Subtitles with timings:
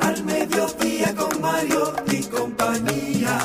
[0.00, 3.38] al mediodía con Mario y compañía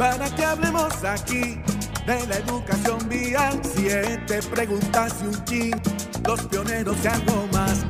[0.00, 1.60] para que hablemos aquí
[2.06, 3.60] de la educación vial.
[3.62, 5.82] Siete preguntas y un chin,
[6.26, 7.84] los pioneros y algo más.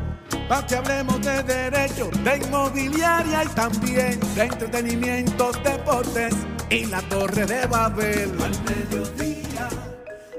[0.49, 6.35] Para que hablemos de derecho, de inmobiliaria y también de entretenimiento, deportes
[6.69, 8.33] y la torre de Babel.
[8.43, 9.69] Al mediodía,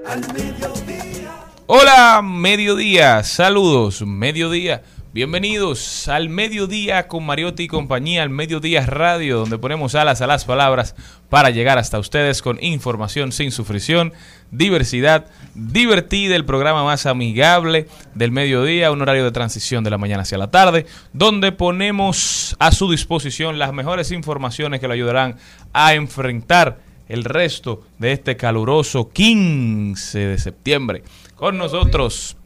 [0.05, 1.31] al mediodía.
[1.67, 4.83] Hola, mediodía, saludos, mediodía.
[5.13, 10.45] Bienvenidos al mediodía con Mariotti y compañía, al mediodía radio, donde ponemos alas a las
[10.45, 10.95] palabras
[11.29, 14.13] para llegar hasta ustedes con información sin sufrición,
[14.51, 20.21] diversidad, divertida, el programa más amigable del mediodía, un horario de transición de la mañana
[20.21, 25.35] hacia la tarde, donde ponemos a su disposición las mejores informaciones que lo ayudarán
[25.73, 26.79] a enfrentar
[27.09, 31.03] el resto de este caluroso 15 de septiembre.
[31.35, 32.37] Con nosotros,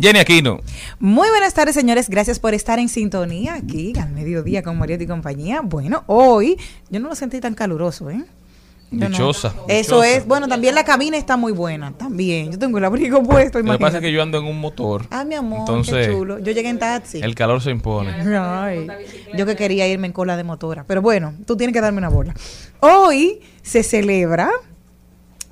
[0.00, 0.60] Jenny Aquino.
[0.98, 2.08] Muy buenas tardes, señores.
[2.08, 5.60] Gracias por estar en sintonía aquí al mediodía con Mariotti y compañía.
[5.62, 6.56] Bueno, hoy
[6.90, 8.24] yo no lo sentí tan caluroso, ¿eh?
[8.90, 9.08] Yo no.
[9.08, 9.54] Dichosa.
[9.68, 10.08] Eso dichosa.
[10.16, 10.26] es.
[10.26, 11.92] Bueno, también la cabina está muy buena.
[11.92, 12.50] También.
[12.52, 13.60] Yo tengo el abrigo puesto.
[13.60, 15.06] Lo que pasa es que yo ando en un motor.
[15.10, 16.38] Ah, mi amor, Entonces, qué chulo.
[16.40, 17.20] Yo llegué en taxi.
[17.20, 18.10] el calor se impone.
[18.36, 18.88] Ay,
[19.36, 20.84] yo que quería irme en cola de motora.
[20.86, 22.34] Pero bueno, tú tienes que darme una bola.
[22.80, 24.50] Hoy se celebra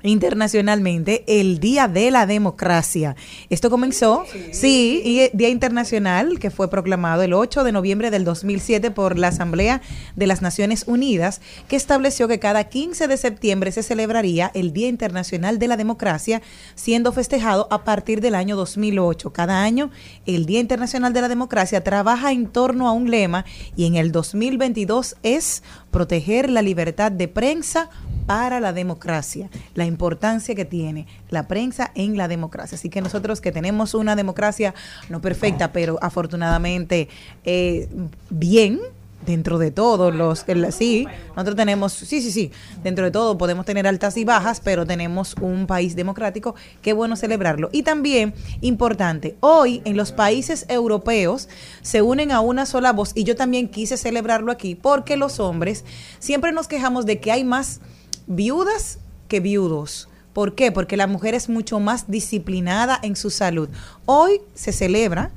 [0.03, 3.15] internacionalmente el Día de la Democracia.
[3.49, 8.23] Esto comenzó, sí, y eh, Día Internacional que fue proclamado el 8 de noviembre del
[8.23, 9.81] 2007 por la Asamblea
[10.15, 14.87] de las Naciones Unidas, que estableció que cada 15 de septiembre se celebraría el Día
[14.87, 16.41] Internacional de la Democracia,
[16.75, 19.31] siendo festejado a partir del año 2008.
[19.31, 19.89] Cada año
[20.25, 24.11] el Día Internacional de la Democracia trabaja en torno a un lema y en el
[24.11, 27.89] 2022 es proteger la libertad de prensa
[28.25, 32.75] para la democracia, la importancia que tiene la prensa en la democracia.
[32.75, 34.73] Así que nosotros que tenemos una democracia
[35.09, 37.09] no perfecta, pero afortunadamente
[37.43, 37.87] eh,
[38.29, 38.79] bien,
[39.25, 42.51] dentro de todo, los sí, nosotros tenemos, sí, sí, sí,
[42.83, 47.15] dentro de todo podemos tener altas y bajas, pero tenemos un país democrático, qué bueno
[47.15, 47.69] celebrarlo.
[47.71, 51.49] Y también, importante, hoy en los países europeos
[51.81, 55.85] se unen a una sola voz, y yo también quise celebrarlo aquí, porque los hombres
[56.19, 57.79] siempre nos quejamos de que hay más
[58.27, 60.09] viudas que viudos.
[60.33, 60.71] ¿Por qué?
[60.71, 63.69] Porque la mujer es mucho más disciplinada en su salud.
[64.05, 65.31] Hoy se celebra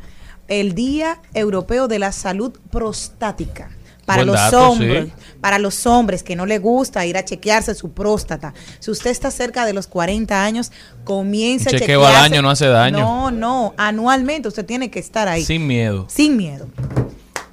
[0.49, 3.71] el Día Europeo de la Salud Prostática.
[4.07, 5.13] Para Buen los dato, hombres, sí.
[5.41, 8.55] para los hombres que no le gusta ir a chequearse su próstata.
[8.79, 10.71] Si usted está cerca de los 40 años,
[11.03, 12.17] comience Un a chequeo chequearse.
[12.19, 12.99] al año no hace daño.
[13.01, 15.45] No, no, anualmente usted tiene que estar ahí.
[15.45, 16.07] Sin miedo.
[16.09, 16.69] Sin miedo.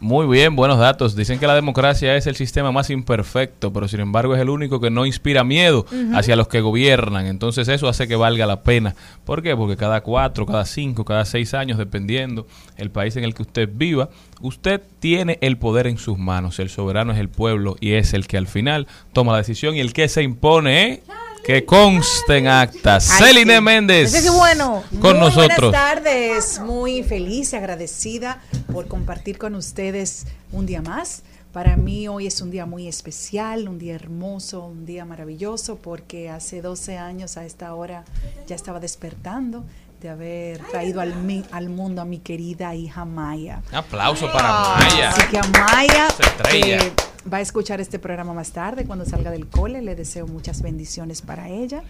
[0.03, 1.15] Muy bien, buenos datos.
[1.15, 4.81] Dicen que la democracia es el sistema más imperfecto, pero sin embargo es el único
[4.81, 7.25] que no inspira miedo hacia los que gobiernan.
[7.25, 8.95] Entonces eso hace que valga la pena.
[9.23, 9.55] ¿Por qué?
[9.55, 13.69] Porque cada cuatro, cada cinco, cada seis años, dependiendo el país en el que usted
[13.73, 14.09] viva,
[14.41, 16.59] usted tiene el poder en sus manos.
[16.59, 19.79] El soberano es el pueblo y es el que al final toma la decisión y
[19.79, 21.03] el que se impone, ¿eh?
[21.43, 23.11] Que conste en actas.
[23.11, 23.61] Ay, Celine sí.
[23.61, 24.31] Méndez.
[24.31, 24.83] Bueno.
[25.01, 25.71] Con Muy nosotros.
[25.71, 28.41] Buenas tardes, muy feliz y agradecida
[28.71, 33.67] por compartir con ustedes un día más, Para mí hoy es un día muy especial,
[33.67, 38.05] un día hermoso, un día maravilloso, porque hace 12 años a esta hora
[38.47, 39.63] ya estaba despertando
[40.03, 43.61] de haber traído al, mi- al mundo a mi querida hija Maya.
[43.69, 45.09] Un aplauso para Maya.
[45.09, 46.07] Así que a Maya,
[46.51, 46.91] que
[47.31, 51.21] va a escuchar este programa más tarde cuando salga del cole, le deseo muchas bendiciones
[51.21, 51.83] para ella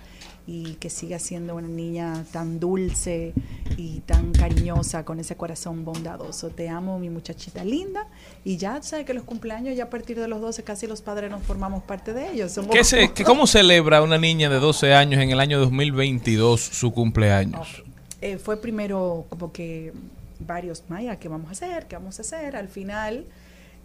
[0.45, 3.33] y que siga siendo una niña tan dulce
[3.77, 6.50] y tan cariñosa con ese corazón bondadoso.
[6.50, 8.07] Te amo, mi muchachita linda.
[8.44, 11.31] Y ya sabes que los cumpleaños, ya a partir de los 12, casi los padres
[11.31, 12.51] nos formamos parte de ellos.
[12.51, 16.60] Somos ¿Qué se, qué- ¿Cómo celebra una niña de 12 años en el año 2022
[16.62, 17.83] su cumpleaños?
[18.24, 19.92] Eh, fue primero como que
[20.40, 21.88] varios, Maya, ¿qué vamos a hacer?
[21.88, 22.56] ¿Qué vamos a hacer?
[22.56, 23.25] Al final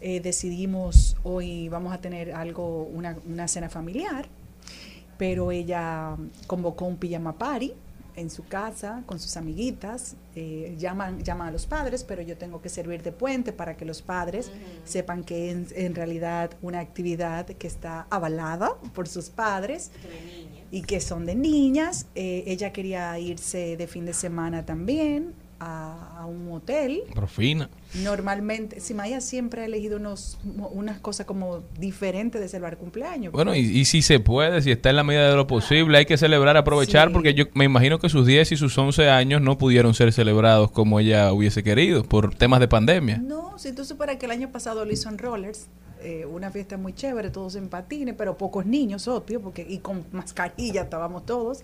[0.01, 4.27] eh, decidimos hoy vamos a tener algo, una, una cena familiar,
[5.19, 7.75] pero ella convocó un pijama party
[8.15, 12.63] en su casa con sus amiguitas, eh, llaman, llaman a los padres, pero yo tengo
[12.63, 14.53] que servir de puente para que los padres
[14.85, 19.91] sepan que es en realidad una actividad que está avalada por sus padres
[20.71, 22.07] y que son de niñas.
[22.15, 27.03] Eh, ella quería irse de fin de semana también a, a un hotel.
[27.15, 27.69] Profina.
[28.05, 30.39] Normalmente, si Maya siempre ha elegido unos,
[30.71, 33.33] unas cosas como diferentes de celebrar cumpleaños.
[33.33, 36.07] Bueno, y, y si se puede, si está en la medida de lo posible, hay
[36.07, 37.15] que celebrar, aprovechar, Sí.
[37.15, 40.71] porque yo me imagino que sus 10 y sus 11 años no pudieron ser celebrados
[40.71, 43.19] como ella hubiese querido por temas de pandemia.
[43.19, 45.67] No, si tú supieras que el año pasado lo hizo en Rollers,
[46.03, 50.05] eh, una fiesta muy chévere, todos en patines, pero pocos niños, obvio, porque y con
[50.13, 51.63] mascarilla estábamos todos.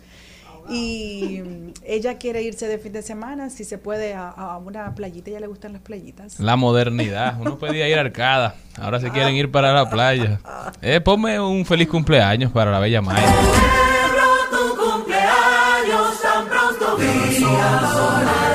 [0.69, 4.95] Y mm, ella quiere irse de fin de semana, si se puede, a, a una
[4.95, 6.41] playita, ella le gustan las playitas.
[6.41, 7.39] La modernidad.
[7.41, 10.41] Uno pedía ir a Arcada, ahora se quieren ir para la playa.
[10.81, 13.27] Eh, ponme un feliz cumpleaños para la bella Maya.
[13.27, 17.81] Celebro tu cumpleaños tan pronto brilla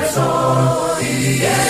[0.02, 1.69] el sol y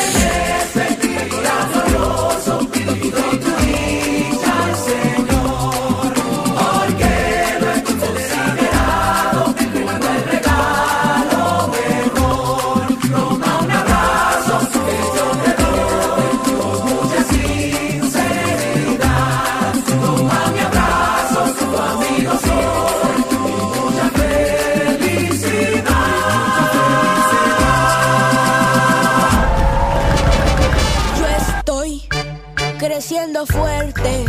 [33.41, 34.25] creciendo fuerte.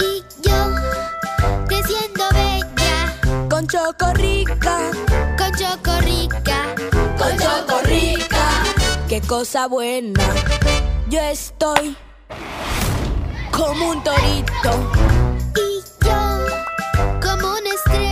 [0.00, 0.74] Y yo,
[1.66, 4.90] creciendo bella, con Chocorrica,
[5.38, 6.74] con chocorrica,
[7.18, 8.64] con Chocorrica.
[9.08, 10.20] Qué cosa buena.
[11.08, 11.96] Yo estoy
[13.50, 14.92] como un torito.
[15.56, 16.46] Y yo,
[17.20, 18.11] como una estrella,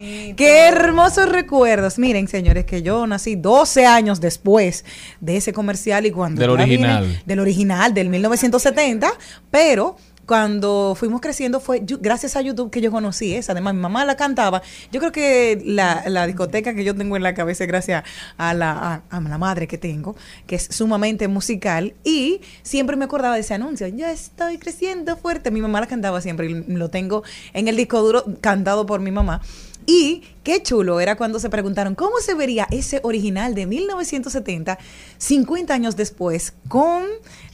[0.00, 1.98] Qué hermosos recuerdos.
[1.98, 4.84] Miren, señores, que yo nací 12 años después
[5.20, 7.22] de ese comercial y cuando Del vine- original.
[7.26, 9.10] del original, del 1970,
[9.50, 13.50] pero cuando fuimos creciendo fue yo- gracias a YouTube que yo conocí esa.
[13.50, 14.62] Además, mi mamá la cantaba.
[14.92, 18.04] Yo creo que la, la discoteca que yo tengo en la cabeza es gracias
[18.36, 20.14] a la, a, a la madre que tengo,
[20.46, 21.94] que es sumamente musical.
[22.04, 23.88] Y siempre me acordaba de ese anuncio.
[23.88, 25.50] Yo estoy creciendo fuerte.
[25.50, 29.10] Mi mamá la cantaba siempre y lo tengo en el disco duro cantado por mi
[29.10, 29.40] mamá.
[29.88, 34.78] Y qué chulo era cuando se preguntaron cómo se vería ese original de 1970,
[35.18, 37.04] 50 años después, con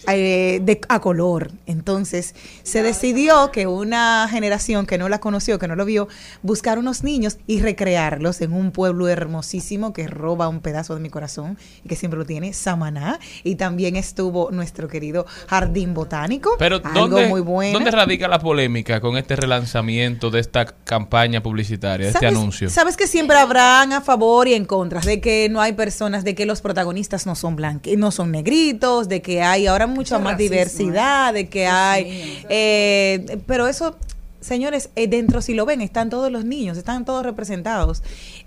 [0.06, 1.50] eh, de, a color.
[1.66, 6.08] Entonces se decidió que una generación que no la conoció, que no lo vio,
[6.42, 11.10] buscar unos niños y recrearlos en un pueblo hermosísimo que roba un pedazo de mi
[11.10, 13.18] corazón y que siempre lo tiene, Samaná.
[13.42, 16.50] Y también estuvo nuestro querido Jardín Botánico.
[16.60, 17.72] Pero algo ¿dónde, muy bueno.
[17.72, 22.70] ¿dónde radica la polémica con este relanzamiento de esta campaña publicitaria, de este ¿Sabes- anuncio?
[22.70, 26.34] Sabes que siempre habrán a favor y en contra, de que no hay personas, de
[26.34, 30.20] que los protagonistas no son blancos, no son negritos, de que hay ahora mucha Mucho
[30.20, 33.96] más racismo, diversidad, de que hay, eh, pero eso,
[34.44, 38.02] señores, eh, dentro si lo ven, están todos los niños, están todos representados.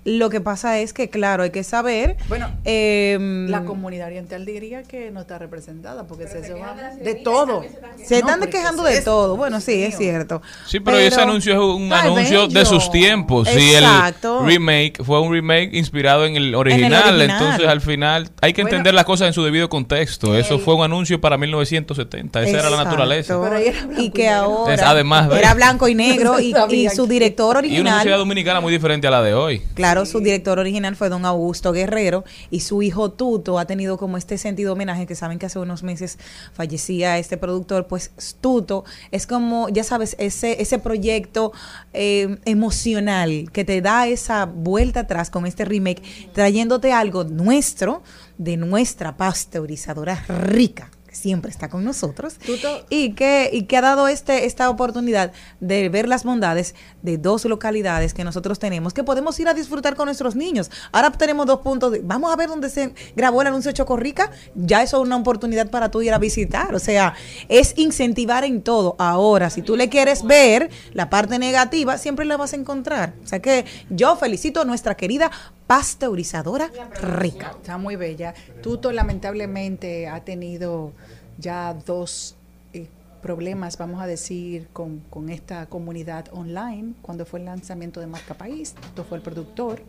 [0.05, 4.83] Lo que pasa es que, claro, hay que saber, Bueno, em, La comunidad oriental diría
[4.83, 7.63] que no está representada porque se, va de todo.
[8.03, 9.35] se No, están porque quejando de es- todo.
[9.37, 10.41] Bueno, sí, es cierto.
[10.67, 13.47] Sí, pero, ese anuncio es un anuncio de sus tiempos.
[13.49, 14.41] Exacto.
[14.41, 17.21] el remake fue un remake inspirado en el original, original.
[17.21, 20.35] entonces al final hay que Bueno, entender las cosas en su debido contexto.
[20.37, 22.43] Eso el- fue un anuncio para 1970.
[22.43, 23.39] Esa era la naturaleza.
[23.41, 27.57] Pero era y que ahora además, era blanco blanco y negro y, su director Y
[27.57, 27.95] una original.
[27.97, 29.61] sociedad dominicana muy diferente a la de hoy.
[29.73, 34.17] Claro, su director original fue don Augusto Guerrero y su hijo Tuto ha tenido como
[34.17, 36.17] este sentido homenaje que saben que hace unos meses
[36.53, 41.51] fallecía este productor, pues Tuto es como, ya sabes, ese, ese proyecto
[41.93, 46.01] eh, emocional que te da esa vuelta atrás con este remake,
[46.33, 48.03] trayéndote algo nuestro
[48.37, 54.07] de nuestra pasteurizadora rica siempre está con nosotros Tuto- y que, y que ha dado
[54.07, 59.39] este, esta oportunidad de ver las bondades de dos localidades que nosotros tenemos, que podemos
[59.39, 60.69] ir a disfrutar con nuestros niños.
[60.91, 64.31] Ahora tenemos dos puntos, de- vamos a ver dónde se grabó el anuncio de Chocorrica,
[64.55, 67.13] ya eso es una oportunidad para tú ir a visitar, o sea,
[67.49, 68.95] es incentivar en todo.
[68.99, 73.13] Ahora, si tú le quieres ver la parte negativa, siempre la vas a encontrar.
[73.23, 75.31] O sea que yo felicito a nuestra querida
[75.67, 76.71] pasteurizadora
[77.01, 77.51] rica.
[77.57, 78.33] Está muy bella.
[78.61, 80.93] Tuto lamentablemente ha tenido
[81.37, 82.35] ya dos
[82.73, 82.87] eh,
[83.21, 88.33] problemas, vamos a decir, con, con esta comunidad online, cuando fue el lanzamiento de Marca
[88.33, 89.81] País, Tuto fue el productor,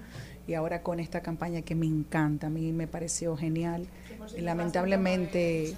[0.47, 3.87] y ahora con esta campaña que me encanta, a mí me pareció genial.
[4.39, 5.75] Lamentablemente,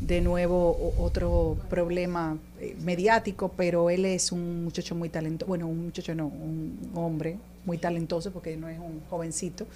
[0.00, 5.86] de nuevo, otro problema eh, mediático, pero él es un muchacho muy talentoso, bueno, un
[5.86, 9.66] muchacho no, un hombre muy talentoso porque no es un jovencito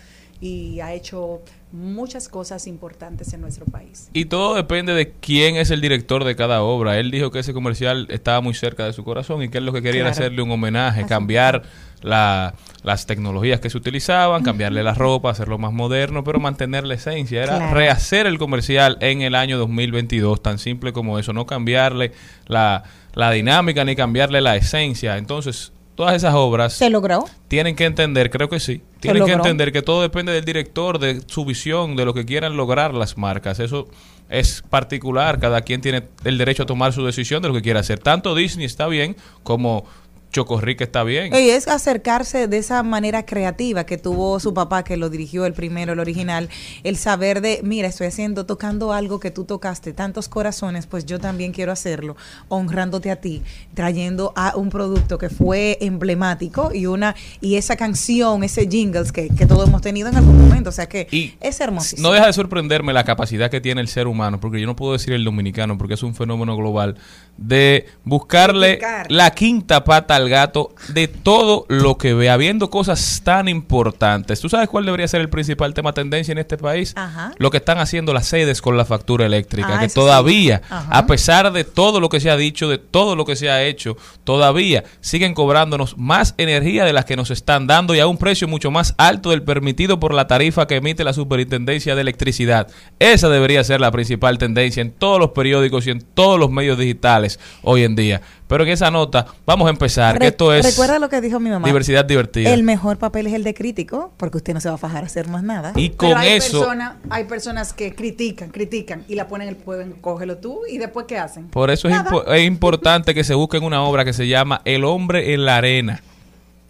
[0.41, 1.41] y ha hecho
[1.77, 4.09] muchas cosas importantes en nuestro país.
[4.13, 6.99] Y todo depende de quién es el director de cada obra.
[6.99, 9.73] Él dijo que ese comercial estaba muy cerca de su corazón y que él lo
[9.73, 10.25] que quería era Claro.
[10.27, 11.63] hacerle un homenaje, cambiar
[12.03, 16.95] la- las tecnologías que se utilizaban, cambiarle la ropa, hacerlo más moderno, pero mantener la
[16.95, 17.43] esencia.
[17.43, 17.75] Era Claro.
[17.75, 22.13] rehacer el comercial en el año 2022, tan simple como eso, no cambiarle
[22.47, 25.17] la, la dinámica ni cambiarle la esencia.
[25.17, 27.25] Entonces, todas esas obras ¿Se logró?
[27.49, 31.23] tienen que entender, creo que sí, tienen que entender que todo depende del director, de
[31.27, 33.59] su visión, de lo que quieran lograr las marcas.
[33.59, 33.89] Eso
[34.29, 37.81] es particular, cada quien tiene el derecho a tomar su decisión de lo que quiera
[37.81, 37.99] hacer.
[37.99, 39.85] Tanto Disney está bien como
[40.33, 41.35] Chocorrique está bien.
[41.35, 45.53] Y es acercarse de esa manera creativa que tuvo su papá, que lo dirigió el
[45.53, 46.49] primero, el original,
[46.85, 51.19] el saber de, mira, estoy haciendo, tocando algo que tú tocaste, tantos corazones, pues yo
[51.19, 52.17] también quiero hacerlo,
[52.49, 53.43] honrándote a ti,
[53.75, 59.29] trayendo a un producto que fue emblemático y una y esa canción, ese jingles que,
[59.29, 62.09] que todos hemos tenido en algún momento, o sea que Y es hermosísimo.
[62.09, 64.93] No deja de sorprenderme la capacidad que tiene el ser humano, porque yo no puedo
[64.93, 66.97] decir el dominicano, porque es un fenómeno global,
[67.37, 68.79] de buscarle
[69.09, 74.41] la quinta pata al gato de todo lo que ve, habiendo cosas tan importantes.
[74.41, 76.93] ¿Tú sabes cuál debería ser el principal tema tendencia en este país?
[76.97, 77.33] Ajá.
[77.39, 80.75] Lo que están haciendo las sedes con la factura eléctrica, Ah, que todavía, sí.
[80.91, 83.65] A pesar de todo lo que se ha dicho, de todo lo que se ha
[83.65, 88.17] hecho, todavía siguen cobrándonos más energía de las que nos están dando y a un
[88.17, 92.69] precio mucho más alto del permitido por la tarifa que emite la Superintendencia de Electricidad.
[92.99, 96.79] Esa debería ser la principal tendencia en todos los periódicos y en todos los medios
[96.79, 97.26] digitales
[97.63, 98.21] hoy en día.
[98.49, 101.51] Pero en esa nota vamos a empezar, que esto es Recuerda lo que dijo mi
[101.51, 101.67] mamá.
[101.67, 102.55] diversidad divertida.
[102.55, 105.07] El mejor papel es el de crítico, porque usted no se va a fajar a
[105.07, 105.73] hacer más nada.
[105.75, 106.61] y Pero con hay eso...
[106.61, 110.79] personas- hay personas que critican, critican y la ponen en el pueden, cógelo tú y
[110.79, 111.49] después ¿qué hacen?
[111.49, 112.11] Por eso es, Nada.
[112.11, 115.57] impo- es importante que se busque una obra que se llama El hombre en la
[115.57, 116.03] arena.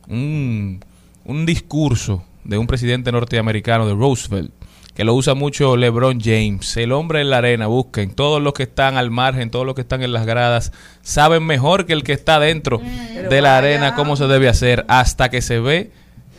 [0.08, 0.80] Un,
[1.24, 4.52] un discurso de un presidente norteamericano de Roosevelt,
[4.96, 6.74] que lo usa mucho LeBron James.
[6.78, 8.14] El hombre en la arena, busquen.
[8.14, 10.72] Todos los que están al margen, todos los que están en las gradas,
[11.02, 12.80] saben mejor que el que está dentro
[13.14, 15.90] Pero de la arena cómo se debe hacer hasta que se ve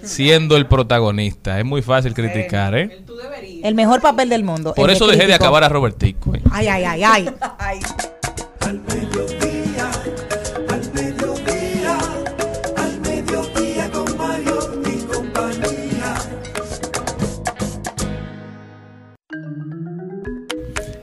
[0.01, 1.59] siendo el protagonista.
[1.59, 3.03] Es muy fácil criticar, ¿eh?
[3.63, 4.73] El mejor papel del mundo.
[4.73, 6.33] Por eso dejé de acabar a Robertico.
[6.33, 6.41] ¿eh?
[6.51, 7.29] Ay, ay, ay, ay.
[7.59, 9.36] Ay,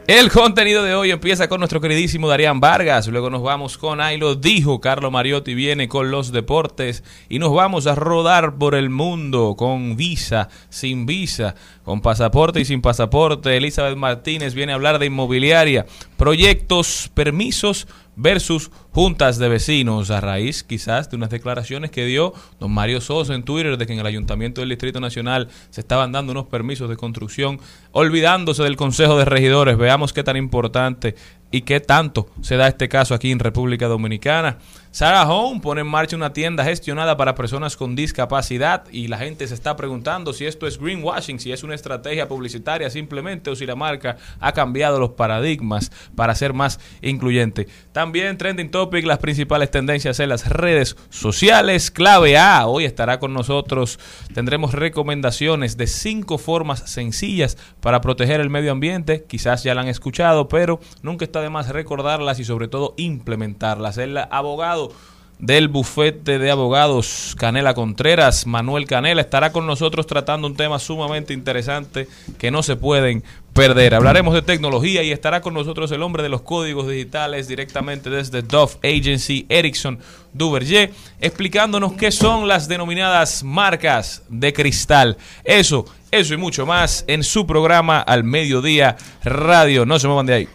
[0.07, 4.19] El contenido de hoy empieza con nuestro queridísimo Darían Vargas, luego nos vamos con Ahí
[4.19, 8.91] lo dijo, Carlo Mariotti viene con los deportes y nos vamos a rodar por el
[8.91, 13.57] mundo con visa, sin visa, con pasaporte y sin pasaporte.
[13.57, 15.87] Elizabeth Martínez viene a hablar de inmobiliaria,
[16.19, 22.71] proyectos, permisos versus juntas de vecinos a raíz quizás de unas declaraciones que dio don
[22.71, 26.31] Mario Sosa en Twitter de que en el Ayuntamiento del Distrito Nacional se estaban dando
[26.31, 27.59] unos permisos de construcción
[27.91, 29.77] olvidándose del Consejo de Regidores.
[29.77, 31.17] Veamos qué tan importante
[31.55, 34.59] y qué tanto se da este caso aquí en República Dominicana.
[34.91, 39.47] Sarah Home pone en marcha una tienda gestionada para personas con discapacidad y la gente
[39.47, 43.67] se está preguntando si esto es greenwashing, si es una estrategia publicitaria simplemente o si
[43.67, 47.69] la marca ha cambiado los paradigmas para ser más incluyente.
[47.93, 48.71] También trending
[49.05, 51.91] las principales tendencias en las redes sociales.
[51.91, 53.99] Clave A, hoy estará con nosotros.
[54.35, 59.25] Tendremos recomendaciones de cinco formas sencillas para proteger el medio ambiente.
[59.25, 63.99] Quizás ya la han escuchado, pero nunca está de más recordarlas y sobre todo implementarlas.
[63.99, 64.93] El abogado
[65.39, 71.35] del bufete de abogados Canela Contreras, Manuel Canela, estará con nosotros tratando un tema sumamente
[71.35, 73.95] interesante que no se pueden perder.
[73.95, 78.43] Hablaremos de tecnología y estará con nosotros el hombre de los códigos digitales directamente desde
[78.43, 80.01] Dove Agency, Ericsson
[80.33, 85.17] Duverger, explicándonos qué son las denominadas marcas de cristal.
[85.45, 89.87] Eso, eso y mucho más en su programa Al Mediodía Radio.
[89.87, 90.49] No se muevan de ahí.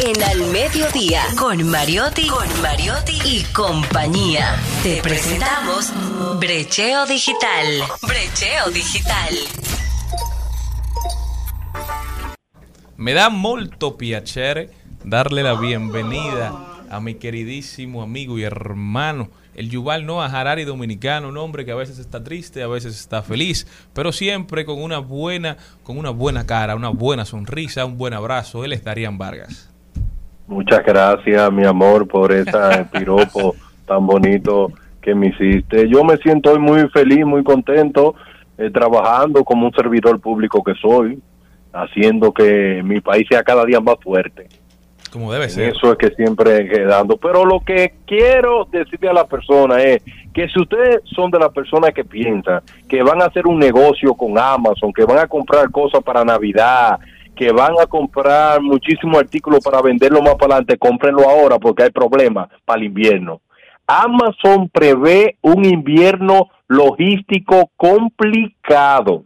[0.00, 4.54] En Al Mediodía, con Mariotti, con Mariotti y compañía.
[4.84, 5.92] Te presentamos
[6.38, 7.66] Brecheo Digital.
[8.02, 9.34] Brecheo Digital.
[12.96, 14.70] Me da molto piacere
[15.02, 21.36] darle la bienvenida a mi queridísimo amigo y hermano, el Yuval Noah Harari dominicano, un
[21.38, 25.56] hombre que a veces está triste, a veces está feliz, pero siempre con una buena,
[25.82, 28.64] con una buena cara, una buena sonrisa, un buen abrazo.
[28.64, 29.70] Él es Darían Vargas.
[30.48, 33.54] Muchas gracias, mi amor, por ese piropo
[33.86, 35.88] tan bonito que me hiciste.
[35.88, 38.14] Yo me siento hoy muy feliz, muy contento,
[38.56, 41.22] eh, trabajando como un servidor público que soy,
[41.72, 44.48] haciendo que mi país sea cada día más fuerte.
[45.12, 45.68] Como debe En ser.
[45.74, 47.16] Eso es que siempre quedando.
[47.18, 50.02] Pero lo que quiero decirle a la persona es
[50.32, 54.14] que si ustedes son de las personas que piensan que van a hacer un negocio
[54.14, 56.98] con Amazon, que van a comprar cosas para Navidad,
[57.38, 61.90] que van a comprar muchísimos artículos para venderlo más para adelante, cómprenlo ahora porque hay
[61.90, 63.40] problemas para el invierno.
[63.86, 69.24] Amazon prevé un invierno logístico complicado.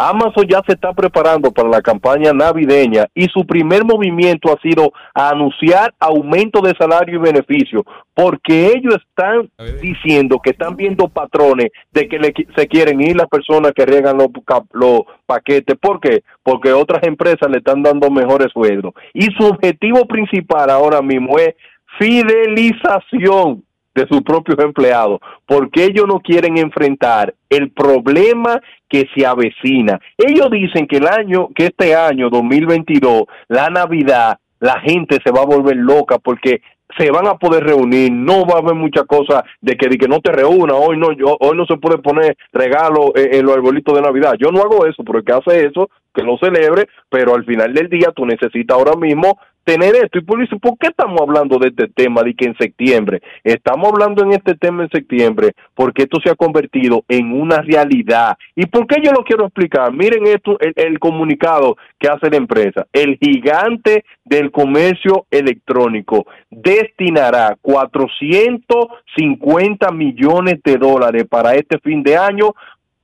[0.00, 4.92] Amazon ya se está preparando para la campaña navideña y su primer movimiento ha sido
[5.12, 9.50] anunciar aumento de salario y beneficio, porque ellos están
[9.82, 14.18] diciendo que están viendo patrones de que le se quieren ir las personas que riegan
[14.18, 14.28] los,
[14.70, 15.76] los paquetes.
[15.80, 16.22] ¿Por qué?
[16.44, 18.94] Porque otras empresas le están dando mejores sueldos.
[19.14, 21.56] Y su objetivo principal ahora mismo es
[21.98, 23.64] fidelización
[23.98, 30.00] de sus propios empleados, porque ellos no quieren enfrentar el problema que se avecina.
[30.16, 35.42] Ellos dicen que el año, que este año 2022, la Navidad, la gente se va
[35.42, 36.62] a volver loca porque
[36.96, 40.08] se van a poder reunir, no va a haber mucha cosa de que, de que
[40.08, 43.56] no te reúna, hoy no, yo, hoy no se puede poner regalo en, en los
[43.56, 44.34] arbolitos de Navidad.
[44.38, 47.74] Yo no hago eso, pero el que hace eso, que lo celebre, pero al final
[47.74, 50.18] del día tú necesitas ahora mismo tener esto.
[50.18, 53.20] Y por eso, ¿por qué estamos hablando de este tema de que en septiembre?
[53.44, 58.38] Estamos hablando en este tema en septiembre porque esto se ha convertido en una realidad.
[58.56, 59.92] ¿Y por qué yo lo quiero explicar?
[59.92, 62.86] Miren esto, el, comunicado que hace la empresa.
[62.94, 72.54] El gigante del comercio electrónico destinará 450 millones de dólares para este fin de año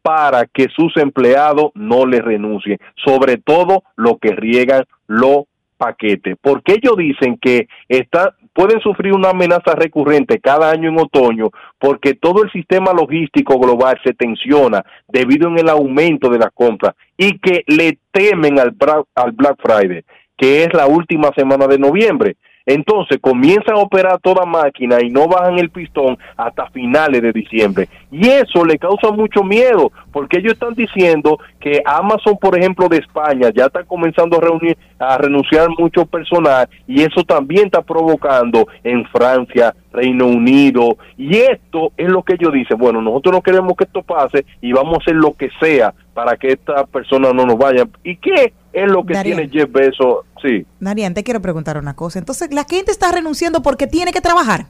[0.00, 5.44] para que sus empleados no le renuncien, sobre todo los que riegan los
[5.84, 11.50] paquetes, porque ellos dicen que está, pueden sufrir una amenaza recurrente cada año en otoño,
[11.78, 16.94] porque todo el sistema logístico global se tensiona debido en el aumento de las compras
[17.18, 18.74] y que le temen al,
[19.14, 20.02] al Black Friday,
[20.38, 22.36] que es la última semana de noviembre.
[22.66, 27.88] Entonces comienzan a operar toda máquina y no bajan el pistón hasta finales de diciembre.
[28.10, 32.98] Y eso le causa mucho miedo, porque ellos están diciendo que Amazon, por ejemplo, de
[32.98, 38.66] España, ya está comenzando a, reunir, a renunciar mucho personal y eso también está provocando
[38.82, 40.96] en Francia, Reino Unido.
[41.18, 44.72] Y esto es lo que ellos dicen, bueno, nosotros no queremos que esto pase y
[44.72, 47.90] vamos a hacer lo que sea para que estas personas no nos vayan.
[48.02, 50.26] ¿Y qué es lo que tiene Jeff Bezos?
[50.42, 50.66] Sí.
[50.80, 52.18] Darian, te quiero preguntar una cosa.
[52.18, 54.66] Entonces, la gente está renunciando porque tiene que trabajar.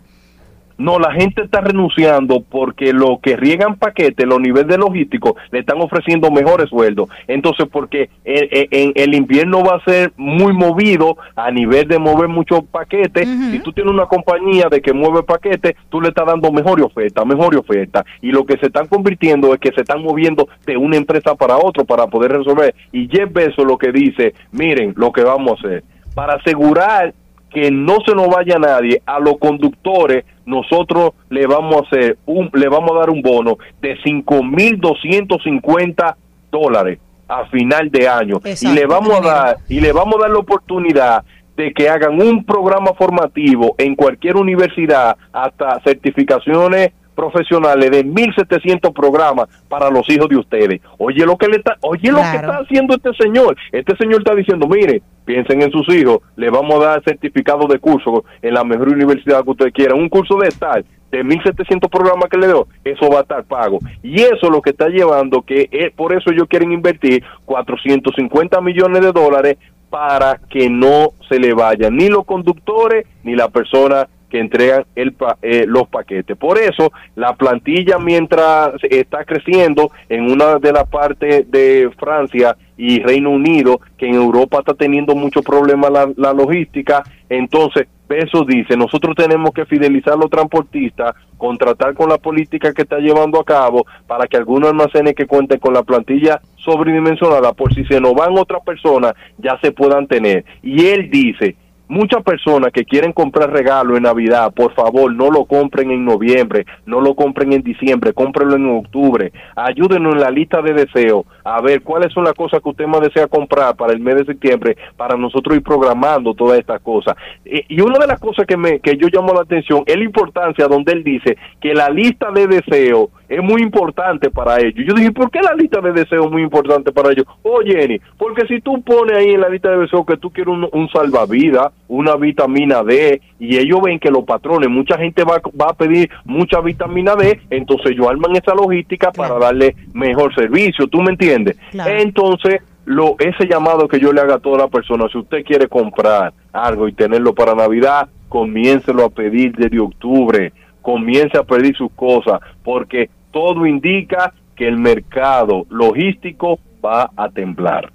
[0.77, 5.61] No, la gente está renunciando porque lo que riegan paquetes, los niveles de logístico, le
[5.61, 7.09] están ofreciendo mejores sueldos.
[7.29, 12.29] Entonces, porque el, el- el invierno va a ser muy movido a nivel de mover
[12.29, 13.29] muchos paquetes.
[13.29, 13.51] Ujú.
[13.53, 17.25] Si tú tienes una compañía de que mueve paquetes, tú le estás dando mejor oferta,
[17.25, 18.05] mejor oferta.
[18.21, 21.57] Y lo que se están convirtiendo es que se están moviendo de una empresa para
[21.57, 22.75] otra para poder resolver.
[22.93, 25.85] Y Jeff Bezos lo que dice, miren lo que vamos a hacer.
[26.15, 27.15] Para asegurar
[27.55, 32.51] que no se nos vaya nadie, a los conductores nosotros le vamos a hacer un,
[32.53, 36.17] le vamos a dar un bono de 5.250
[36.51, 38.41] dólares a final de año.
[38.45, 41.23] Exacto, y le vamos a dar y le vamos a dar la oportunidad
[41.57, 49.49] de que hagan un programa formativo en cualquier universidad hasta certificaciones profesionales de 1700 programas
[49.69, 50.81] para los hijos de ustedes.
[50.99, 53.57] Oye lo que le está, oye lo que está haciendo este señor.
[53.73, 57.79] Este señor está diciendo, mire, piensen en sus hijos, le vamos a dar certificado de
[57.79, 62.29] curso en la mejor universidad que ustedes quieran, un curso de tal, de 1.700 programas
[62.29, 63.79] que le dio, eso va a estar pago.
[64.03, 68.61] Y eso es lo que está llevando que eh, por eso ellos quieren invertir 450
[68.61, 69.59] millones de dólares
[69.91, 75.13] para que no se le vayan ni los conductores ni la persona que entregan el
[75.13, 76.37] pa- eh, los paquetes.
[76.37, 83.01] Por eso, la plantilla mientras está creciendo en una de las partes de Francia y
[83.01, 89.17] Reino Unido, que en Europa está teniendo muchos problemas la, logística, entonces eso dice, nosotros
[89.17, 93.87] tenemos que fidelizar a los transportistas, contratar con la política que está llevando a cabo
[94.07, 98.37] para que algunos almacenes que cuenten con la plantilla sobredimensionada, por si se nos van
[98.39, 100.45] otras personas, ya se puedan tener.
[100.63, 101.57] Y él dice,
[101.89, 106.67] muchas personas que quieren comprar regalo en Navidad, por favor, no lo compren en noviembre,
[106.87, 109.33] no lo compren en diciembre, cómprenlo en octubre.
[109.57, 113.01] Ayúdenos en la lista de deseos a ver cuáles son las cosas que usted más
[113.01, 117.17] desea comprar para el mes de septiembre para nosotros ir programando todas estas cosas.
[117.45, 120.05] Eh, Y una de las cosas que me que yo llamo la atención es la
[120.05, 124.85] importancia donde él dice que la lista de deseos es muy importante para ellos.
[124.87, 127.27] Yo dije, ¿por qué la lista de deseos es muy importante para ellos?
[127.43, 130.53] Oh, Jenny, porque si tú pones ahí en la lista de deseos que tú quieres
[130.53, 135.41] un, un salvavidas, una vitamina D, y ellos ven que los patrones, mucha gente va,
[135.61, 140.87] va a pedir mucha vitamina D, entonces ellos arman esa logística para darle mejor servicio,
[140.87, 141.57] ¿tú me entiendes?
[141.71, 141.91] Claro.
[141.99, 145.69] Entonces, lo ese llamado que yo le haga a toda la persona, si usted quiere
[145.69, 150.53] comprar algo y tenerlo para Navidad, comiéncelo a pedir desde octubre,
[150.85, 157.91] comience a pedir sus cosas, porque todo indica que el mercado logístico va a temblar.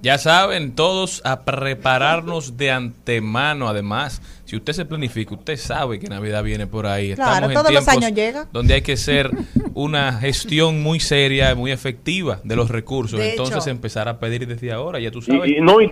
[0.00, 3.68] Ya saben, todos a prepararnos de antemano.
[3.68, 7.14] Además, si usted se planifica, usted sabe que Navidad viene por ahí.
[7.14, 8.46] Claro, Estamos en todos los años llega.
[8.52, 9.30] Donde hay que ser
[9.74, 13.18] una gestión muy seria, muy efectiva de los recursos.
[13.18, 15.50] De Entonces, hecho- empezar a pedir desde ahora, ya tú sabes.
[15.50, 15.90] Y, y no y,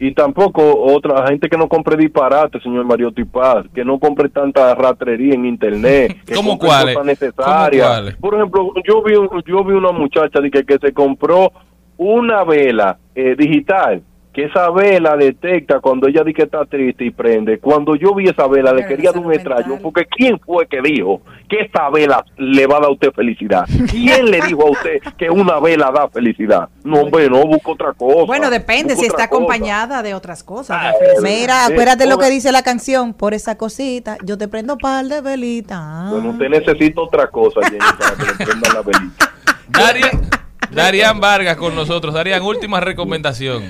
[0.00, 4.74] y- tampoco otra gente que no compre disparate, señor Mario Tipaz, que no compre tanta
[4.74, 6.94] ratrería en internet, que ¿Cómo cuáles?
[6.94, 7.86] cosas necesarias.
[7.86, 8.16] ¿Cómo cuáles?
[8.16, 11.52] Por ejemplo, yo vi un- yo vi una muchacha de que, que se compró
[11.96, 14.02] una vela eh, digital
[14.36, 17.58] que esa vela detecta cuando ella dice que está triste y prende.
[17.58, 20.82] Cuando yo vi esa vela, le quería esa dar un extraño, porque ¿quién fue que
[20.82, 23.64] dijo que esta vela le va a dar a usted felicidad?
[23.90, 26.68] ¿Quién le dijo a usted que una vela da felicidad?
[26.84, 28.26] No, hombre, no, busco otra cosa.
[28.26, 29.36] Bueno, depende si está cosa.
[29.36, 30.76] acompañada de otras cosas.
[30.82, 31.22] Ah, felicidad.
[31.22, 33.14] Mira, Sí, acuérdate lo que dice la canción.
[33.14, 36.10] Por esa cosita, yo te prendo par de velitas.
[36.10, 39.32] Bueno, usted necesita otra cosa, Jenny, para que le prendan la velita.
[39.68, 40.28] Darian,
[40.70, 42.14] Darian Vargas con nosotros.
[42.14, 43.62] Darian, última recomendación.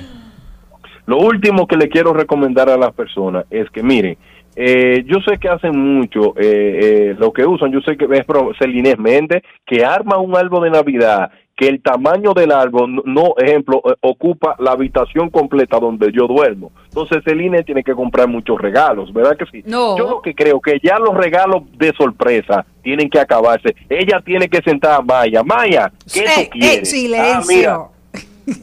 [1.07, 4.17] Lo último que le quiero recomendar a las personas es que, miren,
[4.57, 7.71] eh, yo sé que hacen mucho eh, eh, lo que usan.
[7.71, 8.27] Yo sé que es
[8.59, 13.81] Celinés Méndez, que arma un árbol de Navidad, que el tamaño del árbol, no- ejemplo,
[13.87, 16.71] eh, ocupa la habitación completa donde yo duermo.
[16.89, 19.63] Entonces, Celine tiene que comprar muchos regalos, ¿verdad que sí?
[19.67, 19.97] No.
[19.97, 23.75] Yo lo que creo que ya los regalos de sorpresa tienen que acabarse.
[23.89, 25.43] Ella tiene que sentar a Maya.
[25.43, 26.93] Maya, ¿qué Eh, tú eh, quieres?
[26.93, 27.89] Ah, mira, silencio.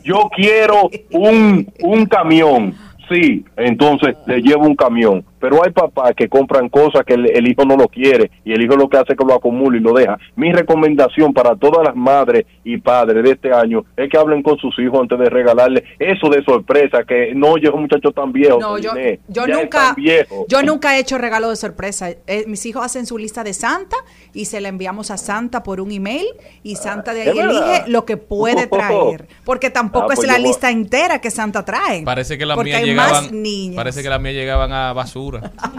[0.04, 2.76] yo quiero un, un camión.
[3.10, 5.26] Sí, entonces le llevo un camión.
[5.44, 8.64] Pero hay papás que compran cosas que el, el hijo no lo quiere y el
[8.64, 10.18] hijo lo que hace es que lo acumula y lo deja.
[10.38, 14.58] Mi recomendación para todas las madres y padres de este año es que hablen con
[14.58, 18.58] sus hijos antes de regalarle eso de sorpresa, que no, yo muchacho tan viejo.
[18.58, 18.94] No, yo,
[19.46, 20.46] nunca, tan viejo.
[20.48, 22.12] yo nunca he hecho regalo de sorpresa.
[22.26, 23.98] Eh, mis hijos hacen su lista de Santa
[24.34, 26.26] y se la enviamos a Santa por un email
[26.64, 30.38] y Santa de ahí elige lo que puede traer, porque tampoco Ah, es pues la
[30.38, 32.04] lista entera que Santa trae.
[32.04, 33.76] Parece que las mías hay llegaban.
[33.76, 35.33] Parece que las mías llegaban a basura.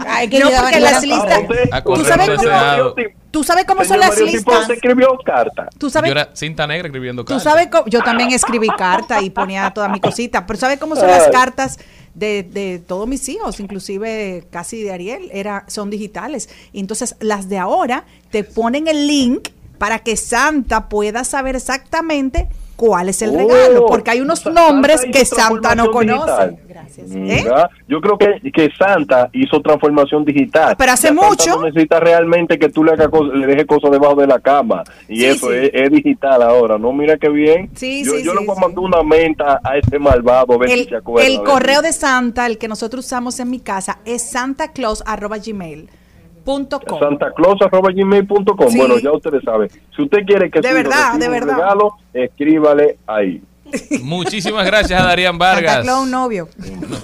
[0.07, 2.93] Ay, que No, porque las listas- sabes cómo-.
[3.31, 4.69] ¿Tú sabes cómo son las listas?
[4.69, 5.67] escribió carta.
[5.77, 7.43] ¿Tú Yo sabes era cinta negra escribiendo Tú cartas.
[7.43, 11.07] sabes cómo, yo también escribí carta y ponía todas mis cositas, pero ¿sabes cómo son
[11.09, 11.77] las cartas
[12.13, 15.29] de, de todos mis hijos, inclusive casi de Ariel?
[15.33, 16.49] Era, son digitales.
[16.71, 22.47] Y entonces las de ahora te ponen el link para que Santa pueda saber exactamente
[22.75, 26.57] cuál es el Oh, regalo, porque hay unos nombres que Santa no conoce.
[26.67, 27.11] Gracias.
[27.11, 27.45] ¿Eh?
[27.87, 30.75] Yo creo que, que Santa hizo transformación digital.
[30.77, 31.57] Pero hace mucho.
[31.57, 34.83] No necesita realmente que tú le, hagas cosas- le dejes cosas debajo de la cama.
[35.07, 35.55] Y Sí, eso sí.
[35.55, 36.91] Es, es digital ahora, ¿no?
[36.93, 37.69] Mira qué bien.
[37.75, 40.53] Sí, yo sí, yo le voy a mandar una menta a ese malvado.
[40.53, 43.49] A ver si El, se acuerda el correo de Santa, el que nosotros usamos en
[43.49, 46.04] mi casa, es santaclaus.gmail.com.
[46.45, 48.77] santaclaus.gmail.com Sí.
[48.77, 49.69] Bueno, ya ustedes saben.
[49.95, 51.55] Si usted quiere que De su verdad, de un verdad.
[51.55, 53.41] regalo, escríbale ahí.
[54.03, 55.73] Muchísimas gracias a Darían Vargas.
[55.77, 56.47] Santa Claus novio.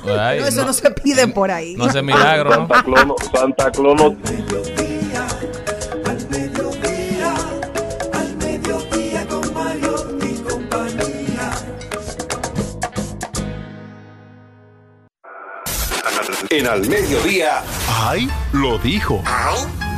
[0.05, 1.75] No, ay, No, eso no- no se pide por ahí.
[1.75, 2.51] no hace milagro.
[2.53, 3.95] Santa Claus, no- Santa Claus
[16.49, 18.27] En al mediodía, ¡Ay!
[18.51, 19.23] Lo dijo.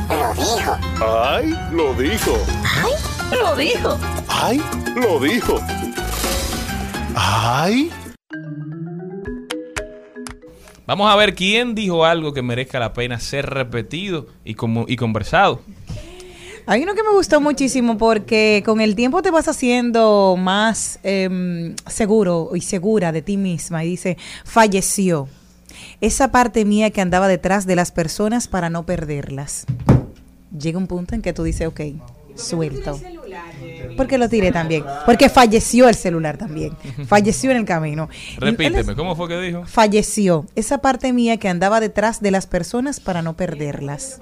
[0.08, 0.78] Lo dijo.
[1.00, 1.54] ¡Ay!
[1.72, 2.36] Lo dijo.
[2.62, 3.38] ¡Ay!
[3.40, 3.98] Lo dijo.
[4.28, 4.62] ¡Ay!
[4.94, 5.60] Lo dijo.
[7.16, 7.90] ¡Ay!
[10.86, 14.96] Vamos a ver quién dijo algo que merezca la pena ser repetido y, como, y
[14.96, 15.62] conversado.
[16.66, 21.74] Hay uno que me gustó muchísimo porque con el tiempo te vas haciendo más em,
[21.86, 23.84] seguro y segura de ti misma.
[23.84, 25.28] Y dice, falleció.
[26.04, 29.64] Esa parte mía que andaba detrás de las personas para no perderlas.
[30.52, 31.80] Llega un punto en que tú dices, ok,
[32.34, 33.00] suelto.
[33.96, 34.84] Porque lo tiré también.
[35.06, 36.76] Porque falleció el celular también.
[37.06, 38.10] Falleció en el camino.
[38.36, 39.64] Repíteme, ¿cómo fue que dijo?
[39.64, 40.44] Falleció.
[40.56, 44.20] Esa parte mía que andaba detrás de las personas para no perderlas.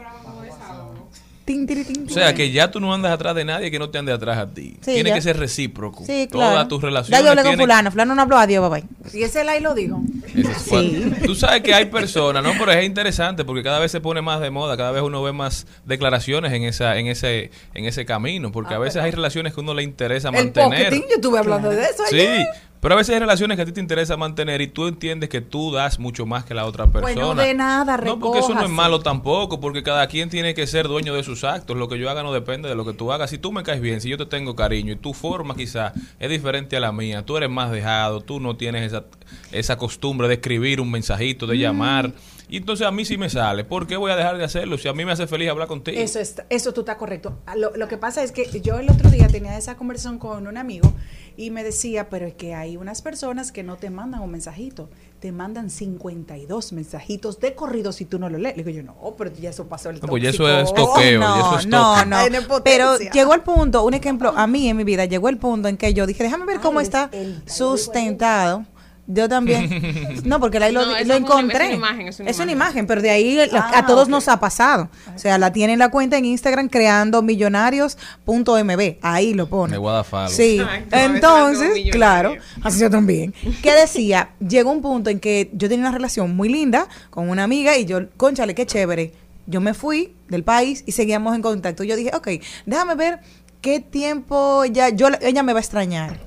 [1.44, 3.90] Tin, tiri, tin, O sea, que ya tú no andas atrás de nadie que no
[3.90, 4.76] te ande atrás a ti.
[4.81, 5.16] Sí, Tiene ya.
[5.16, 6.05] que ser recíproco.
[6.07, 6.68] Sí, Todas claro.
[6.68, 7.90] tus Ya relaciones yo hablé con tienen- fulano.
[7.90, 9.18] Fulano no habló, adiós, bye bye.
[9.20, 10.00] Y ese ahí lo dijo.
[10.35, 11.26] Es fuerte.
[11.26, 12.52] Tú sabes que hay personas, ¿no?
[12.59, 15.33] Pero es interesante porque cada vez se pone más de moda, cada vez uno ve
[15.33, 19.61] más declaraciones en esa en ese en ese camino, porque a veces hay relaciones que
[19.61, 20.68] uno le interesa El mantener.
[20.85, 22.46] pocketing, yo estuve hablando de eso Sí, ayer.
[22.83, 25.40] Pero a veces hay relaciones que a ti te interesa mantener y tú entiendes que
[25.40, 27.14] tú das mucho más que la otra persona.
[27.14, 28.68] no de nada, No, porque eso no es recójase.
[28.75, 31.77] malo tampoco, porque cada quien tiene que ser dueño de sus actos.
[31.77, 33.31] Lo que yo haga no depende de lo que tú hagas.
[33.31, 36.29] Si tú me caes bien, si yo te tengo cariño y tu forma quizá es
[36.29, 39.05] diferente a la mía, tú eres más dejado, tú no tienes esa,
[39.53, 41.51] esa costumbre de escribir un mensajito, Mm.
[41.51, 42.12] de llamar.
[42.49, 43.64] Y entonces a mí sí me sale.
[43.64, 45.99] ¿Por qué voy a dejar de hacerlo si a mí me hace feliz hablar contigo?
[45.99, 47.38] Eso, está- eso tú estás correcto.
[47.57, 50.59] Lo, lo que pasa es que yo el otro día tenía esa conversación con un
[50.59, 50.92] amigo
[51.37, 54.88] y me decía, pero es que hay unas personas que no te mandan un mensajito,
[55.21, 58.57] te mandan 52 mensajitos de corrido si tú no lo lees.
[58.57, 60.49] Le digo yo, no, pero ya eso pasó el No, pues ya tóxico.
[60.49, 62.29] eso es toqueo, ya eso no, es no, no.
[62.29, 62.62] Nepotencia.
[62.64, 65.77] Pero llegó el punto, un ejemplo, a mí en mi vida llegó el punto en
[65.77, 68.64] que yo dije, déjame ver cómo Ay, está el- sustentado.
[69.09, 70.23] Yo también.
[70.25, 71.57] No, porque ahí lo, No, encontré.
[71.65, 72.69] es una imagen, es una Es una imagen.
[72.71, 74.88] imagen, pero de ahí la- Ah, a todos nos ha pasado.
[75.15, 78.99] O sea, la tiene en la cuenta en Instagram creando millonarios.mb.
[79.03, 79.73] Ahí lo pone.
[79.73, 80.29] De Guadalajara.
[80.29, 80.61] Sí.
[80.91, 83.35] A Entonces, claro, así yo también.
[83.62, 87.45] Que decía, llegó un punto en que yo tenía una relación muy linda con una
[87.45, 89.12] amiga y yo, conchale, qué chévere.
[89.47, 91.83] Yo me fui del país y seguíamos en contacto.
[91.85, 92.29] Yo dije, ok,
[92.67, 93.19] déjame ver
[93.61, 96.21] qué tiempo ya, yo, ella me va a extrañar.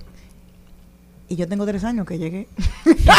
[1.28, 2.48] Y yo tengo tres años que llegué.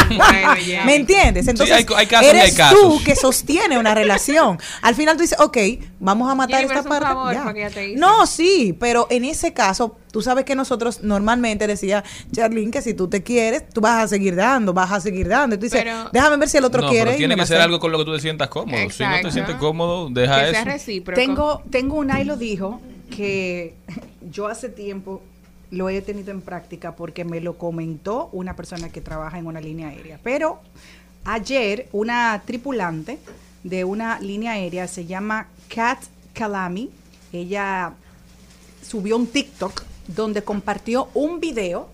[0.09, 0.55] Bueno.
[0.87, 1.49] ¿Me entiendes?
[1.49, 2.79] Entonces, hay- hay casos y hay eres casos.
[2.81, 4.59] tú que sostiene una relación.
[4.83, 5.57] Al final tú dices, ok,
[5.99, 7.05] vamos a matar esta parte.
[7.07, 7.71] favor ya.
[7.97, 12.95] No, sí, pero en ese caso, tú sabes que nosotros normalmente decía, Charlene, que si
[12.95, 15.57] tú te quieres, tú vas a seguir dando, vas a seguir dando.
[15.57, 17.05] Y tú dices, Pero- déjame ver si el otro no, quiere.
[17.07, 18.91] pero tiene que ser algo con lo que tú te sientas cómodo.
[18.91, 20.71] Si no te sientes cómodo, deja que sea eso.
[20.71, 21.21] recíproco.
[21.21, 22.81] Tengo, tengo un lo dijo
[23.15, 23.75] que
[24.31, 25.23] yo hace tiempo
[25.71, 29.61] lo he tenido en práctica porque me lo comentó una persona que trabaja en una
[29.61, 30.19] línea aérea.
[30.23, 30.61] Pero
[31.25, 33.19] ayer una tripulante
[33.65, 35.99] de una línea aérea se llama Kat
[36.33, 36.91] Kalami.
[37.33, 37.95] Ella
[38.83, 41.89] subió un TikTok donde compartió un video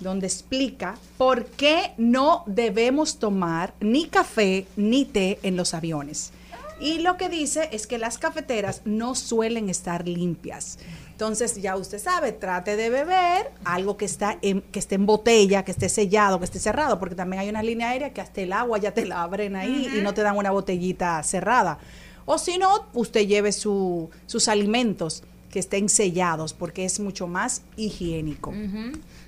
[0.00, 6.32] donde explica por qué no debemos tomar ni café ni té en los aviones.
[6.80, 10.78] Y lo que dice es que las cafeteras no suelen estar limpias.
[11.14, 15.64] Entonces, ya usted sabe, trate de beber algo que está en, que esté en botella,
[15.64, 18.52] que esté sellado, que esté cerrado, porque también hay una línea aérea que hasta el
[18.52, 21.78] agua ya te la abren ahí y no te dan una botellita cerrada.
[22.26, 25.22] O si no, usted lleve su- sus alimentos
[25.52, 28.52] que estén sellados, porque es mucho más higiénico.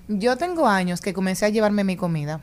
[0.09, 2.41] Yo tengo años que comencé a llevarme mi comida.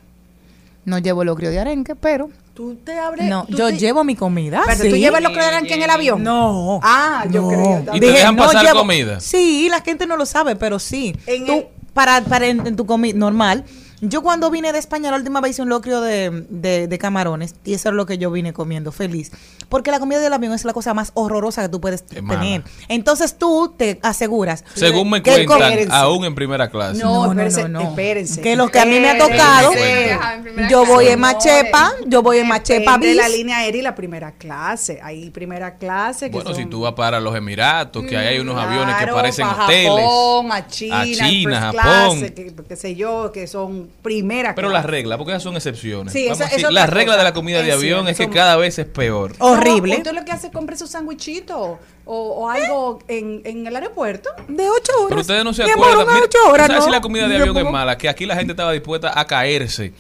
[0.86, 3.28] No llevo locrio de arenque, pero Tú te abres.
[3.30, 4.62] no, yo te- llevo mi comida.
[4.66, 4.90] Pero sí.
[4.90, 6.22] tú llevas lo que dan aquí en el avión.
[6.24, 6.80] No.
[6.84, 7.48] Ah, yo no.
[7.48, 7.96] creo.
[7.96, 9.20] ¿Y te dejan pasar comida?
[9.20, 11.16] Sí, la gente no lo sabe, pero sí.
[11.26, 13.66] En Tú, el- para, para en, en tu comida normal.
[14.06, 17.56] Yo cuando vine de España la última vez hice un locrio de, de- de camarones
[17.64, 19.32] y eso es lo que yo vine comiendo, feliz.
[19.70, 22.42] Porque la comida del avión es la cosa más horrorosa que tú puedes Es mala.
[22.42, 22.64] tener.
[22.90, 24.66] Entonces tú te aseguras.
[24.74, 27.02] Según me que cuentan, aún en primera clase.
[27.02, 27.90] No, espérense, no, no.
[27.90, 28.42] espérense.
[28.42, 30.68] Que lo que a mí me ha tocado, Espérense.
[30.70, 34.34] yo voy en Machepa, yo voy en Machepa de la línea aérea y la primera
[34.34, 35.00] clase.
[35.02, 38.40] Hay primera clase que Bueno, son- si tú vas para los Emiratos, que ahí hay
[38.40, 39.92] unos aviones que parecen pa' hoteles.
[39.94, 42.18] Japón, a China, A China, first Japón.
[42.20, 46.12] clase, que, qué sé yo, que son primera Pero las reglas, porque esas son excepciones.
[46.12, 48.30] Sí, Vamos esa- eso es las reglas de la comida de avión cierto, es que
[48.30, 49.34] cada vez es peor.
[49.40, 49.96] Horrible.
[49.98, 54.30] Usted lo que hace es compre su sándwichito o, o algo en, en el aeropuerto.
[54.48, 55.08] De ocho horas.
[55.10, 56.14] Pero ustedes no se amor, acuerdan.
[56.16, 56.86] Mira, ocho horas, ¿Sabes no.
[56.86, 57.98] si la comida de avión es mala?
[57.98, 59.94] Que aquí la gente estaba dispuesta a caerse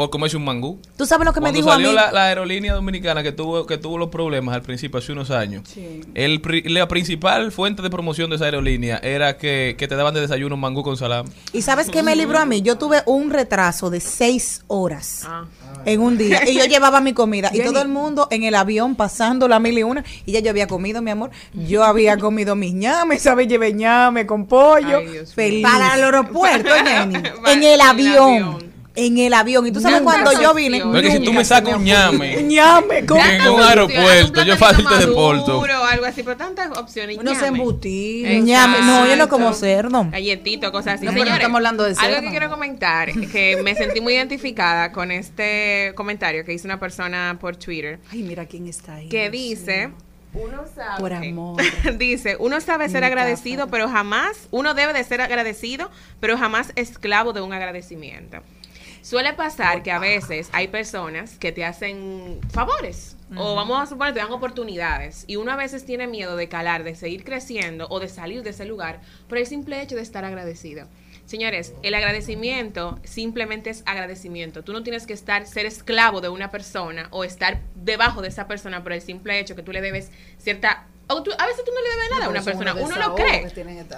[0.00, 0.78] por comerse un mangú.
[0.96, 1.94] ¿Tú sabes lo que me dijo a salió mí?
[1.94, 5.68] La, la aerolínea dominicana que tuvo que tuvo los problemas al principio hace unos años.
[5.68, 6.00] Sí.
[6.14, 6.40] El,
[6.72, 10.54] la principal fuente de promoción de esa aerolínea era que, que te daban de desayuno
[10.54, 11.28] un mangú con salami.
[11.52, 12.62] ¿Y sabes qué me libró a mí?
[12.62, 15.44] Yo tuve un retraso de seis horas Ah.
[15.84, 18.94] en un día y yo llevaba mi comida y todo el mundo en el avión
[18.94, 21.28] pasando la mil y una y ya yo había comido, mi amor.
[21.52, 23.48] Yo había comido mis ñames, ¿sabes?
[23.48, 24.96] Llevé ñame con pollo.
[24.96, 25.62] Ay, feliz.
[25.62, 26.86] Para el aeropuerto, en
[27.16, 28.69] el en el avión.
[28.96, 29.66] En el avión.
[29.66, 30.78] Y tú sabes Nunca cuando yo vine.
[30.78, 30.92] opción.
[30.92, 35.06] Porque si tú me sacas un ñame ñame con en un aeropuerto, yo fácil te
[35.06, 35.60] deporto.
[35.60, 37.16] O algo así, pero tantas opciones.
[37.18, 37.48] Unos ñame.
[37.58, 38.44] embutidos.
[38.44, 38.78] ñame.
[38.80, 40.06] No, yo no como cerdo.
[40.10, 41.04] Galletito, cosas así.
[41.06, 42.20] No, pero no Señores, estamos hablando de Algo cerdo.
[42.22, 47.38] que quiero comentar, que me sentí muy identificada con este comentario que hizo una persona
[47.40, 49.08] por Twitter, Ay, mira quién está ahí.
[49.08, 49.90] que dice...
[50.32, 51.00] Uno sabe.
[51.00, 51.60] Por amor.
[51.98, 57.32] Dice, uno sabe ser agradecido, pero jamás, uno debe de ser agradecido, pero jamás esclavo
[57.32, 58.38] de un agradecimiento.
[59.02, 63.16] Suele pasar que a veces hay personas que te hacen favores.
[63.36, 65.24] O vamos a suponer, te dan oportunidades.
[65.28, 68.50] Y uno a veces tiene miedo de calar, de seguir creciendo o de salir de
[68.50, 70.88] ese lugar por el simple hecho de estar agradecido.
[71.26, 74.64] Señores, el agradecimiento simplemente es agradecimiento.
[74.64, 78.48] Tú no tienes que estar, ser esclavo de una persona o estar debajo de esa
[78.48, 80.86] persona por el simple hecho que tú le debes cierta...
[81.22, 82.74] tú- a veces tú no le debes nada a una persona.
[82.74, 83.46] Uno lo cree.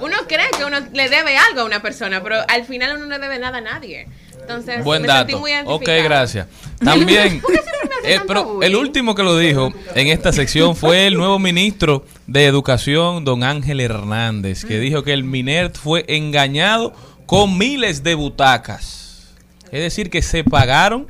[0.01, 3.11] Uno cree que uno le debe algo a una persona, pero al final uno no
[3.17, 4.09] le debe nada a nadie.
[4.41, 5.29] Entonces, Buen me dato.
[5.29, 6.49] sentí muy Ok, gracias.
[6.85, 10.33] También, ¿Por qué siempre me hace eh, pero el último que lo dijo en esta
[10.33, 15.77] sección fue el nuevo ministro de Educación, don Ángel Hernández, que dijo que el MINERT
[15.77, 16.93] fue engañado
[17.27, 19.33] con miles de butacas.
[19.71, 21.07] Es decir, que se pagaron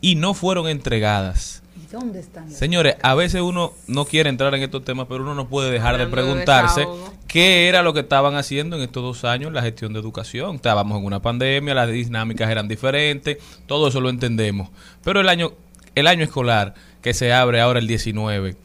[0.00, 1.62] y no fueron entregadas.
[1.94, 2.50] ¿Y dónde están?
[2.50, 5.96] Señores, a veces uno no quiere entrar en estos temas, pero uno no puede dejar
[5.98, 6.86] de preguntarse
[7.28, 10.56] qué era lo que estaban haciendo en estos dos años en la gestión de educación.
[10.56, 14.70] Estábamos en una pandemia, las dinámicas eran diferentes, todo eso lo entendemos.
[15.04, 15.52] Pero el año,
[15.94, 18.56] el año escolar que se abre ahora el 19,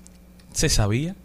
[0.53, 1.15] ¿se sabía?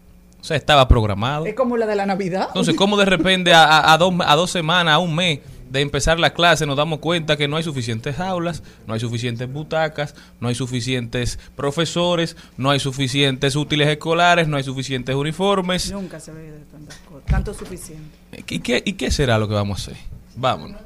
[0.41, 1.47] O sea, estaba programado.
[1.47, 2.47] Es como la de la Navidad.
[2.49, 5.81] Entonces, ¿cómo de repente a, a- a dos, a dos semanas, a un mes de
[5.81, 10.15] empezar la clase nos damos cuenta que no hay suficientes aulas, no hay suficientes butacas,
[10.39, 15.91] no hay suficientes profesores, no hay suficientes útiles escolares, no hay suficientes uniformes?
[15.91, 17.25] Nunca se ve de tantas cosas.
[17.25, 18.17] Tanto suficiente.
[18.47, 20.03] ¿Y qué, ¿Y qué será lo que vamos a hacer?
[20.35, 20.81] Vámonos.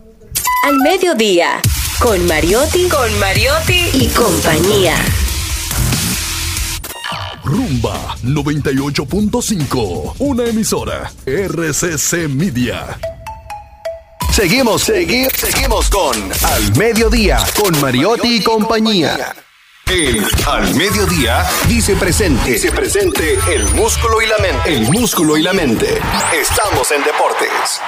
[0.65, 1.61] Al mediodía,
[2.01, 4.95] con Mariotti, con Mariotti y compañía.
[7.43, 10.15] Rumba 98.5.
[10.19, 11.11] Una emisora.
[11.25, 12.99] RCC Media.
[14.31, 19.33] Seguimos, segui- seguimos con Al Mediodía, con Mariotti y compañía.
[19.91, 22.51] El Al Mediodía dice presente.
[22.53, 24.73] Dice presente el músculo y la mente.
[24.73, 25.97] El músculo y la mente.
[26.39, 27.81] Estamos en deportes.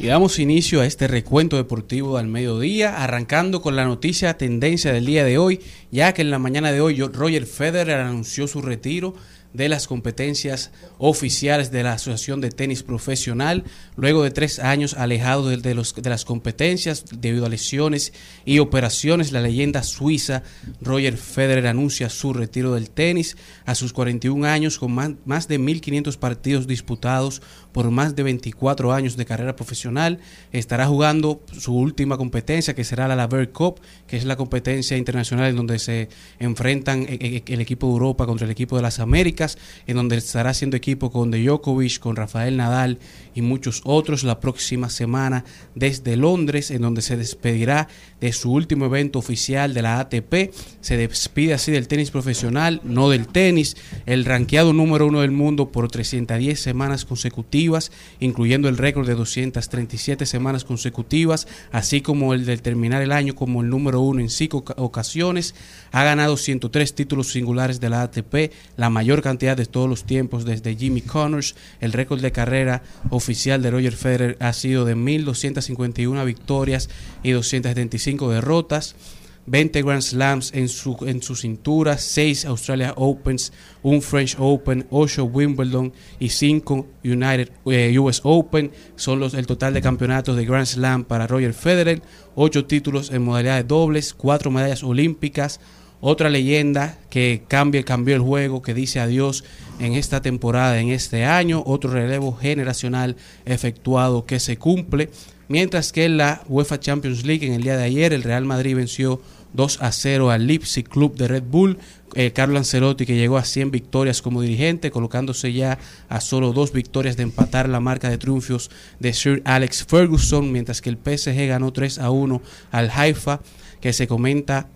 [0.00, 5.06] Y damos inicio a este recuento deportivo al mediodía, arrancando con la noticia tendencia del
[5.06, 9.14] día de hoy, ya que en la mañana de hoy Roger Federer anunció su retiro
[9.52, 13.64] de las competencias oficiales de la Asociación de Tenis Profesional,
[13.96, 18.12] luego de tres años alejado de, los, de las competencias debido a lesiones
[18.44, 19.32] y operaciones.
[19.32, 20.42] La leyenda suiza
[20.80, 25.58] Roger Federer anuncia su retiro del tenis a sus 41 años con más, más de
[25.58, 30.18] 1.500 partidos disputados por más de 24 años de carrera profesional.
[30.52, 35.50] Estará jugando su última competencia que será la Laver Cup, que es la competencia internacional
[35.50, 36.08] en donde se
[36.38, 39.37] enfrentan eh, eh, el equipo de Europa contra el equipo de las Américas,
[39.86, 42.98] en donde estará haciendo equipo con Djokovic, con Rafael Nadal
[43.34, 47.88] y muchos otros la próxima semana desde Londres, en donde se despedirá
[48.20, 50.52] de su último evento oficial de la ATP.
[50.80, 53.76] Se despide así del tenis profesional, no del tenis.
[54.06, 60.26] El ranqueado número uno del mundo por 310 semanas consecutivas, incluyendo el récord de 237
[60.26, 64.58] semanas consecutivas, así como el de terminar el año como el número uno en cinco
[64.58, 65.54] oca- ocasiones.
[65.92, 70.46] Ha ganado 103 títulos singulares de la ATP, la mayor cantidad de todos los tiempos
[70.46, 71.54] desde Jimmy Connors.
[71.80, 76.88] El récord de carrera oficial de Roger Federer ha sido de 1.251 victorias
[77.22, 78.96] y 275 derrotas.
[79.44, 85.24] 20 Grand Slams en su, en su cintura, 6 Australia Opens, un French Open, 8
[85.24, 88.70] Wimbledon y 5 United eh, US Open.
[88.96, 92.02] Son los, el total de campeonatos de Grand Slam para Roger Federer,
[92.34, 95.60] 8 títulos en modalidad de dobles, 4 medallas olímpicas.
[96.00, 99.44] Otra leyenda que cambia, cambió el juego, que dice adiós
[99.80, 101.62] en esta temporada, en este año.
[101.66, 105.10] Otro relevo generacional efectuado que se cumple.
[105.48, 108.76] Mientras que en la UEFA Champions League en el día de ayer el Real Madrid
[108.76, 109.20] venció
[109.54, 111.78] 2 a 0 al Leipzig Club de Red Bull
[112.14, 116.72] eh, Carlo Ancelotti, que llegó a 100 victorias como dirigente, colocándose ya a solo dos
[116.72, 121.48] victorias de empatar la marca de triunfos de Sir Alex Ferguson, mientras que el PSG
[121.48, 123.40] ganó 3 a 1 al Haifa,
[123.80, 124.68] que se comenta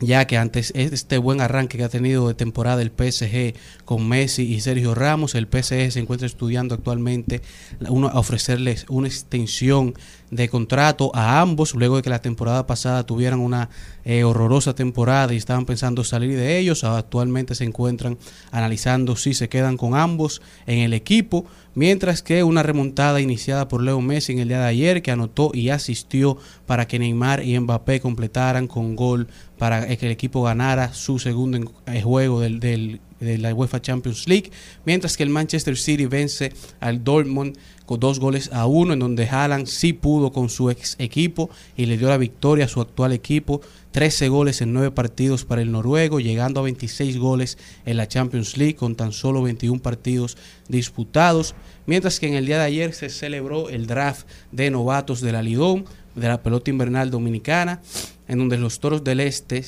[0.00, 4.42] ya que antes este buen arranque que ha tenido de temporada el PSG con Messi
[4.42, 7.42] y Sergio Ramos, el PSG se encuentra estudiando actualmente
[7.88, 9.94] uno, ofrecerles una extensión
[10.30, 13.68] de contrato a ambos, luego de que la temporada pasada tuvieran una
[14.04, 18.16] eh, horrorosa temporada y estaban pensando salir de ellos, actualmente se encuentran
[18.52, 23.82] analizando si se quedan con ambos en el equipo, mientras que una remontada iniciada por
[23.82, 27.58] Leo Messi en el día de ayer, que anotó y asistió para que Neymar y
[27.58, 29.28] Mbappé completaran con gol
[29.60, 32.58] para que el equipo ganara su segundo eh, juego del-
[33.20, 34.50] de la UEFA Champions League,
[34.86, 39.28] mientras que el Manchester City vence al Dortmund con dos goles a uno, en donde
[39.28, 43.12] Haaland sí pudo con su ex equipo y le dio la victoria a su actual
[43.12, 48.08] equipo, 13 goles en 9 partidos para el noruego, llegando a 26 goles en la
[48.08, 50.38] Champions League con tan solo 21 partidos
[50.68, 51.54] disputados,
[51.84, 55.42] mientras que en el día de ayer se celebró el draft de novatos de la
[55.42, 55.84] Lidón,
[56.14, 57.82] de la pelota invernal dominicana,
[58.30, 59.64] en donde los Toros del Este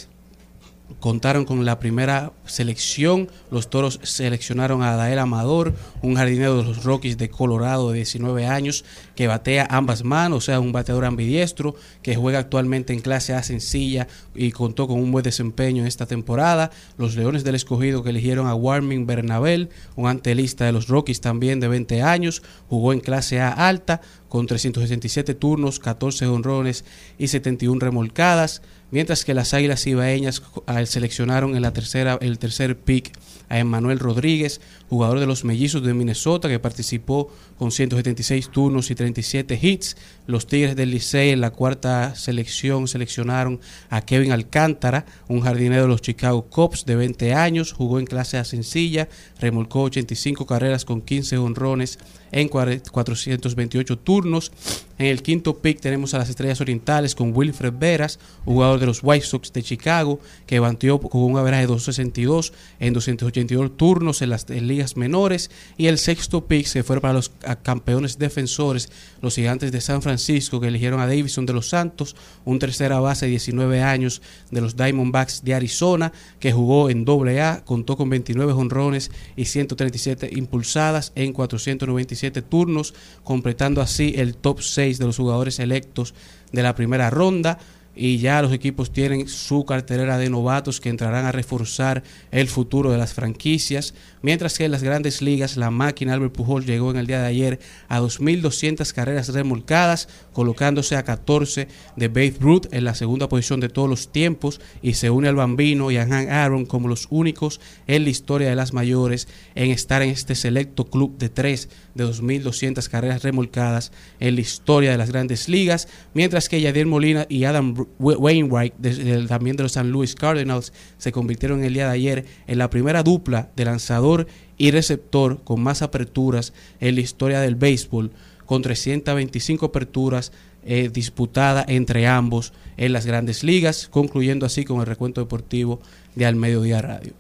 [1.01, 3.31] contaron con la primera selección.
[3.51, 8.47] Los toros seleccionaron a Adael Amador, un jardinero de los Rockies de Colorado de 19
[8.47, 8.85] años,
[9.15, 13.43] que batea ambas manos, o sea, un bateador ambidiestro, que juega actualmente en clase A
[13.43, 16.71] sencilla y contó con un buen desempeño en esta temporada.
[16.99, 21.61] Los Leones del Escogido que eligieron a Warming Bernabel, un antelista de los Rockies también
[21.61, 26.87] de 20 años, jugó en clase A alta con 367 turnos, 14 honrones
[27.19, 28.63] y 71 remolcadas,
[28.93, 33.11] mientras que las Águilas Ibaeñas ah, seleccionaron en la tercera, el tercer pick
[33.49, 38.95] a Emmanuel Rodríguez, jugador de los Mellizos de Minnesota, que participó con 176 turnos y
[38.95, 39.97] 37 hits.
[40.27, 45.89] Los Tigres del Licey en la cuarta selección seleccionaron a Kevin Alcántara, un jardinero de
[45.89, 49.09] los Chicago Cubs de 20 años, jugó en clase A sencilla,
[49.43, 51.99] remolcó 85 carreras con 15 honrones
[52.31, 54.53] en 428 turnos.
[54.99, 59.01] En el quinto pick tenemos a las Estrellas Orientales con Wilfred Veras, jugador de los
[59.03, 64.31] White Sox de Chicago, que bateó con un average de 262 en 282 turnos en
[64.31, 65.51] las ligas menores.
[65.77, 67.33] Y el sexto pick se fue para los
[67.63, 68.91] campeones defensores,
[69.21, 72.15] los Gigantes de San Francisco, que eligieron a Davison de los Santos,
[72.45, 77.65] un tercera base de 19 años de los Diamondbacks de Arizona, que jugó en AA,
[77.65, 84.99] contó con 29 honrones y 137 impulsadas en 497 turnos, completando así el top 6
[84.99, 86.15] de los jugadores electos
[86.53, 87.59] de la primera ronda.
[87.95, 92.91] Y ya los equipos tienen su cartelera de novatos que entrarán a reforzar el futuro
[92.91, 96.97] de las franquicias, mientras que en las grandes ligas la máquina Albert Pujol llegó en
[96.97, 102.85] el día de ayer a 2.200 carreras remolcadas, colocándose a 14 de Babe Ruth en
[102.85, 106.29] la segunda posición de todos los tiempos y se une al Bambino y a Hank
[106.29, 110.85] Aaron como los únicos en la historia de las mayores en estar en este selecto
[110.85, 116.49] club de 3 de 2.200 carreras remolcadas en la historia de las grandes ligas, mientras
[116.49, 121.65] que Yadier Molina y Adam Wainwright, de, también de los San Luis Cardinals, se convirtieron
[121.65, 124.27] el día de ayer en la primera dupla de lanzador
[124.57, 128.13] y receptor con más aperturas en la historia del béisbol,
[128.53, 130.31] con 325 aperturas
[130.67, 135.81] eh, disputadas entre ambos en las grandes ligas, concluyendo así con el recuento deportivo
[136.17, 137.15] de Al Mediodía Radio.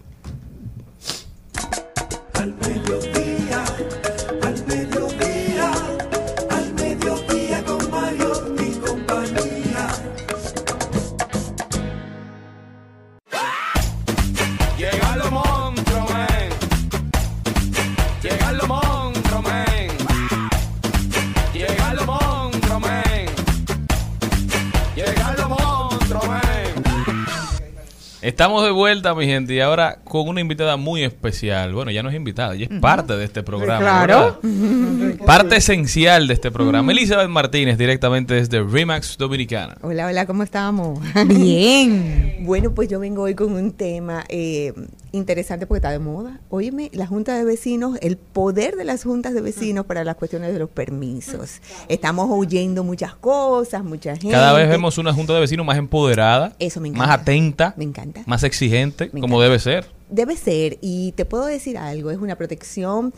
[28.23, 31.75] Estamos de vuelta, mi gente, y ahora con una invitada muy especial.
[31.75, 33.81] Bueno, ya no es invitada, ya es parte de este programa.
[33.81, 34.41] Claro.
[35.27, 36.93] Parte esencial de este programa.
[36.93, 39.77] Elizabeth Martínez, directamente desde Remax Dominicana.
[39.83, 41.01] Hola, hola, ¿cómo estamos?
[41.27, 42.39] Bien.
[42.43, 44.73] Bueno, pues yo vengo hoy con un tema eh,
[45.13, 46.41] interesante porque está de moda.
[46.49, 50.53] Óyeme, la Junta de Vecinos, el poder de las juntas de vecinos para las cuestiones
[50.53, 51.61] de los permisos.
[51.89, 54.31] Estamos oyendo muchas cosas, mucha gente.
[54.31, 57.15] Cada vez vemos una junta de vecinos más empoderada, Eso me más encanta.
[57.15, 58.23] atenta, Me encanta.
[58.27, 59.45] más exigente, Me como encanta.
[59.45, 59.87] debe ser.
[60.11, 63.13] Debe ser, y te puedo decir algo, es una protección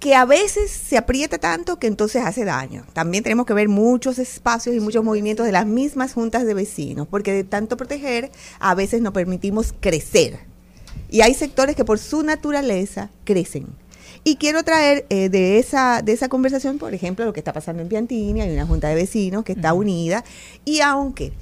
[0.00, 2.84] que a veces se aprieta tanto que entonces hace daño.
[2.94, 7.06] También tenemos que ver muchos espacios y muchos movimientos de las mismas juntas de vecinos,
[7.06, 8.30] porque de tanto proteger
[8.60, 10.48] a veces no permitimos crecer.
[11.10, 13.66] Y hay sectores que por su naturaleza crecen.
[14.22, 17.82] Y quiero traer eh, de, esa, de esa conversación, por ejemplo, lo que está pasando
[17.82, 20.24] en Piantini, hay una junta de vecinos que está unida,
[20.64, 21.32] y aunque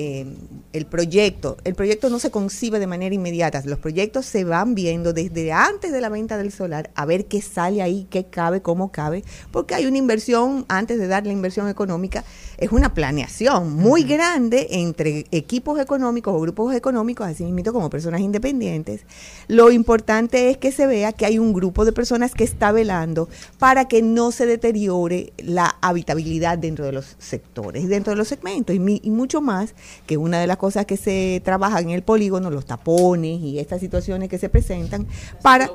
[0.00, 0.26] eh,
[0.72, 1.56] el proyecto.
[1.64, 3.62] El proyecto no se concibe de manera inmediata.
[3.64, 7.42] Los proyectos se van viendo desde antes de la venta del solar a ver qué
[7.42, 11.68] sale ahí, qué cabe, cómo cabe, porque hay una inversión, antes de dar la inversión
[11.68, 12.22] económica,
[12.58, 18.20] es una planeación muy grande entre equipos económicos o grupos económicos, así mismo como personas
[18.20, 19.00] independientes.
[19.48, 23.28] Lo importante es que se vea que hay un grupo de personas que está velando
[23.58, 28.76] para que no se deteriore la habitabilidad dentro de los sectores dentro de los segmentos
[28.76, 29.74] y, mi- y mucho más
[30.06, 33.80] que una de las cosas que se trabaja en el polígono, los tapones y estas
[33.80, 35.06] situaciones que se presentan
[35.42, 35.70] para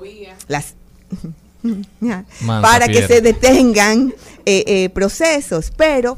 [0.47, 0.75] las
[2.47, 4.13] para que se detengan
[4.45, 6.17] eh, eh, procesos, pero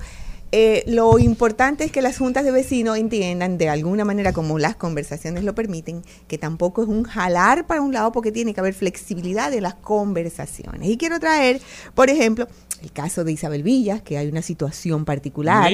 [0.58, 4.78] eh, lo importante es que las juntas de vecinos entiendan de alguna manera, como las
[4.78, 8.74] conversaciones lo permiten, que tampoco es un jalar para un lado porque tiene que haber
[8.74, 10.89] flexibilidad de las conversaciones.
[10.89, 11.60] Y quiero traer,
[11.93, 12.48] por ejemplo,
[12.82, 15.74] el caso de Isabel Villas, que hay una situación particular.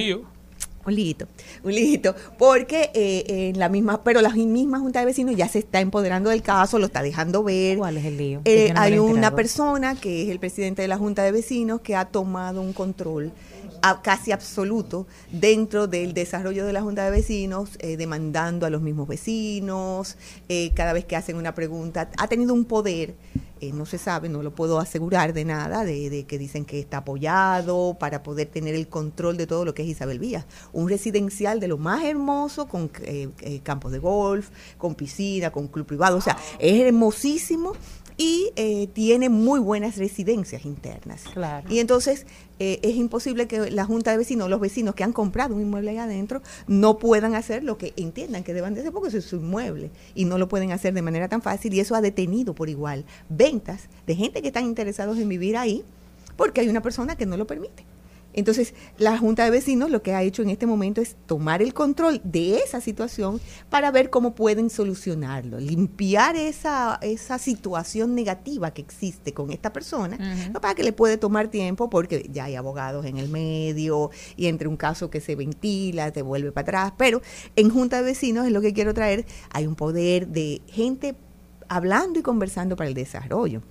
[0.86, 1.28] Un lito,
[1.64, 5.60] un lito, porque eh, en la misma, pero la misma Junta de Vecinos ya se
[5.60, 7.78] está empoderando del caso, lo está dejando ver.
[7.78, 8.42] ¿Cuál es el lío?
[8.70, 11.96] No me hay una persona que es el presidente de la Junta de Vecinos que
[11.96, 13.32] ha tomado un control
[13.84, 18.82] a- casi absoluto dentro del desarrollo de la Junta de Vecinos, eh, demandando a los
[18.82, 20.18] mismos vecinos,
[20.50, 23.14] eh, cada vez que hacen una pregunta, ha tenido un poder,
[23.62, 26.80] eh, no se sabe, no lo puedo asegurar de nada, de, de que dicen que
[26.80, 30.90] está apoyado para poder tener el control de todo lo que es Isabel Villa, un
[30.90, 34.50] residencial de lo más hermoso, con eh, eh, campos de golf,
[34.80, 37.74] con piscina, con club privado, o sea, es hermosísimo
[38.22, 41.24] y eh, tiene muy buenas residencias internas.
[41.34, 41.68] Claro.
[41.74, 42.28] Y entonces
[42.60, 45.90] eh, es imposible que la Junta de Vecinos, los vecinos que han comprado un inmueble
[45.90, 49.26] ahí adentro, no puedan hacer lo que entiendan que deban de hacer porque eso es
[49.26, 52.54] su inmueble y no lo pueden hacer de manera tan fácil y eso ha detenido
[52.54, 55.84] por igual ventas de gente que están interesados en vivir ahí
[56.36, 57.86] porque hay una persona que no lo permite.
[58.34, 61.74] Entonces, la Junta de Vecinos lo que ha hecho en este momento es tomar el
[61.74, 68.82] control de esa situación para ver cómo pueden solucionarlo, limpiar esa, esa situación negativa que
[68.82, 70.18] existe con esta persona,
[70.52, 74.48] no para que le puede tomar tiempo porque ya hay abogados en el medio y
[74.48, 77.22] entre un caso que se ventila, te vuelve para atrás, pero
[77.56, 81.16] en Junta de Vecinos es lo que quiero traer, hay un poder de gente
[81.68, 83.62] hablando y conversando para el desarrollo.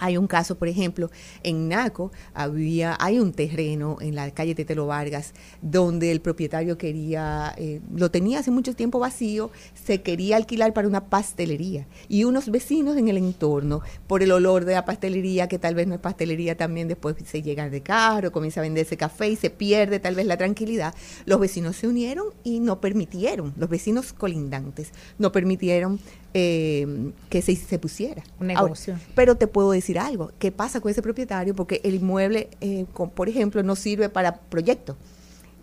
[0.00, 1.10] Hay un caso, por ejemplo,
[1.42, 7.54] en Naco había, hay un terreno en la calle Tetelo Vargas donde el propietario quería,
[7.56, 11.86] eh, lo tenía hace mucho tiempo vacío, se quería alquilar para una pastelería.
[12.08, 15.86] Y unos vecinos en el entorno, por el olor de la pastelería, que tal vez
[15.86, 19.50] no es pastelería también, después se llegan de carro, comienza a venderse café y se
[19.50, 20.94] pierde tal vez la tranquilidad,
[21.26, 26.00] los vecinos se unieron y no permitieron, los vecinos colindantes, no permitieron
[26.34, 28.22] eh, que se, se pusiera.
[28.38, 28.98] Un Ahora, negocio.
[29.14, 31.54] pero te puedo decir algo, ¿qué pasa con ese propietario?
[31.54, 34.96] Porque el inmueble, eh, con- por ejemplo, no sirve para proyecto,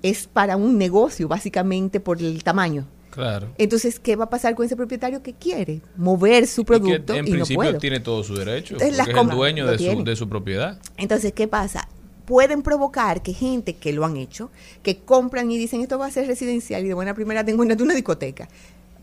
[0.04, 2.86] es para un negocio, básicamente por el tamaño.
[3.10, 3.48] Claro.
[3.58, 7.16] Entonces, ¿qué va a pasar con ese propietario que quiere mover su Y que producto
[7.16, 7.80] y, en no principio puede?
[7.80, 8.76] tiene todo su derecho.
[8.76, 10.80] Entonces, Porque las es el dueño de su, de su propiedad.
[10.98, 11.88] Entonces, ¿qué pasa?
[12.26, 14.52] Pueden provocar que gente que lo han hecho,
[14.84, 17.74] que compran y dicen esto va a ser residencial y de buena primera tengo una,
[17.82, 18.50] una discoteca.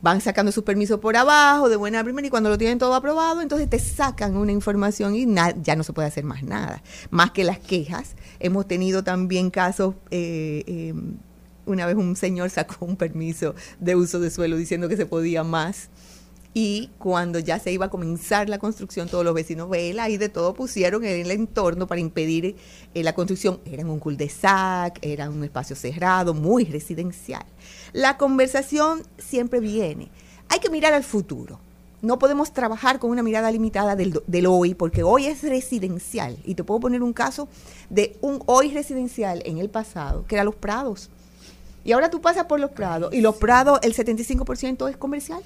[0.03, 3.41] Van sacando sus permisos por abajo, de buena primera, y cuando lo tienen todo aprobado,
[3.41, 5.27] entonces te sacan una información y
[5.63, 6.83] ya no se puede hacer más nada.
[7.11, 8.15] Más que las quejas.
[8.41, 10.95] Hemos tenido también casos, eh, eh,
[11.67, 15.45] una vez un señor sacó un permiso de uso de suelo diciendo que se podía
[15.45, 15.89] más.
[16.57, 20.29] Y cuando ya se iba a comenzar la construcción, todos los vecinos vela y de
[20.29, 22.55] todo pusieron en el entorno para impedir
[22.95, 23.59] eh, la construcción.
[23.65, 27.45] Eran un cul-de-sac, era un espacio cerrado, muy residencial.
[27.95, 30.09] La conversación siempre viene.
[30.51, 31.59] Hay que mirar al futuro.
[32.03, 36.37] No podemos trabajar con una mirada limitada del, del hoy, porque hoy es residencial.
[36.45, 37.49] Y te puedo poner un caso
[37.89, 41.09] de un hoy residencial en el pasado, que era Los Prados.
[41.83, 45.41] Y ahora tú pasas por Los Prados, y Los Prados, el 75% es comercial.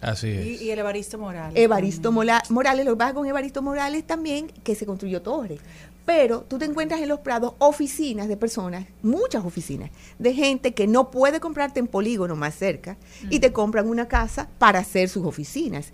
[0.00, 0.46] Así es.
[0.60, 1.58] Y, y el Evaristo Morales.
[1.58, 5.58] Evaristo Mola- Morales, lo que pasa con Evaristo Morales también, que se construyó torre.
[6.04, 10.86] Pero tú te encuentras en los prados oficinas de personas, muchas oficinas, de gente que
[10.86, 12.98] no puede comprarte en polígono más cerca
[13.30, 15.92] y te compran una casa para hacer sus oficinas.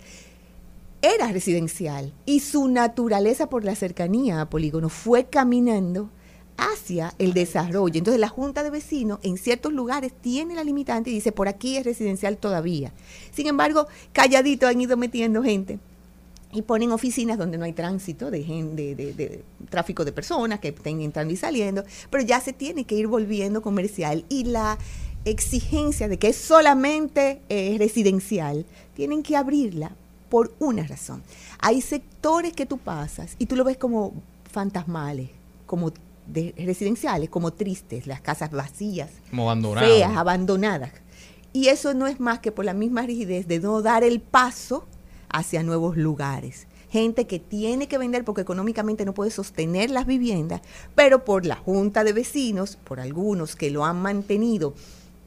[1.01, 6.09] Era residencial y su naturaleza por la cercanía a polígono fue caminando
[6.57, 7.97] hacia el desarrollo.
[7.97, 11.77] Entonces la Junta de Vecinos en ciertos lugares tiene la limitante y dice, por aquí
[11.77, 12.93] es residencial todavía.
[13.31, 15.79] Sin embargo, calladito han ido metiendo gente
[16.53, 20.59] y ponen oficinas donde no hay tránsito de, gen- de, de- de tráfico de personas
[20.59, 24.77] que estén entrando y saliendo, pero ya se tiene que ir volviendo comercial y la
[25.25, 29.91] exigencia de que es solamente eh, residencial, tienen que abrirla
[30.29, 31.21] por una razón.
[31.59, 34.13] Hay sectores que tú pasas y tú lo ves como
[34.51, 35.29] fantasmales,
[35.65, 35.91] como
[36.27, 40.91] de- residenciales, como tristes, las casas vacías, Como feas, abandonadas.
[41.53, 44.85] Y eso no es más que por la misma rigidez de no dar el paso
[45.31, 46.67] hacia nuevos lugares.
[46.89, 50.61] Gente que tiene que vender porque económicamente no puede sostener las viviendas,
[50.93, 54.73] pero por la junta de vecinos, por algunos que lo han mantenido,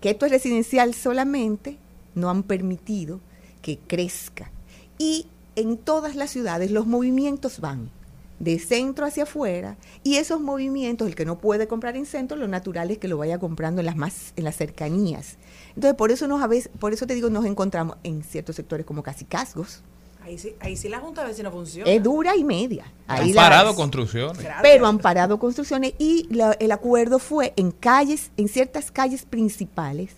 [0.00, 1.78] que esto es residencial solamente,
[2.14, 3.20] no han permitido
[3.62, 4.50] que crezca.
[4.98, 5.26] Y
[5.56, 7.90] en todas las ciudades los movimientos van
[8.38, 12.48] de centro hacia afuera y esos movimientos, el que no puede comprar en centro, lo
[12.48, 15.38] natural es que lo vaya comprando en las más en las cercanías.
[15.74, 18.84] Entonces, por eso nos a veces, por eso te digo, nos encontramos en ciertos sectores
[18.84, 19.82] como casi casgos.
[20.24, 21.90] Ahí sí, ahí sí la Junta de Vecinos funciona.
[21.90, 22.86] Es dura y media.
[23.06, 24.46] Ahí Han parado construcciones.
[24.62, 30.12] pero han parado construcciones y la- el acuerdo fue en calles, en ciertas calles principales,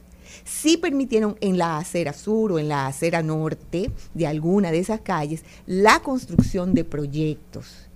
[0.44, 5.00] sí permitieron en la acera sur o en la acera norte de alguna de esas
[5.00, 7.88] calles la construcción de proyectos.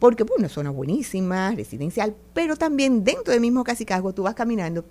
[0.00, 4.84] Porque, bueno, una zona buenísima, residencial, pero también dentro del mismo Casicasgo tú vas caminando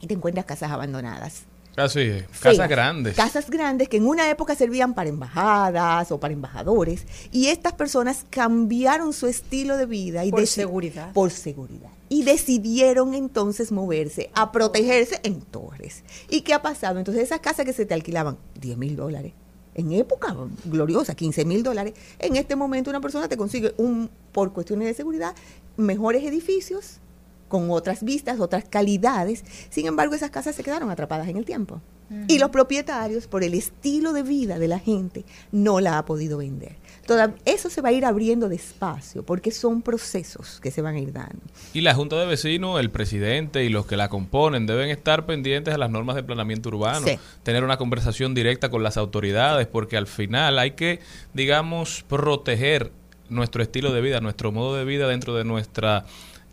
[0.00, 1.42] y te encuentras casas abandonadas.
[1.76, 2.22] Así es.
[2.28, 2.68] Casas feas.
[2.68, 3.14] grandes.
[3.16, 8.24] Casas grandes que en una época servían para embajadas o para embajadores y estas personas
[8.30, 11.12] cambiaron su estilo de vida y Por deci- seguridad.
[11.12, 16.02] por seguridad y decidieron entonces moverse a protegerse en torres.
[16.30, 16.98] ¿Y qué ha pasado?
[16.98, 19.32] Entonces esas casas que se te alquilaban 10 mil dólares
[19.74, 24.54] en época gloriosa, 15 mil dólares, en este momento una persona te consigue un por
[24.54, 25.34] cuestiones de seguridad
[25.76, 27.00] mejores edificios
[27.48, 29.44] con otras vistas, otras calidades.
[29.70, 31.80] Sin embargo, esas casas se quedaron atrapadas en el tiempo.
[32.28, 36.38] Y los propietarios, por el estilo de vida de la gente, no la ha podido
[36.38, 36.76] vender.
[37.04, 41.00] Toda, eso se va a ir abriendo despacio, porque son procesos que se van a
[41.00, 41.40] ir dando.
[41.72, 45.74] Y la Junta de Vecinos, el presidente y los que la componen deben estar pendientes
[45.74, 47.18] a las normas de planeamiento urbano, Sí.
[47.42, 51.00] tener una conversación directa con las autoridades, porque al final hay que,
[51.34, 52.92] digamos, proteger
[53.28, 56.04] nuestro estilo de vida, nuestro modo de vida dentro de nuestra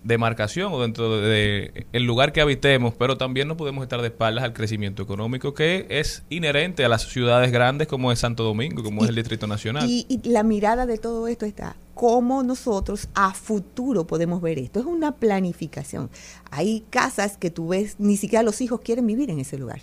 [0.04, 4.08] demarcación o dentro de, de el lugar que habitemos, pero también no podemos estar de
[4.08, 8.84] espaldas al crecimiento económico que es inherente a las ciudades grandes como es Santo Domingo,
[8.84, 9.90] como es el Distrito Nacional.
[9.90, 14.80] Y, y la mirada de todo esto está cómo nosotros a futuro podemos ver esto.
[14.80, 16.10] Es una planificación.
[16.52, 19.82] Hay casas que tú ves, ni siquiera los hijos quieren vivir en ese lugar.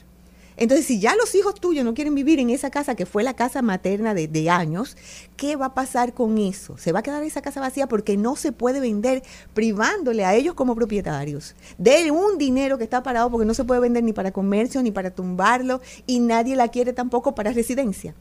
[0.60, 3.34] Entonces, si ya los hijos tuyos no quieren vivir en esa casa que fue la
[3.34, 4.94] casa materna de, de años,
[5.36, 6.76] ¿qué va a pasar con eso?
[6.76, 9.22] Se va a quedar esa casa vacía porque no se puede vender
[9.54, 13.80] privándole a ellos como propietarios de un dinero que está parado porque no se puede
[13.80, 18.14] vender ni para comercio ni para tumbarlo y nadie la quiere tampoco para residencia.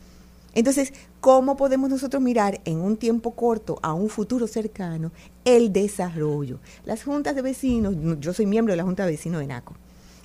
[0.56, 5.12] Entonces, ¿cómo podemos nosotros mirar en un tiempo corto a un futuro cercano
[5.44, 6.60] el desarrollo?
[6.86, 9.76] Las juntas de vecinos, yo soy miembro de la Junta de Vecinos de NACO,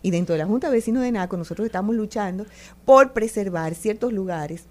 [0.05, 2.45] y dentro de la Junta de Vecinos de NACO nosotros estamos luchando
[2.85, 4.65] por preservar ciertos lugares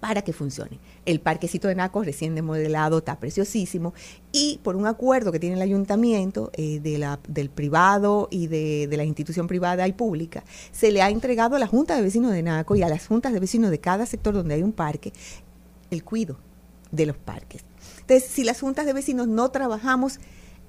[0.00, 0.78] para que funcione.
[1.06, 3.94] El parquecito de Naco recién demodelado está preciosísimo
[4.32, 6.78] y por un acuerdo que tiene el ayuntamiento eh,
[7.26, 11.58] del privado y de, de la institución privada y pública, se le ha entregado a
[11.58, 14.34] la Junta de Vecinos de Naco y a las juntas de vecinos de cada sector
[14.34, 15.14] donde hay un parque
[15.90, 16.36] el cuido
[16.92, 17.64] de los parques.
[18.00, 20.20] Entonces, si las juntas de vecinos no trabajamos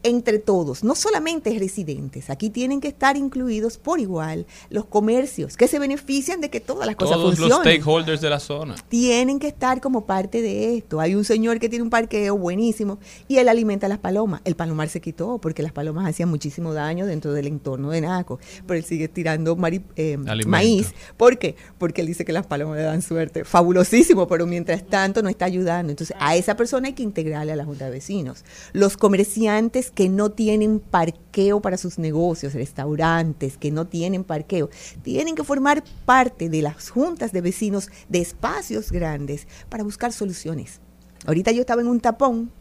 [0.06, 5.68] entre todos, no solamente residentes, aquí tienen que estar incluidos por igual los comercios que
[5.68, 8.76] se benefician de que todas las cosas Todos los funcionen stakeholders de la zona.
[8.88, 11.00] tienen que estar como parte de esto.
[11.00, 14.42] Hay un señor que tiene un parqueo buenísimo y él alimenta a las palomas.
[14.46, 18.40] El palomar se quitó porque las palomas hacían muchísimo daño dentro del entorno de Naco,
[18.68, 20.94] pero él sigue tirando mari- eh, maíz.
[21.18, 21.56] ¿Por qué?
[21.78, 23.44] Porque él dice que las palomas le dan suerte.
[23.44, 25.92] Fabulosísimo, pero mientras tanto no está ayudando.
[25.92, 28.44] Entonces a esa persona hay que integrarle a la Junta de Vecinos.
[28.74, 34.70] Los comerciantes que no tienen parqueo para sus negocios, restaurantes que no tienen parqueo,
[35.02, 40.82] tienen que formar parte de las juntas de vecinos de espacios grandes para buscar soluciones.
[41.26, 42.52] Ahorita yo estaba en un tapón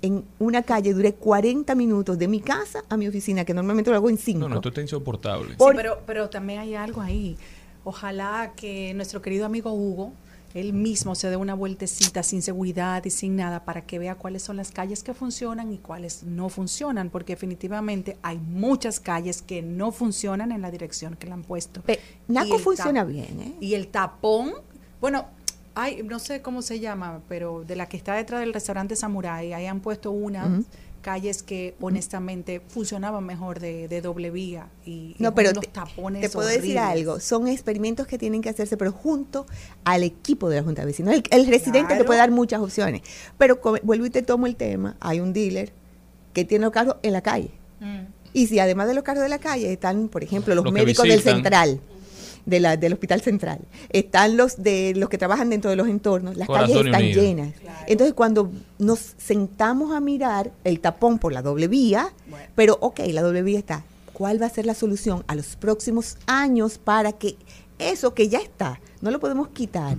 [0.00, 3.96] en una calle, duré 40 minutos de mi casa a mi oficina, que normalmente lo
[3.96, 4.38] hago en 5.
[4.38, 5.52] No, no, esto está insoportable.
[5.52, 7.38] Sí, pero, pero también hay algo ahí.
[7.84, 10.12] Ojalá que nuestro querido amigo Hugo,
[10.54, 14.42] él mismo se dé una vueltecita sin seguridad y sin nada para que vea cuáles
[14.44, 19.62] son las calles que funcionan y cuáles no funcionan, porque definitivamente hay muchas calles que
[19.62, 21.82] no funcionan en la dirección que le han puesto.
[22.28, 23.54] Naco funciona bien, ¿eh?
[23.60, 24.52] Y el tapón,
[25.00, 25.26] bueno,
[25.74, 29.52] hay, no sé cómo se llama, pero de la que está detrás del restaurante Samurai,
[29.52, 30.12] ahí han puesto
[30.46, 30.64] Ujú.
[31.04, 36.22] Calles que honestamente funcionaban mejor de, de doble vía y, y No, pero te, tapones
[36.22, 37.20] te puedo decir algo.
[37.20, 39.46] Son experimentos que tienen que hacerse, pero junto
[39.84, 41.14] al equipo de la Junta de Vecinos.
[41.14, 42.06] El, el residente te Claro.
[42.06, 43.02] puede dar muchas opciones.
[43.38, 44.96] Pero co- vuelvo y te tomo el tema.
[45.00, 45.72] Hay un dealer
[46.32, 47.50] que tiene los carros en la calle.
[47.80, 48.06] Mm.
[48.32, 51.06] Y si además de los carros de la calle están, por ejemplo, los Los médicos
[51.06, 51.80] del central,
[52.46, 56.36] de la, del hospital central, están los de los que trabajan dentro de los entornos,
[56.36, 57.22] las Corazón calles están unido.
[57.22, 57.54] llenas.
[57.86, 62.12] Entonces, cuando nos sentamos a mirar el tapón por la doble vía,
[62.54, 63.84] pero ok, la doble vía está.
[64.12, 67.36] ¿Cuál va a ser la solución a los próximos años para que
[67.78, 69.96] eso que ya está, no lo podemos quitar.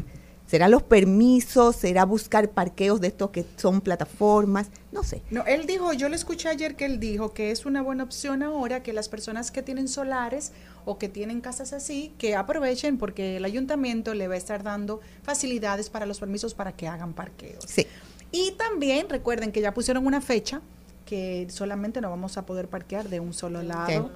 [0.48, 1.76] ¿Será los permisos?
[1.76, 4.68] ¿Será buscar parqueos de estos que son plataformas?
[4.92, 5.22] No sé.
[5.32, 8.44] No, él dijo, yo le escuché ayer que él dijo que es una buena opción
[8.44, 10.52] ahora que las personas que tienen solares
[10.86, 15.02] o que tienen casas así, que aprovechen porque el ayuntamiento le va a estar dando
[15.24, 17.66] facilidades para los permisos para que hagan parqueos.
[17.68, 17.88] Sí.
[18.32, 20.62] Y también recuerden que ya pusieron una fecha
[21.06, 24.12] que solamente no vamos a poder parquear de un solo lado.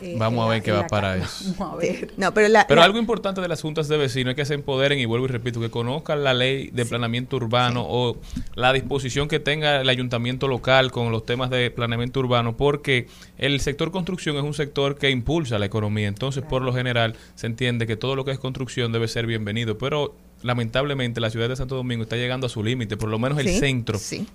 [0.00, 1.54] Eh, Vamos a la- ver qué va para eso.
[1.58, 2.12] Vamos a ver.
[2.16, 4.54] No, pero la, Pero la- algo importante de las juntas de vecinos es que se
[4.54, 8.16] empoderen y vuelvo y repito, que conozcan la ley de planeamiento urbano o
[8.54, 13.06] la disposición que tenga el ayuntamiento local con los temas de planeamiento urbano, porque
[13.38, 16.08] el sector construcción es un sector que impulsa la economía.
[16.08, 19.78] Entonces, por lo general, se entiende que todo lo que es construcción debe ser bienvenido.
[19.78, 23.38] Pero lamentablemente la ciudad de Santo Domingo está llegando a su límite, por lo menos
[23.38, 24.26] el Sí, centro sí.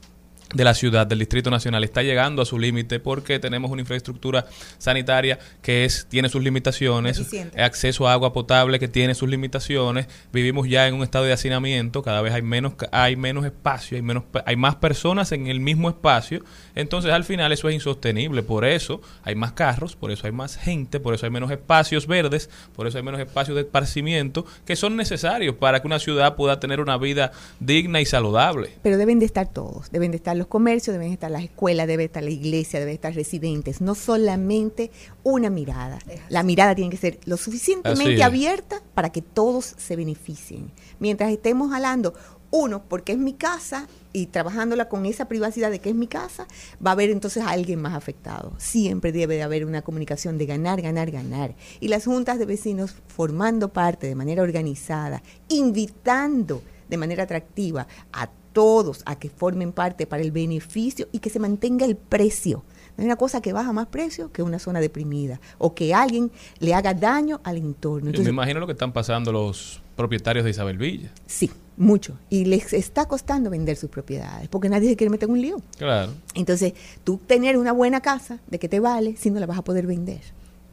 [0.53, 4.47] De la ciudad, del Distrito Nacional, está llegando a su límite porque tenemos una infraestructura
[4.77, 7.61] sanitaria que es tiene sus limitaciones, Deficiente.
[7.61, 12.01] acceso a agua potable que tiene sus limitaciones, vivimos ya en un estado de hacinamiento,
[12.01, 15.89] cada vez hay menos hay menos espacio, hay menos hay más personas en el mismo
[15.89, 16.43] espacio,
[16.73, 20.57] entonces al final eso es insostenible, por eso hay más carros, por eso hay más
[20.57, 24.75] gente, por eso hay menos espacios verdes, por eso hay menos espacios de esparcimiento que
[24.75, 28.71] son necesarios para que una ciudad pueda tener una vida digna y saludable.
[28.81, 31.85] Pero deben de estar todos, deben de estar los comercios, deben de estar las escuelas,
[31.85, 34.89] debe estar la iglesia, deben estar residentes, no solamente
[35.23, 35.99] una mirada.
[36.29, 40.71] La mirada tiene que ser lo suficientemente abierta para que todos se beneficien.
[40.99, 42.13] Mientras estemos jalando
[42.51, 46.47] uno, porque es mi casa, y trabajándola con esa privacidad de que es mi casa,
[46.83, 48.53] va a haber entonces a alguien más afectado.
[48.57, 51.55] Siempre debe de haber una comunicación de ganar, ganar, ganar.
[51.79, 58.31] Y las juntas de vecinos formando parte de manera organizada, invitando de manera atractiva a
[58.53, 62.63] todos a que formen parte para el beneficio y que se mantenga el precio.
[62.97, 66.31] No hay una cosa que baja más precio que una zona deprimida o que alguien
[66.59, 67.99] le haga daño al entorno.
[67.99, 71.11] Yo me Entonces, imagino lo que están pasando los propietarios de Isabel Villa.
[71.25, 72.17] sí, mucho.
[72.29, 75.61] Y les está costando vender sus propiedades porque nadie se quiere meter en un lío.
[75.77, 76.11] Claro.
[76.35, 76.73] Entonces,
[77.05, 79.87] tú tener una buena casa, ¿de qué te vale si no la vas a poder
[79.87, 80.19] vender?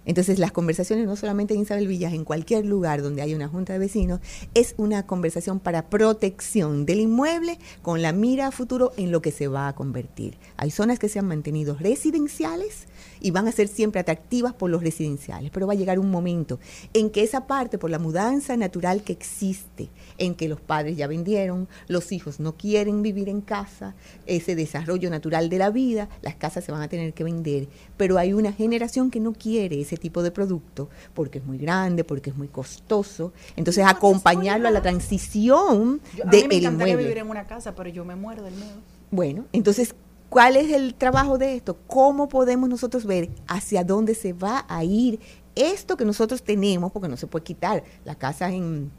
[0.07, 3.74] Entonces, las conversaciones, no solamente en Isabel Villas, en cualquier lugar donde haya una junta
[3.74, 4.20] de vecinos,
[4.54, 9.32] es una conversación para protección del inmueble con la mira a futuro en lo que
[9.32, 10.38] se va a convertir.
[10.57, 12.86] Hay zonas que se han mantenido residenciales
[13.20, 16.58] y van a ser siempre atractivas por los residenciales, pero va a llegar un momento
[16.92, 19.88] en que esa parte, por la mudanza natural que existe,
[20.18, 23.94] en que los padres ya vendieron, los hijos no quieren vivir en casa,
[24.26, 28.18] ese desarrollo natural de la vida, las casas se van a tener que vender, pero
[28.18, 32.30] hay una generación que no quiere ese tipo de producto porque es muy grande, porque
[32.30, 36.96] es muy costoso, entonces acompañarlo a la transición Yo- a del mí me inmueble.
[36.96, 38.76] vivir en una casa, pero yo me muero del miedo.
[39.10, 39.94] Bueno, entonces,
[40.28, 41.76] ¿cuál es el trabajo de esto?
[41.86, 45.20] ¿Cómo podemos nosotros ver hacia dónde se va a ir
[45.54, 46.92] esto que nosotros tenemos?
[46.92, 47.84] Porque no se puede quitar.
[48.04, 48.90] Las casas en,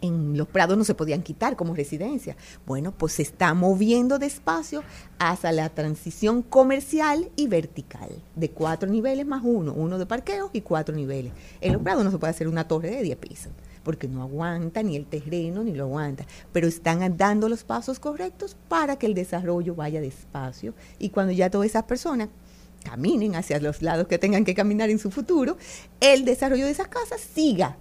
[0.00, 2.36] en los prados no se podían quitar como residencia.
[2.66, 4.82] Bueno, pues se está moviendo despacio
[5.18, 10.60] hacia la transición comercial y vertical, de cuatro niveles más uno, uno de parqueo y
[10.60, 11.32] cuatro niveles.
[11.60, 13.52] En los prados no se puede hacer una torre de 10 pisos
[13.84, 18.56] porque no aguanta ni el terreno ni lo aguanta, pero están dando los pasos correctos
[18.68, 22.28] para que el desarrollo vaya despacio y cuando ya todas esas personas
[22.82, 25.56] caminen hacia los lados que tengan que caminar en su futuro,
[26.00, 27.76] el desarrollo de esas casas siga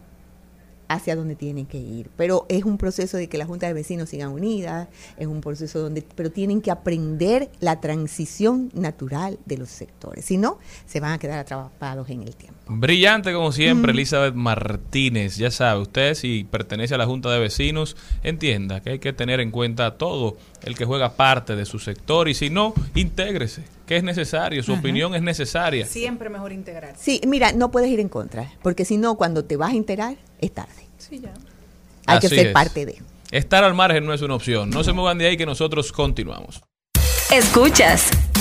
[0.88, 2.10] hacia donde tienen que ir.
[2.16, 4.88] Pero es un proceso de que las juntas de vecinos sigan unidas,
[5.18, 10.26] es un proceso donde, pero tienen que aprender la transición natural de los sectores.
[10.26, 12.63] Si no, se van a quedar atrapados en el tiempo.
[12.66, 13.96] Brillante como siempre, Mm.
[13.96, 15.36] Elizabeth Martínez.
[15.38, 19.40] Ya sabe, usted si pertenece a la Junta de Vecinos, entienda que hay que tener
[19.42, 23.98] en cuenta todo el que juega parte de su sector y si no, intégrese, que
[23.98, 24.80] es necesario, su Ajá.
[24.80, 25.86] opinión es necesaria.
[25.86, 26.96] Siempre mejor integrar.
[26.98, 30.16] Sí, mira, no puedes ir en contra, porque si no, cuando te vas a enterar,
[30.40, 30.88] es tarde.
[30.98, 31.34] Sí, ya.
[32.06, 32.54] Hay que ser es.
[32.54, 33.02] parte de.
[33.32, 34.70] Estar al margen no es una opción.
[34.70, 36.62] No se muevan de ahí que nosotros continuamos.
[37.32, 38.10] Escuchas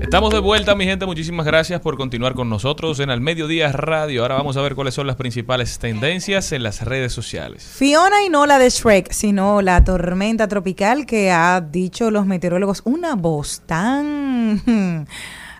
[0.00, 1.06] Estamos de vuelta, mi gente.
[1.06, 4.22] Muchísimas gracias por continuar con nosotros en Al Mediodía Radio.
[4.22, 7.64] Ahora vamos a ver cuáles son las principales tendencias en las redes sociales.
[7.64, 12.82] Fiona y no la de Shrek, sino la tormenta tropical que ha dicho los meteorólogos
[12.84, 15.06] una voz tan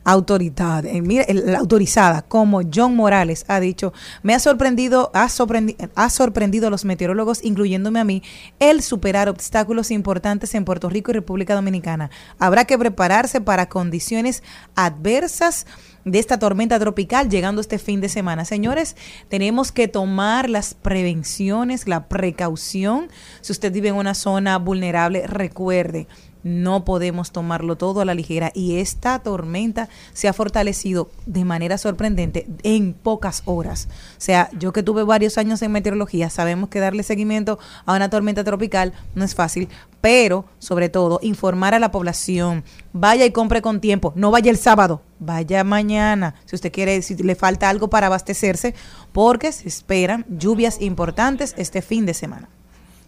[0.06, 3.92] autoridad, eh, el- autorizada, como John Morales ha dicho,
[4.22, 8.22] me ha sorprendido, ha, sorprendi- ha sorprendido a los meteorólogos, incluyéndome a mí,
[8.60, 12.10] el superar obstáculos importantes en Puerto Rico y República Dominicana.
[12.38, 14.44] Habrá que prepararse para condiciones
[14.76, 15.66] adversas
[16.04, 18.44] de esta tormenta tropical llegando este fin de semana.
[18.44, 18.94] Señores,
[19.28, 23.08] tenemos que tomar las prevenciones, la precaución.
[23.40, 26.06] Si usted vive en una zona vulnerable, recuerde,
[26.46, 31.76] no podemos tomarlo todo a la ligera y esta tormenta se ha fortalecido de manera
[31.76, 33.88] sorprendente en pocas horas.
[34.12, 38.10] O sea, yo que tuve varios años en meteorología, sabemos que darle seguimiento a una
[38.10, 39.68] tormenta tropical no es fácil,
[40.00, 44.56] pero sobre todo informar a la población, vaya y compre con tiempo, no vaya el
[44.56, 48.76] sábado, vaya mañana, si usted quiere, si le falta algo para abastecerse,
[49.10, 52.48] porque se esperan lluvias importantes este fin de semana.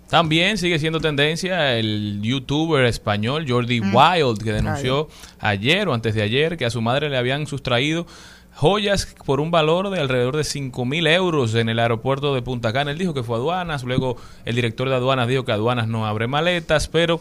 [0.09, 6.23] También sigue siendo tendencia el youtuber español Jordi Wild, que denunció ayer o antes de
[6.23, 8.07] ayer que a su madre le habían sustraído
[8.55, 12.73] joyas por un valor de alrededor de 5 mil euros en el aeropuerto de Punta
[12.73, 12.91] Cana.
[12.91, 16.07] Él dijo que fue a aduanas, luego el director de aduanas dijo que aduanas no
[16.07, 17.21] abre maletas, pero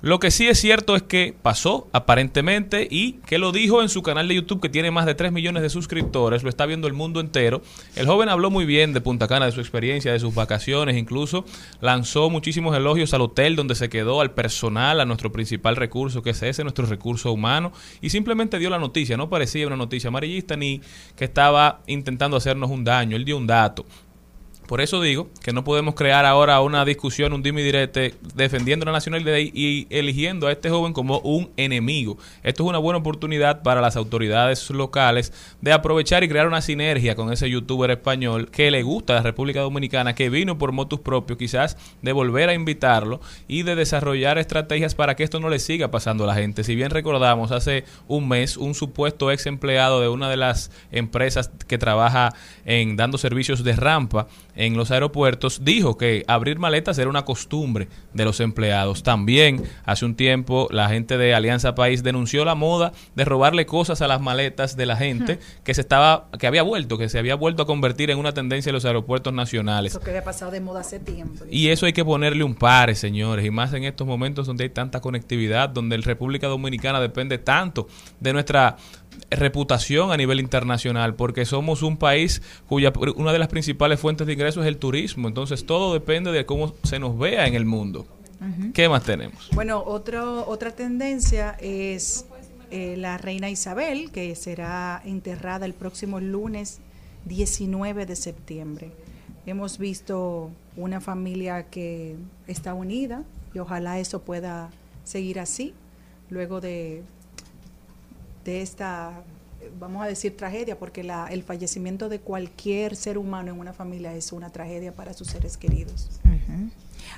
[0.00, 4.02] lo que sí es cierto es que pasó aparentemente y que lo dijo en su
[4.02, 6.92] canal de YouTube que tiene más de 3 millones de suscriptores, lo está viendo el
[6.92, 7.62] mundo entero.
[7.96, 11.44] El joven habló muy bien de Punta Cana, de su experiencia, de sus vacaciones, incluso
[11.80, 16.30] lanzó muchísimos elogios al hotel donde se quedó, al personal, a nuestro principal recurso, que
[16.30, 20.56] es ese, nuestro recurso humano, y simplemente dio la noticia, no parecía una noticia amarillista
[20.56, 20.80] ni
[21.16, 23.84] que estaba intentando hacernos un daño, él dio un dato.
[24.68, 28.92] Por eso digo que no podemos crear ahora una discusión, un dime direte, defendiendo la
[28.92, 32.18] nacionalidad y, eligiendo a este joven como un enemigo.
[32.42, 37.14] Esto es una buena oportunidad para las autoridades locales de aprovechar y crear una sinergia
[37.14, 41.00] con ese youtuber español que le gusta a la República Dominicana, que vino por motus
[41.00, 45.60] propios, quizás de volver a invitarlo y de desarrollar estrategias para que esto no le
[45.60, 46.62] siga pasando a la gente.
[46.62, 51.50] Si bien recordamos, hace un mes un supuesto ex empleado de una de las empresas
[51.66, 52.34] que trabaja
[52.66, 54.26] en dando servicios de rampa
[54.58, 59.04] en los aeropuertos dijo que abrir maletas era una costumbre de los empleados.
[59.04, 64.02] También hace un tiempo la gente de Alianza País denunció la moda de robarle cosas
[64.02, 67.36] a las maletas de la gente que se estaba que había vuelto, que se había
[67.36, 69.92] vuelto a convertir en una tendencia en los aeropuertos nacionales.
[69.92, 71.44] Eso que había pasado de moda hace tiempo.
[71.48, 74.70] Y eso hay que ponerle un pare, señores, y más en estos momentos donde hay
[74.70, 77.86] tanta conectividad, donde la República Dominicana depende tanto
[78.18, 78.76] de nuestra
[79.30, 84.32] reputación a nivel internacional, porque somos un país cuya una de las principales fuentes de
[84.32, 88.06] ingresos es el turismo, entonces todo depende de cómo se nos vea en el mundo.
[88.72, 89.48] ¿Qué más tenemos?
[89.52, 92.24] Bueno, otro, otra tendencia es
[92.70, 96.78] eh, la reina Isabel, que será enterrada el próximo lunes
[97.24, 98.92] 19 de septiembre.
[99.44, 102.16] Hemos visto una familia que
[102.46, 104.70] está unida y ojalá eso pueda
[105.04, 105.74] seguir así
[106.30, 107.02] luego de,
[108.48, 109.12] de esta,
[109.78, 114.14] vamos a decir, tragedia, porque la, el fallecimiento de cualquier ser humano en una familia
[114.14, 116.08] es una tragedia para sus seres queridos.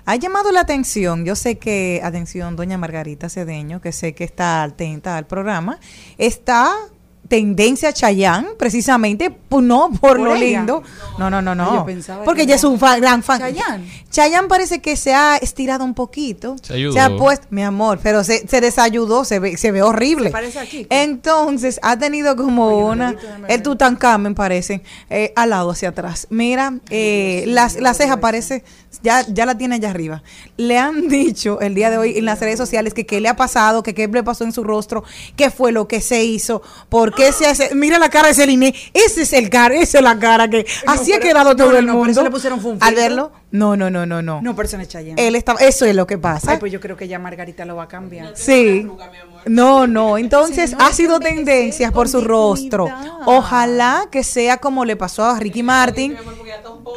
[0.06, 4.64] Ha llamado la atención, yo sé que, atención, doña Margarita Cedeño, que sé que está
[4.64, 5.78] atenta al programa,
[6.18, 6.74] está
[7.30, 10.58] tendencia Chayán, precisamente, pues no por, ¿Por lo ella?
[10.58, 10.82] lindo.
[11.16, 11.76] No, no, no, no.
[11.76, 12.70] yo pensaba Porque que ella es no.
[12.70, 13.38] un fan- gran fan.
[13.38, 13.88] Chayanne.
[14.10, 16.56] Chayanne parece que se ha estirado un poquito.
[16.60, 17.00] Se ayudó.
[17.00, 20.24] ha puesto, mi amor, pero se, se desayudó, se ve, se ve horrible.
[20.26, 20.88] Se parece a Kiko.
[20.92, 23.14] Entonces, ha tenido como una,
[23.48, 26.26] el Tutankamen parece, eh, al lado hacia atrás.
[26.30, 28.64] Mira, eh, las, la ceja parece,
[29.02, 30.22] ya, ya la tiene allá arriba.
[30.56, 33.36] Le han dicho el día de hoy en las redes sociales que qué le ha
[33.36, 35.04] pasado, que qué le pasó en su rostro,
[35.36, 38.74] qué fue lo que se hizo, por qué se hace, mira la cara de Celine,
[38.94, 41.78] ese es el cara, esa es la cara que así ha pero- quedado todo no,
[41.78, 42.12] el no, por mundo.
[42.12, 44.40] eso le pusieron Al verlo, no, no, no, no, no.
[44.42, 45.26] No, pero eso no es Chayanne.
[45.26, 46.52] Él estaba, eso es lo que pasa.
[46.52, 48.32] Ay, pues yo creo que ya Margarita lo va a cambiar.
[48.36, 48.86] Sí.
[49.46, 52.86] No, no, entonces ha sido tendencias por su rostro.
[53.26, 56.16] Ojalá que sea como le pasó a Ricky Martin.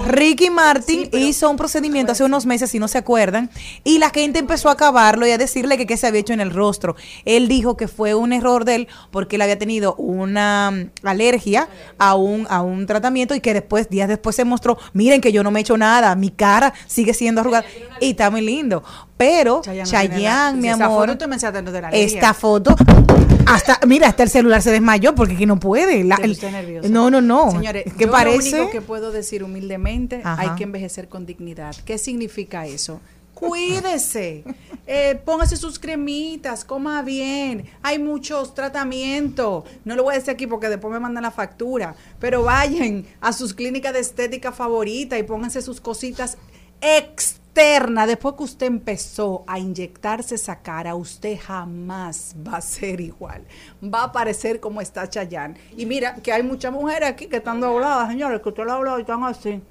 [0.06, 3.50] Ricky Martin hizo un procedimiento hace unos meses, si no se acuerdan,
[3.84, 6.42] y la gente empezó a acabarlo y a decirle que qué se había hecho en
[6.42, 6.96] el rostro.
[7.26, 11.68] Él dijo que fue un error de él porque él había tenido una mm, alergia
[11.98, 15.44] a un, a un tratamiento y que después, días después se mostró, miren que yo
[15.44, 17.66] no me he hecho nada, mi cara sigue siendo arrugada
[18.00, 18.84] y está muy lindo.
[19.26, 22.06] Pero Chayanne mi Esa amor, foto tú me enseñaste de la alegría.
[22.16, 22.76] esta foto,
[23.46, 26.04] hasta, mira, hasta el celular se desmayó porque aquí no puede.
[26.04, 26.90] La- Yo el- estoy nerviosa.
[26.90, 27.52] no, no, no.
[27.52, 28.52] Señores, ¿qué yo parece?
[28.52, 30.42] lo único que puedo decir humildemente, Ajá.
[30.42, 31.74] hay que envejecer con dignidad.
[31.86, 33.00] ¿Qué significa eso?
[33.34, 34.44] Cuídese,
[34.88, 39.64] eh, póngase sus cremitas, coma bien, hay muchos tratamientos.
[39.86, 43.32] No lo voy a decir aquí porque después me mandan la factura, pero vayan a
[43.34, 46.38] sus clínicas de estética favorita y pónganse sus cositas
[47.54, 53.46] externa, después que usted empezó a inyectarse esa cara, usted jamás va a ser igual.
[53.84, 55.56] Va a parecer como está Chayanne.
[55.78, 58.76] Y mira, que hay muchas mujeres aquí que están dobladas, señores, que usted la ha
[58.78, 59.62] hablado y están así.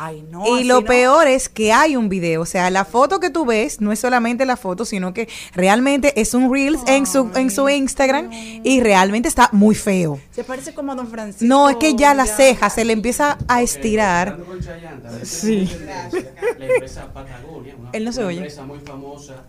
[0.00, 0.58] Ay, no.
[0.58, 0.86] y lo no.
[0.86, 3.98] peor es que hay un video, o sea, la foto que tú ves no es
[3.98, 8.80] solamente la foto, sino que realmente es un Reels en su, en su Instagram y
[8.80, 10.20] realmente está muy feo.
[10.30, 11.44] Se parece como a Don Francisco.
[11.46, 14.38] No, es que ya la ceja se le empieza a estirar.
[15.22, 15.66] Sí.
[15.66, 15.78] Sí.
[16.58, 18.36] La empresa Patagonia, una, Él no se una oye.
[18.38, 19.44] empresa muy famosa.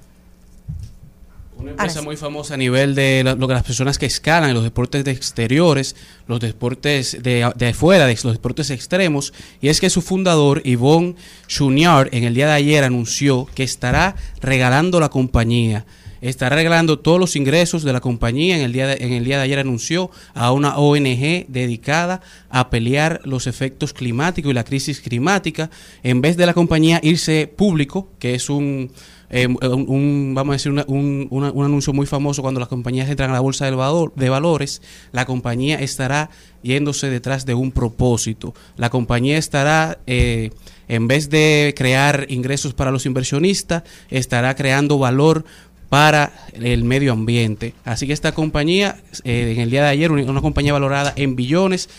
[1.60, 2.05] Una empresa sí.
[2.05, 5.03] muy famosa a nivel de lo, lo que las personas que escalan en los deportes
[5.03, 5.95] de exteriores,
[6.26, 11.16] los deportes de, de afuera, de los deportes extremos, y es que su fundador, Yvonne
[11.47, 15.86] Chouinard, en el día de ayer anunció que estará regalando la compañía.
[16.22, 18.57] Estará regalando todos los ingresos de la compañía.
[18.57, 22.70] En el, día de, en el día de ayer anunció a una ONG dedicada a
[22.70, 25.70] pelear los efectos climáticos y la crisis climática.
[26.03, 28.91] En vez de la compañía irse público, que es un,
[29.30, 33.30] eh, un, vamos a decir, una- un, un anuncio muy famoso cuando las compañías entran
[33.30, 36.30] a la bolsa del valor- de valores, la compañía estará
[36.63, 38.53] yéndose detrás de un propósito.
[38.75, 40.49] La compañía estará, eh,
[40.88, 45.45] en vez de crear ingresos para los inversionistas, estará creando valor
[45.89, 47.73] para el medio ambiente.
[47.84, 51.89] Así que esta compañía, eh, en el día de ayer, una, compañía valorada en billones,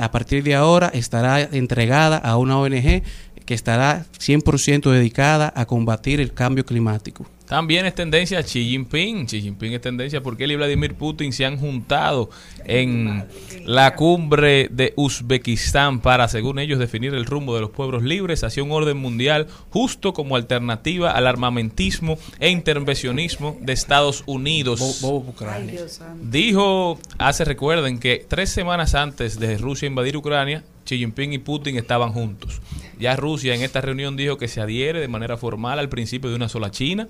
[0.00, 3.02] a partir de ahora estará entregada a una ONG
[3.48, 7.26] que estará 100% dedicada a combatir el cambio climático.
[7.46, 9.24] También es tendencia Xi Jinping.
[9.24, 12.28] Xi Jinping es tendencia porque él y Vladimir Putin se han juntado
[12.66, 13.24] en
[13.64, 18.62] la cumbre de Uzbekistán para, según ellos, definir el rumbo de los pueblos libres hacia
[18.62, 25.02] un orden mundial justo como alternativa al armamentismo e intervencionismo de Estados Unidos.
[25.48, 26.22] Ay, Dios santo.
[26.22, 31.78] Dijo, hace recuerden que tres semanas antes de Rusia invadir Ucrania, Xi Jinping y Putin
[31.78, 32.60] estaban juntos.
[32.98, 36.36] Ya Rusia en esta reunión dijo que se adhiere de manera formal al principio de
[36.36, 37.08] una sola China.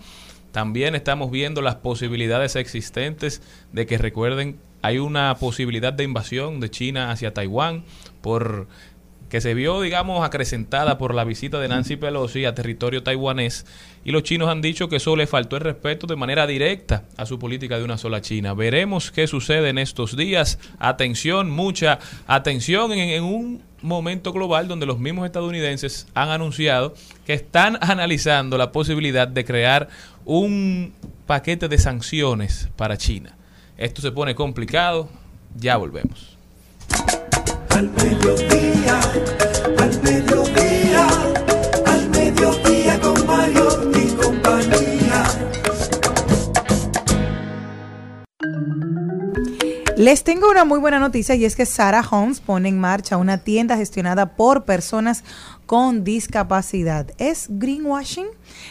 [0.52, 6.70] También estamos viendo las posibilidades existentes de que recuerden, hay una posibilidad de invasión de
[6.70, 7.84] China hacia Taiwán
[8.20, 8.68] por
[9.28, 13.66] que se vio, digamos, acrecentada por la visita de Nancy Pelosi a territorio taiwanés
[14.04, 17.26] y los chinos han dicho que eso le faltó el respeto de manera directa a
[17.26, 18.54] su política de una sola China.
[18.54, 20.58] Veremos qué sucede en estos días.
[20.78, 26.94] Atención, mucha atención en, en un momento global donde los mismos estadounidenses han anunciado
[27.26, 29.88] que están analizando la posibilidad de crear
[30.24, 30.94] un
[31.26, 33.36] paquete de sanciones para China.
[33.76, 35.08] Esto se pone complicado,
[35.54, 36.36] ya volvemos.
[37.78, 39.00] Al mediodía,
[39.78, 41.06] al mediodía,
[41.86, 45.24] al mediodía con Mario y compañía.
[49.96, 53.38] Les tengo una muy buena noticia y es que Sarah Homes pone en marcha una
[53.38, 55.22] tienda gestionada por personas
[55.68, 57.10] con discapacidad.
[57.18, 58.24] ¿Es greenwashing?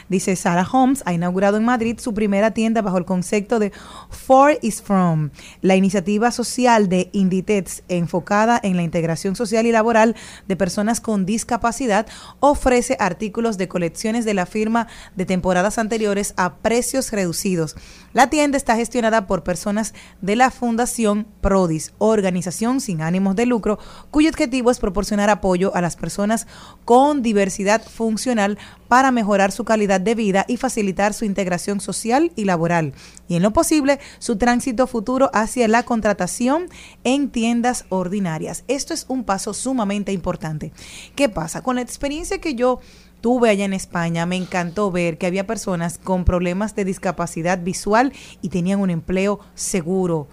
[0.09, 3.71] Dice Sarah Holmes, ha inaugurado en Madrid su primera tienda bajo el concepto de
[4.09, 5.29] For is From,
[5.61, 10.15] la iniciativa social de Inditex enfocada en la integración social y laboral
[10.47, 12.07] de personas con discapacidad,
[12.39, 17.75] ofrece artículos de colecciones de la firma de temporadas anteriores a precios reducidos.
[18.13, 19.93] La tienda está gestionada por personas
[20.23, 23.77] de la Fundación Prodis, organización sin ánimos de lucro,
[24.09, 26.47] cuyo objetivo es proporcionar apoyo a las personas
[26.87, 28.57] con diversidad funcional
[28.87, 32.93] para mejorar su calidad de vida y facilitar su integración social y laboral,
[33.27, 36.67] y en lo posible su tránsito futuro hacia la contratación
[37.03, 38.63] en tiendas ordinarias.
[38.69, 40.71] Esto es un paso sumamente importante.
[41.13, 41.61] ¿Qué pasa?
[41.61, 42.79] Con la experiencia que yo
[43.19, 48.13] tuve allá en España, me encantó ver que había personas con problemas de discapacidad visual
[48.41, 50.29] y tenían un empleo seguro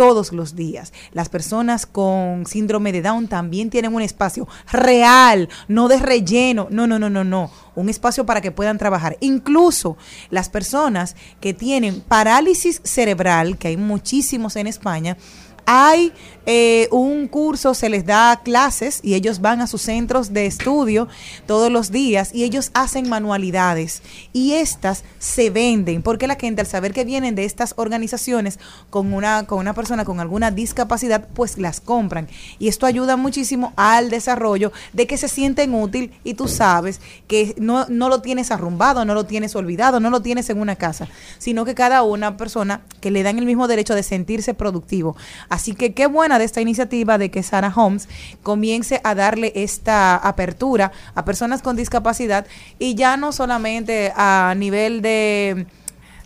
[0.00, 0.94] todos los días.
[1.12, 6.86] Las personas con síndrome de Down también tienen un espacio real, no de relleno, no,
[6.86, 9.18] no, no, no, no, un espacio para que puedan trabajar.
[9.20, 9.98] Incluso
[10.30, 15.18] las personas que tienen parálisis cerebral, que hay muchísimos en España,
[15.72, 16.12] hay
[16.46, 21.06] eh, un curso, se les da clases y ellos van a sus centros de estudio
[21.46, 24.02] todos los días y ellos hacen manualidades
[24.32, 28.58] y estas se venden porque la gente al saber que vienen de estas organizaciones
[28.88, 32.26] con una, con una persona con alguna discapacidad, pues las compran
[32.58, 37.54] y esto ayuda muchísimo al desarrollo de que se sienten útil y tú sabes que
[37.58, 41.06] no, no lo tienes arrumbado, no lo tienes olvidado, no lo tienes en una casa,
[41.38, 45.16] sino que cada una persona que le dan el mismo derecho de sentirse productivo.
[45.74, 48.08] Que qué buena de esta iniciativa de que Sarah Holmes
[48.42, 52.46] comience a darle esta apertura a personas con discapacidad
[52.78, 55.66] y ya no solamente a nivel de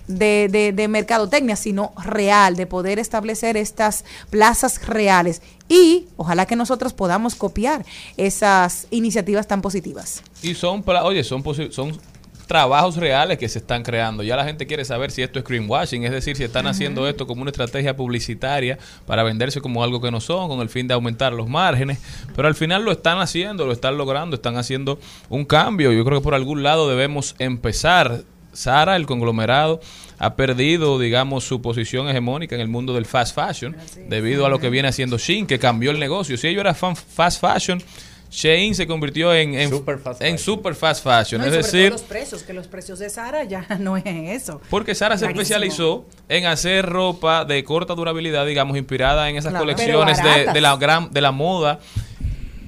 [0.07, 5.41] de, de, mercadotecnia, sino real, de poder establecer estas plazas reales.
[5.69, 7.85] Y ojalá que nosotros podamos copiar
[8.17, 10.23] esas iniciativas tan positivas.
[10.43, 11.99] Y son, pla- oye, son, son
[12.47, 14.23] trabajos reales que se están creando.
[14.23, 17.27] Ya la gente quiere saber si esto es greenwashing, es decir, si están haciendo esto
[17.27, 20.95] como una estrategia publicitaria para venderse como algo que no son, con el fin de
[20.95, 21.99] aumentar los márgenes.
[22.35, 25.93] Pero al final lo están haciendo, lo están logrando, están haciendo un cambio.
[25.93, 28.23] Yo creo que por algún lado debemos empezar.
[28.53, 29.81] Sara, el conglomerado,
[30.19, 33.77] ha perdido, digamos, su posición hegemónica en el mundo del fast fashion
[34.09, 36.37] debido a lo que viene haciendo Shein, que cambió el negocio.
[36.37, 37.83] Si ellos eran fan fast fashion,
[38.35, 41.41] Shein se convirtió en, en super fast en super fast fashion.
[41.41, 44.05] No, es sobre decir, todo los precios, que los precios de Sara ya no es
[44.07, 44.61] eso.
[44.71, 49.65] porque Sara se especializó en hacer ropa de corta durabilidad, digamos, inspirada en esas Claro.
[49.65, 50.19] colecciones
[50.53, 51.79] de la gran, de la moda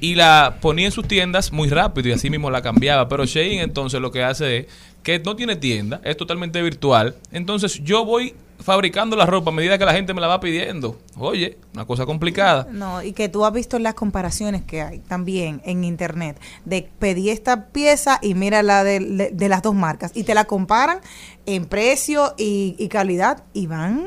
[0.01, 3.09] y la ponía en sus tiendas muy rápido y así mismo la cambiaba.
[3.09, 4.67] Pero Shein entonces lo que hace es
[5.03, 7.17] que no tiene tienda, es totalmente virtual.
[7.33, 10.99] Entonces yo voy fabricando la ropa a medida que la gente me la va pidiendo.
[11.17, 12.67] Oye, una cosa complicada.
[12.71, 17.31] No, y que tú has visto las comparaciones que hay también en internet de pedí
[17.31, 20.99] esta pieza y mira la de, de- de las dos marcas y te la comparan
[21.47, 24.05] en precio y, y calidad y van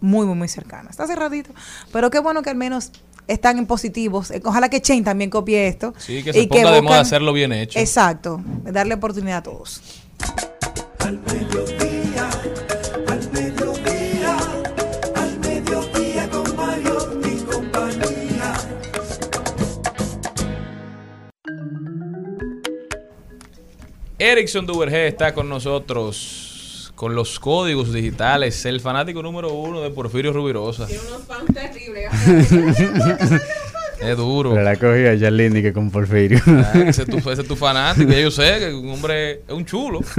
[0.00, 0.90] muy, muy, muy cercanas.
[0.92, 1.50] Está cerradito.
[1.92, 2.90] Pero qué bueno que al menos
[3.28, 4.30] están en positivos.
[4.32, 5.94] Eh, Ojalá que Chain también copie esto.
[5.98, 7.78] Sí, que se y ponga de buscan- moda hacerlo bien hecho.
[7.78, 9.80] Exacto, darle oportunidad a todos.
[10.98, 11.18] Al
[24.22, 30.32] Erickson Duvergé está con nosotros con los códigos digitales, el fanático número uno de Porfirio
[30.32, 30.84] Rubirosa.
[30.84, 32.08] unos fans terribles.
[34.00, 34.50] Es duro.
[34.50, 36.40] Pero la cogí a Charlene y que con Porfirio.
[36.46, 38.12] Ah, ese, es tu, ese es tu fanático.
[38.12, 40.00] Yo sé que un hombre es un chulo.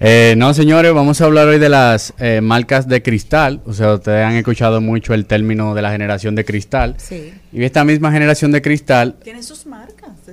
[0.00, 3.62] Eh, no, señores, vamos a hablar hoy de las eh, marcas de cristal.
[3.64, 6.96] O sea, ustedes han escuchado mucho el término de la generación de cristal.
[6.98, 7.32] Sí.
[7.52, 9.63] Y esta misma generación de cristal Tienen sus.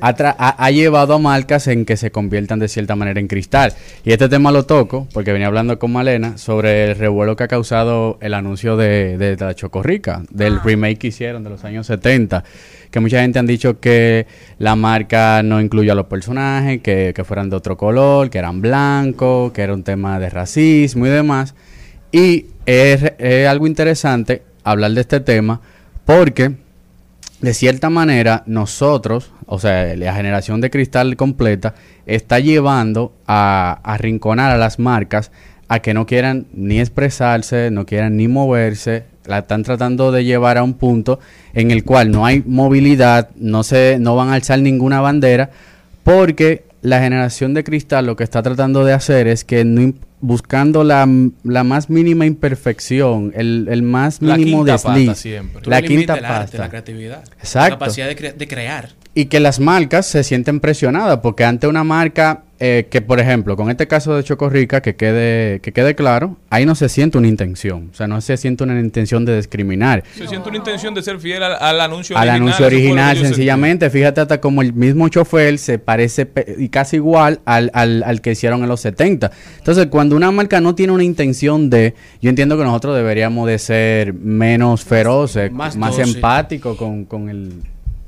[0.01, 3.27] Ha, tra- ha- ha llevado a marcas en que se conviertan de cierta manera en
[3.27, 3.73] cristal.
[4.03, 7.47] Y este tema lo toco porque venía hablando con Malena sobre el revuelo que ha
[7.47, 12.43] causado el anuncio de, de la Chocorrica, del remake que hicieron de los años 70.
[12.89, 14.27] Que mucha gente han dicho que
[14.57, 18.61] la marca no incluye a los personajes, que, que fueran de otro color, que eran
[18.61, 21.55] blancos, que era un tema de racismo y demás.
[22.11, 25.61] Y es, es algo interesante hablar de este tema
[26.05, 26.51] porque
[27.41, 31.73] de cierta manera, nosotros, o sea, la generación de cristal completa,
[32.05, 35.31] está llevando a arrinconar a las marcas
[35.67, 40.57] a que no quieran ni expresarse, no quieran ni moverse, la están tratando de llevar
[40.57, 41.19] a un punto
[41.53, 45.49] en el cual no hay movilidad, no se, no van a alzar ninguna bandera,
[46.03, 50.83] porque la generación de cristal lo que está tratando de hacer es que no buscando
[50.83, 51.07] la,
[51.43, 55.61] la más mínima imperfección, el, el más La mínimo quinta pata desliz, siempre.
[55.61, 56.57] Tú la no quinta el arte, pasta.
[56.59, 57.23] la creatividad.
[57.39, 57.69] Exacto.
[57.71, 58.89] La capacidad de, cre- de crear.
[59.13, 63.57] Y que las marcas se sienten presionadas, porque ante una marca eh, que, por ejemplo,
[63.57, 67.27] con este caso de Chocorrica, que quede, que quede claro, ahí no se siente una
[67.27, 70.03] intención, o sea, no se siente una intención de discriminar.
[70.15, 72.41] Se siente una intención de ser fiel al, al anuncio Al original.
[72.41, 76.69] anuncio lo que original, sencillamente, fíjate hasta como el mismo chofer se parece pe- y
[76.69, 79.29] casi igual al, al, al que hicieron en los 70.
[79.57, 83.57] Entonces, cuando una marca no tiene una intención de, yo entiendo que nosotros deberíamos de
[83.59, 86.15] ser menos feroces, Más más, dócil.
[86.15, 87.53] empáticos con, con el...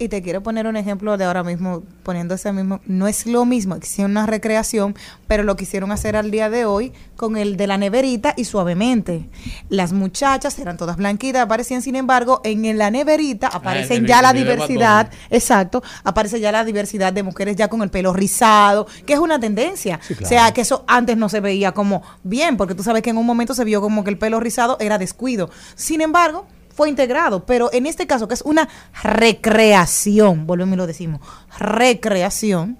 [0.03, 3.45] Y te quiero poner un ejemplo de ahora mismo, poniendo ese mismo, no es lo
[3.45, 4.95] mismo, hicieron una recreación,
[5.27, 9.29] pero lo quisieron hacer al día de hoy con el de la neverita y suavemente.
[9.69, 14.33] Las muchachas eran todas blanquitas, aparecían, sin embargo, en la neverita aparecen el- ya la
[14.55, 19.19] diversidad, exacto, aparece ya la diversidad de mujeres ya con el pelo rizado, que es
[19.19, 19.99] una tendencia.
[20.25, 23.17] O sea, que eso antes no se veía como bien, porque tú sabes que en
[23.17, 25.49] un momento se vio como que el pelo rizado era descuido.
[25.75, 28.67] Sin embargo, fue integrado, pero en este caso que es una
[29.03, 31.21] recreación, volvemos y lo decimos,
[31.59, 32.77] recreación,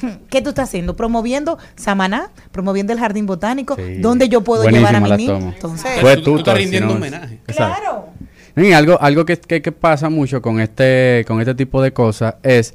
[0.30, 0.96] ¿qué tú estás haciendo?
[0.96, 3.96] Promoviendo Samaná, promoviendo el jardín botánico, Sí.
[4.00, 5.52] donde yo puedo llevar a mi niño.
[5.54, 7.40] Entonces, Fue Tú- tú estás tuta, rindiendo homenaje.
[7.46, 7.80] Exacto.
[7.82, 8.08] claro.
[8.54, 12.34] Y algo, algo que, que- que pasa mucho con este, con este tipo de cosas
[12.42, 12.74] es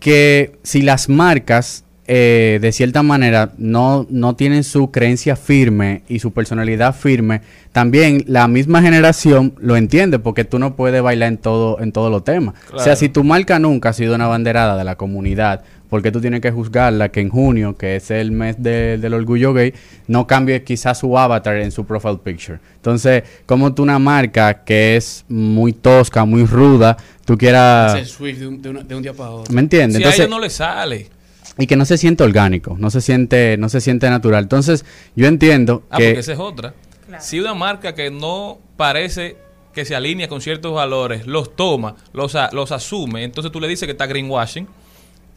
[0.00, 6.18] que si las marcas eh, de cierta manera no, no tienen su creencia firme y
[6.18, 7.40] su personalidad firme,
[7.72, 12.10] también la misma generación lo entiende porque tú no puedes bailar en todo, en todos
[12.10, 12.54] los temas.
[12.72, 16.20] O sea, si tu marca nunca ha sido una banderada de la comunidad, porque tú
[16.20, 19.72] tienes que juzgarla que en junio, que es el mes de- del orgullo gay,
[20.08, 22.58] no cambie quizás su avatar en su profile picture.
[22.76, 28.08] Entonces, como tú una marca que es muy tosca, muy ruda, tú quieras...
[28.08, 29.54] Swift de un, de una- de un día para otro.
[29.54, 29.98] ¿Me entiendes?
[29.98, 31.06] Si a ella no le sale.
[31.58, 34.44] Y que no se siente orgánico, no se siente, no se siente natural.
[34.44, 36.74] Entonces, yo entiendo Ah, que porque esa es otra.
[37.20, 39.36] Si una marca que no parece
[39.72, 43.68] que se alinea con ciertos valores, los toma, los, a- los asume, entonces tú le
[43.68, 44.66] dices que está greenwashing,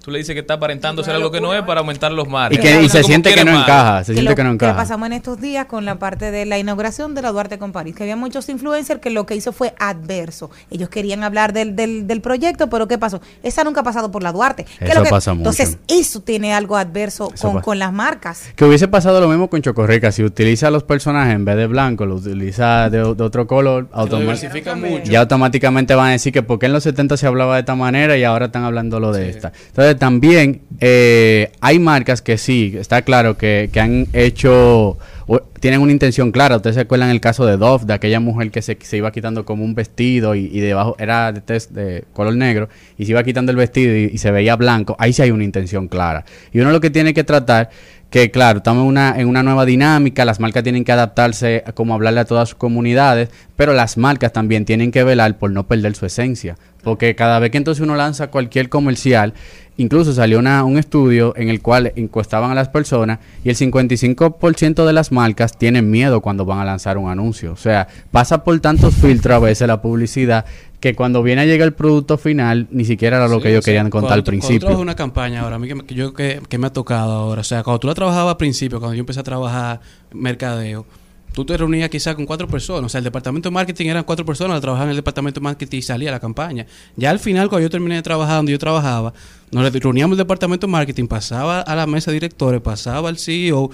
[0.07, 2.57] tú le dices que está aparentando ser algo que no es para aumentar los marcas.
[2.57, 3.63] y que y se siente que no más.
[3.63, 4.75] encaja, se que siente lo que no que encaja.
[4.77, 7.93] pasamos en estos días con la parte de la inauguración de la Duarte con París,
[7.93, 10.49] que había muchos influencers que lo que hizo fue adverso.
[10.71, 13.19] Ellos querían hablar del, del, del proyecto, pero ¿qué pasó?
[13.43, 14.63] Esa nunca ha pasado por la Duarte.
[14.63, 15.49] ¿Qué es Eso lo que- pasa mucho.
[15.49, 17.29] Entonces, eso tiene algo adverso
[17.61, 18.43] con, las marcas.
[18.55, 20.13] Que hubiese pasado lo mismo con Chocorrica.
[20.13, 25.11] Si utiliza los personajes en vez de blanco, lo utiliza de, de otro color, mucho.
[25.11, 28.15] ya automáticamente van a decir que porque en los 70 se hablaba de esta manera
[28.15, 29.51] y ahora están hablando lo de esta.
[29.67, 34.97] Entonces también eh, hay marcas que sí, está claro que, que han hecho,
[35.27, 36.55] o- tienen una intención clara.
[36.57, 39.43] Ustedes se acuerdan el caso de Dove, de aquella mujer que se, se iba quitando
[39.45, 43.23] como un vestido y, y debajo era de, test de color negro y se iba
[43.23, 44.95] quitando el vestido y, y se veía blanco.
[44.99, 46.23] Ahí sí hay una intención clara.
[46.53, 47.69] Y uno lo que tiene que tratar
[48.09, 51.73] que claro, estamos en una, en una nueva dinámica, las marcas tienen que adaptarse a
[51.73, 55.67] como hablarle a todas sus comunidades, pero las marcas también tienen que velar por no
[55.67, 59.33] perder su esencia, porque cada vez que entonces uno lanza cualquier comercial,
[59.75, 64.85] incluso salió una- un estudio en el cual encuestaban a las personas y el 55%
[64.85, 68.57] de las marcas tienen miedo cuando van a lanzar un anuncio, o sea, pasa por
[68.59, 70.45] tantos filtros a veces la publicidad
[70.79, 73.59] que cuando viene a llegar el producto final ni siquiera era lo Sí, que ellos
[73.59, 74.59] o sea, querían contar cuando al Cuando principio.
[74.59, 77.43] trabajas una campaña ahora, a mí que, yo que, que me ha tocado ahora, o
[77.43, 79.81] sea, cuando tú la trabajabas al principio, cuando yo empecé a trabajar
[80.13, 80.85] mercadeo,
[81.33, 84.25] tú te reunías quizás con cuatro personas, o sea, el departamento de marketing eran cuatro
[84.25, 86.65] personas, trabajaban en el departamento de marketing y salía la campaña.
[86.95, 89.13] Ya al final, cuando yo terminé de trabajar donde yo trabajaba,
[89.51, 93.69] nos reuníamos el departamento de marketing, pasaba a la mesa de directores, pasaba al CEO,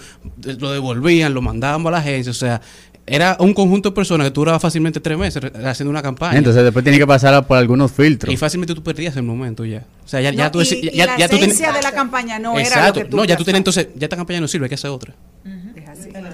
[0.60, 2.62] lo devolvían, lo mandábamos a la agencia, o sea,
[3.06, 6.38] era un conjunto de personas que tú duraba fácilmente tres meses haciendo una campaña.
[6.38, 8.34] Entonces después tiene que pasar por algunos filtros.
[8.34, 9.84] Y fácilmente tú perdías el momento ya.
[10.06, 11.82] O sea, ya, No, ya tú, y, deci- y ya, la ya tú esencia de
[11.82, 13.00] la campaña no era lo Exacto.
[13.02, 14.90] que tú no, ya tú tienes entonces, ya esta campaña no sirve, hay que hacer
[14.90, 15.14] otra.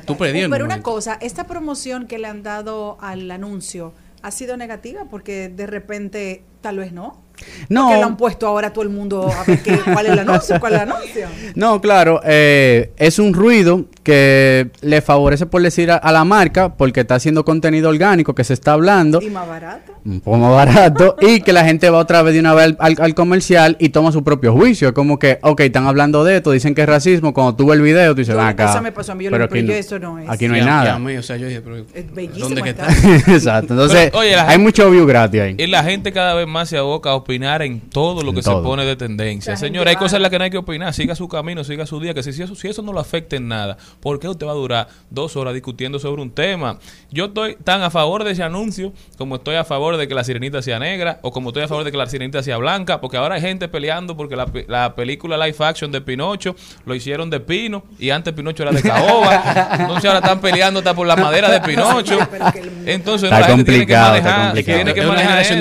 [0.06, 4.32] Tú perdí el Pero una cosa, esta promoción que le han dado al anuncio ha
[4.32, 7.28] sido negativa porque de repente tal vez no.
[7.70, 7.86] No.
[7.88, 10.20] Porque lo han puesto ahora a todo el mundo a ver qué, cuál es el
[10.20, 11.28] anuncio, cuál es el anuncio.
[11.56, 16.76] No, claro, eh, es un ruido que le favorece, por decir, a, a la marca,
[16.76, 19.94] porque está haciendo contenido orgánico que se está hablando, Y más barato.
[20.04, 22.78] un poco más barato, y que la gente va otra vez de una vez al,
[22.80, 24.90] al- al comercial y toma su propio juicio.
[24.90, 27.78] Es como que, ok, están hablando de esto, dicen que es racismo, cuando tú ves
[27.78, 28.70] el video, tú dices, acá.
[28.70, 30.30] esa me pasó a mí, yo pero yo eso no es.
[30.30, 31.00] Aquí no hay Y a- y nada.
[31.00, 32.88] mí, o sea, yo dije, pero bellísimo ¿dónde que está.
[33.34, 33.74] Exacto.
[33.76, 35.56] Entonces, Pero, oye, la hay gente- mucho view gratis ahí.
[35.58, 38.42] Y la gente cada vez más se aboca a opinar en todo lo En que
[38.42, 38.58] todo.
[38.62, 39.54] se pone de tendencia.
[39.86, 40.94] La hay va- cosas en las que no hay que opinar.
[40.94, 42.14] Siga su camino, siga su día.
[42.14, 44.52] Que si, si eso, si eso no lo afecta en nada, ¿por qué usted va
[44.52, 46.80] a durar dos horas discutiendo sobre un tema?
[47.12, 50.24] Yo estoy tan a favor de ese anuncio como estoy a favor de que la
[50.24, 53.00] sirenita sea negra o como estoy a favor de que la sirenita sea blanca.
[53.00, 56.56] Porque ahora hay gente peleando porque la, la película live action de Pinocho
[56.86, 59.70] lo hicieron de pino y antes Pinocho era de caoba.
[59.80, 62.18] Entonces ahora están peleando hasta por la madera de Pinocho.
[62.86, 64.78] Entonces Está la gente tiene que complicado, está manejar, complicado.
[64.78, 65.54] tiene que es una manejar de eso.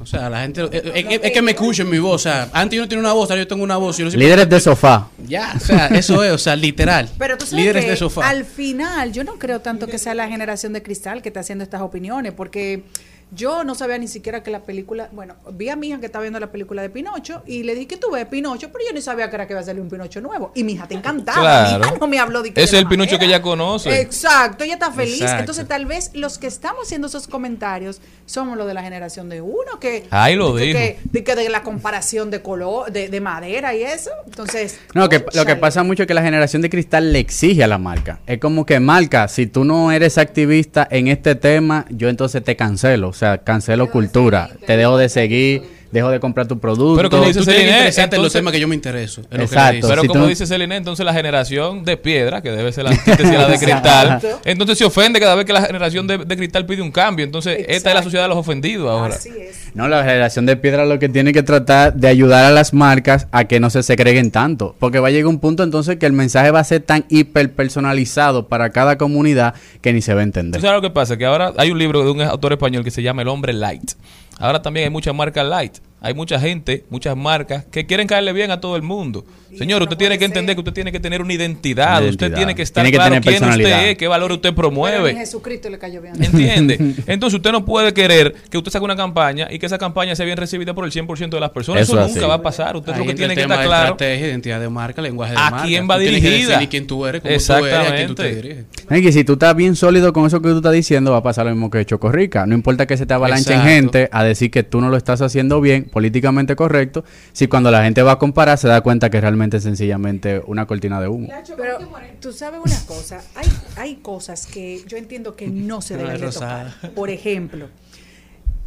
[0.00, 0.62] O sea, la gente.
[0.72, 2.14] Es, es- es que me escuchen mi voz.
[2.14, 3.98] O sea, antes yo no tenía una voz, ahora yo tengo una voz.
[3.98, 5.08] y yo no Líderes de sofá.
[5.26, 7.08] Ya, o sea, eso es, o sea, literal.
[7.18, 8.28] Pero tú sabes Líderes que de sofá.
[8.28, 11.64] al final yo no creo tanto que sea la generación de cristal que está haciendo
[11.64, 12.84] estas opiniones, porque
[13.32, 16.22] yo no sabía ni siquiera que la película, bueno, vi a mi hija que estaba
[16.22, 19.02] viendo la película de Pinocho y le dije que tú ves Pinocho, pero yo ni
[19.02, 20.52] sabía que era que iba a salir un Pinocho nuevo.
[20.54, 21.78] Y mi hija te encantaba, Claro.
[21.80, 24.00] mi hija no me habló de que de es el Pinocho que ella conoce.
[24.00, 25.20] Exacto, ella está feliz.
[25.20, 25.40] Exacto.
[25.40, 29.40] Entonces tal vez los que estamos haciendo esos comentarios somos los de la generación de
[29.40, 30.78] uno, que, Ahí lo de dijo.
[30.78, 34.10] que- de, que de la comparación de color, de, de madera y eso.
[34.26, 37.64] Entonces, No, que lo que pasa mucho es que la generación de cristal le exige
[37.64, 38.20] a la marca.
[38.26, 42.54] Es como que marca, si tú no eres activista en este tema, yo entonces te
[42.56, 45.62] cancelo, sea, cancelo cultura, te dejo de seguir,
[45.96, 46.96] dejo de comprar tu producto.
[46.96, 49.20] Pero como dice Tú Celine, interesarte en los temas que yo me intereso.
[49.22, 49.74] es lo que le Exacto.
[49.76, 49.88] dice.
[49.88, 52.90] Pero si como tú- dice Celine, entonces la generación de piedra, que debe ser la
[52.90, 56.36] antítesis a la de cristal, entonces se ofende cada vez que la generación de, de
[56.36, 57.24] cristal pide un cambio.
[57.24, 59.14] Entonces, esta es la sociedad de los ofendidos ahora.
[59.14, 59.56] Así es.
[59.74, 63.26] No, la generación de piedra lo que tiene que tratar de ayudar a las marcas
[63.32, 66.12] a que no se segreguen tanto, porque va a llegar un punto entonces que el
[66.12, 70.24] mensaje va a ser tan hiper personalizado para cada comunidad que ni se va a
[70.24, 70.60] ¿Tú entender.
[70.60, 71.16] sabes lo que pasa?
[71.16, 73.92] Que ahora hay un libro de un autor español que se llama El hombre light.
[74.38, 75.78] Ahora también hay muchas marcas light.
[76.06, 79.24] Hay mucha gente, muchas marcas que quieren caerle bien a todo el mundo.
[79.58, 82.04] Señor, usted tiene que entender que usted tiene que tener una identidad.
[82.04, 85.12] Usted tiene que estar Tiene que claro quién usted es, qué valor usted Pero promueve.
[85.14, 86.22] ni Jesucristo le cayó bien.
[86.22, 86.76] ¿Entiende?
[87.06, 90.26] Entonces usted no puede querer que usted saque una campaña y que esa campaña sea
[90.26, 91.82] bien recibida por el 100% de las personas.
[91.82, 92.28] Eso, Eso es nunca así.
[92.28, 92.76] va a pasar.
[92.76, 95.50] Usted Ahí lo que tiene que estar claro Estrategia, identidad de marca, lenguaje de a
[95.50, 95.66] marca.
[95.66, 96.66] quién va Tú dirigida.
[96.68, 98.34] quién tú eres, cómo tú eres, a quién tú te Exactamente.
[98.42, 98.64] diriges.
[98.90, 101.22] Es que si tú estás bien sólido con eso que tú estás diciendo, va a
[101.22, 102.46] pasar lo mismo que Choco Rica.
[102.46, 103.70] No importa que se te avalanchen Exacto.
[103.70, 107.82] gente a decir que tú no lo estás haciendo bien, políticamente correcto, si cuando la
[107.82, 111.26] gente va a comparar se da cuenta que realmente es sencillamente una cortina de humo.
[111.56, 111.78] Pero
[112.20, 116.28] tú sabes una cosa, hay, hay cosas que yo entiendo que no se deben de
[116.30, 116.74] tocar.
[116.94, 117.68] Por ejemplo,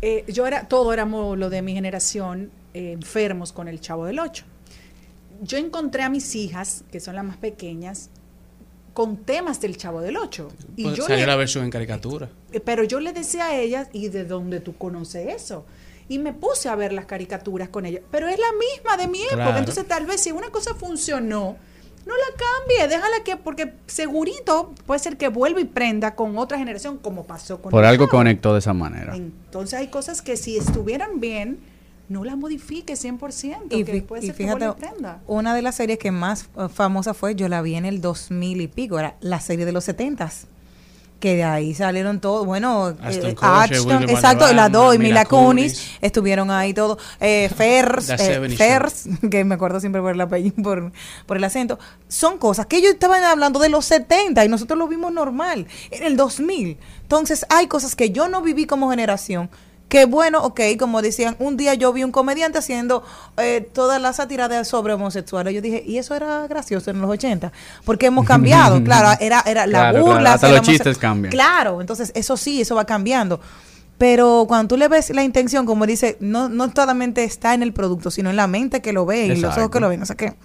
[0.02, 4.18] eh, yo era, todo éramos lo de mi generación eh, enfermos con el Chavo del
[4.18, 4.46] Ocho.
[5.44, 8.10] Yo encontré a mis hijas, que son las más pequeñas,
[8.96, 10.52] con temas del Chavo del Ocho.
[10.76, 12.28] Y Pues yo salió le- la versión en caricatura.
[12.52, 15.68] eh, Pero yo le decía a ellas, ¿y de dónde tú conoces eso?
[16.10, 18.02] Y me puse a ver las caricaturas con ellas.
[18.12, 19.36] Pero es la misma de mi época.
[19.36, 19.58] Claro.
[19.60, 21.56] Entonces, tal vez si una cosa funcionó,
[22.06, 22.88] no la cambie.
[22.88, 27.62] Déjala que, porque segurito puede ser que vuelva y prenda con otra generación, como pasó
[27.62, 29.16] con Por algo conectó de esa manera.
[29.16, 31.60] Entonces, hay cosas que si estuvieran bien,
[32.10, 33.68] no las modifique 100%.
[33.70, 35.22] Y, que puede y ser que fíjate, y prenda.
[35.28, 38.62] una de las series que más eh, famosa fue, yo la vi en el 2000
[38.62, 40.48] y pico, era la serie de los 70s.
[41.20, 45.26] Que de ahí salieron todos, bueno, Ashton eh, Ashton, exacto, las dos, y Mila Mila
[45.26, 45.98] Kunis, Kunis.
[46.00, 46.98] estuvieron ahí todos.
[47.20, 50.92] Eh, Fers, The eh, 70 Fers, que me acuerdo siempre por el apellido, por,
[51.26, 51.78] por el acento.
[52.08, 56.04] Son cosas que ellos estaban hablando de los 70 y nosotros lo vimos normal, en
[56.04, 56.78] el 2000.
[57.02, 59.50] Entonces, hay cosas que yo no viví como generación.
[59.90, 63.04] Que bueno, ok, como decían, un día yo vi un comediante haciendo
[63.38, 65.54] eh, toda la sátira de sobre homosexuales.
[65.54, 67.52] Yo dije, y eso era gracioso en los 80,
[67.86, 68.82] porque hemos cambiado.
[68.84, 70.20] claro, era, era la Claro, burla.
[70.20, 71.32] claro, hasta los chistes cambian.
[71.32, 73.42] Claro, entonces eso sí, eso va cambiando.
[73.98, 77.74] Pero cuando tú le ves la intención, como dice, no, no solamente está en el
[77.74, 80.02] producto, sino en la mente que lo ve y los ojos que lo ven.
[80.02, 80.36] O sea que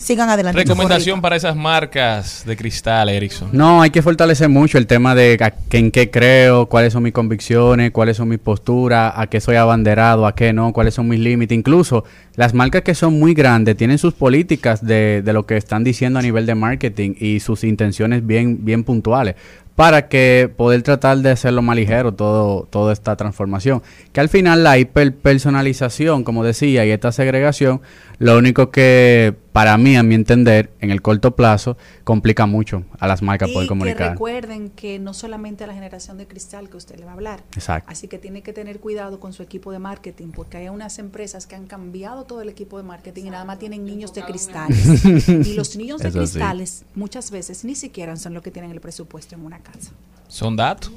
[0.00, 0.58] sigan adelante.
[0.62, 3.50] Recomendación para esas marcas de cristal, Erickson.
[3.52, 7.02] No, hay que fortalecer mucho el tema de a- que en qué creo, cuáles son
[7.02, 11.06] mis convicciones, cuáles son mis posturas, a qué soy abanderado, a qué no, cuáles son
[11.06, 11.56] mis límites.
[11.56, 12.04] Incluso
[12.34, 16.18] las marcas que son muy grandes tienen sus políticas de, de lo que están diciendo
[16.18, 19.34] a nivel de marketing y sus intenciones bien, bien puntuales
[19.76, 23.82] para que poder tratar de hacerlo más ligero todo, toda esta transformación.
[24.12, 27.80] Que al final la hiperpersonalización, como decía, y esta segregación,
[28.20, 33.08] lo único que para mí, a mi entender, en el corto plazo, complica mucho a
[33.08, 34.10] las marcas Y poder que comunicar.
[34.12, 37.42] recuerden que no solamente a la generación de cristal que usted le va a hablar.
[37.54, 37.90] Exacto.
[37.90, 41.46] Así que tiene que tener cuidado con su equipo de marketing, porque hay unas empresas
[41.46, 45.02] que han cambiado todo el equipo de marketing y nada más tienen niños de cristales.
[45.28, 46.32] y los niños de Eso sí.
[46.34, 49.92] cristales muchas veces ni siquiera son los que tienen el presupuesto en una casa.
[50.30, 50.92] Son datos.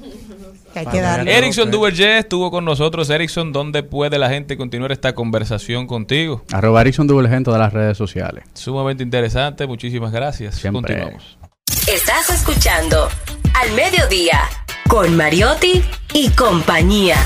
[0.72, 1.36] Que hay que darle.
[1.36, 3.10] Erickson Duverger estuvo con nosotros.
[3.10, 6.42] Erickson, ¿dónde puede la gente continuar esta conversación contigo?
[6.52, 8.44] Arroba Erickson En todas las redes sociales.
[8.54, 9.66] Sumamente interesante.
[9.66, 10.56] Muchísimas gracias.
[10.56, 10.94] Siempre.
[10.94, 11.38] Continuamos.
[11.86, 13.08] Estás escuchando
[13.54, 14.40] Al Mediodía
[14.88, 15.82] con Mariotti
[16.12, 17.16] y compañía.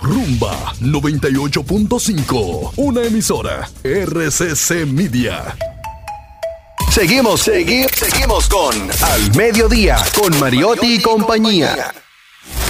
[0.00, 5.54] Rumba 98.5, una emisora RCC Media.
[6.90, 11.92] Seguimos, seguimos, seguimos con Al Mediodía, con Mariotti y compañía.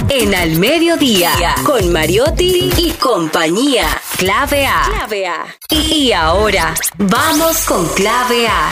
[0.09, 1.31] En Al Mediodía
[1.65, 3.87] con Mariotti y compañía.
[4.17, 4.81] Clave A.
[4.85, 5.45] Clave A.
[5.69, 8.71] Y ahora vamos con Clave A.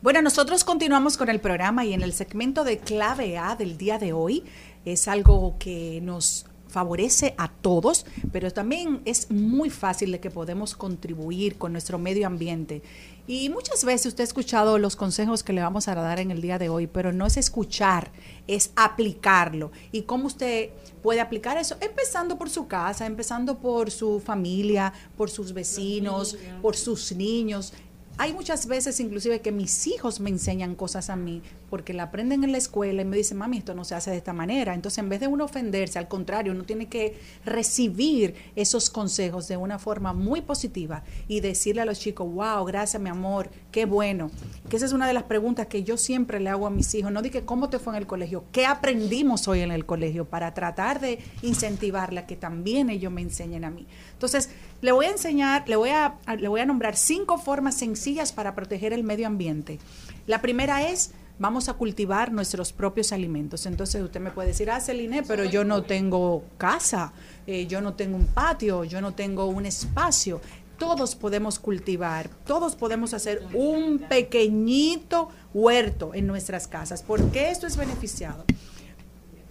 [0.00, 3.98] Bueno, nosotros continuamos con el programa y en el segmento de clave A del día
[3.98, 4.44] de hoy
[4.84, 10.74] es algo que nos favorece a todos, pero también es muy fácil de que podemos
[10.74, 12.82] contribuir con nuestro medio ambiente.
[13.26, 16.42] Y muchas veces usted ha escuchado los consejos que le vamos a dar en el
[16.42, 18.10] día de hoy, pero no es escuchar,
[18.46, 19.72] es aplicarlo.
[19.92, 20.68] ¿Y cómo usted
[21.02, 21.76] puede aplicar eso?
[21.80, 27.72] Empezando por su casa, empezando por su familia, por sus vecinos, por sus niños.
[28.16, 32.44] Hay muchas veces inclusive que mis hijos me enseñan cosas a mí porque la aprenden
[32.44, 34.72] en la escuela y me dicen, mami, esto no se hace de esta manera.
[34.72, 39.56] Entonces, en vez de uno ofenderse, al contrario, uno tiene que recibir esos consejos de
[39.56, 44.30] una forma muy positiva y decirle a los chicos, wow, gracias, mi amor, qué bueno.
[44.68, 47.10] Que esa es una de las preguntas que yo siempre le hago a mis hijos.
[47.10, 50.54] No dije cómo te fue en el colegio, qué aprendimos hoy en el colegio para
[50.54, 53.88] tratar de incentivarla que también ellos me enseñen a mí.
[54.12, 54.50] Entonces,
[54.84, 58.54] le voy a enseñar, le voy a, le voy a nombrar cinco formas sencillas para
[58.54, 59.78] proteger el medio ambiente.
[60.26, 63.64] La primera es, vamos a cultivar nuestros propios alimentos.
[63.64, 67.14] Entonces usted me puede decir, ah, Celine, pero yo no tengo casa,
[67.46, 70.42] eh, yo no tengo un patio, yo no tengo un espacio.
[70.76, 77.02] Todos podemos cultivar, todos podemos hacer un pequeñito huerto en nuestras casas.
[77.02, 78.44] ¿Por qué esto es beneficiado?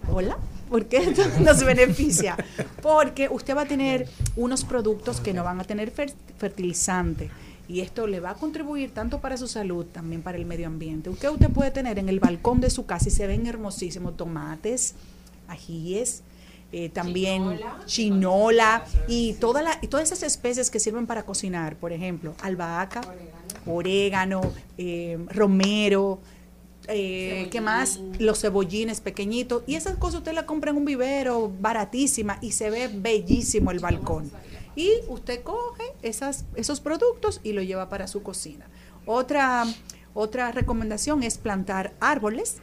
[0.08, 0.38] Hola,
[0.68, 2.36] ¿por qué esto nos beneficia?
[2.82, 7.30] Porque usted va a tener unos productos que no van a tener fer- fertilizante
[7.68, 11.10] y esto le va a contribuir tanto para su salud, también para el medio ambiente.
[11.20, 14.94] ¿Qué usted puede tener en el balcón de su casa y se ven hermosísimos tomates,
[15.48, 16.22] ajíes,
[16.72, 21.92] eh, también chinola, y, toda la, y todas esas especies que sirven para cocinar, por
[21.92, 23.00] ejemplo, albahaca,
[23.66, 24.40] orégano,
[24.76, 26.18] eh, romero,
[26.88, 28.00] eh, ¿qué más?
[28.18, 29.62] Los cebollines pequeñitos.
[29.66, 33.78] Y esas cosas usted las compra en un vivero baratísima y se ve bellísimo el
[33.78, 34.30] balcón.
[34.76, 38.66] Y usted coge esas, esos productos y lo lleva para su cocina.
[39.06, 39.64] Otra,
[40.14, 42.56] otra recomendación es plantar árboles.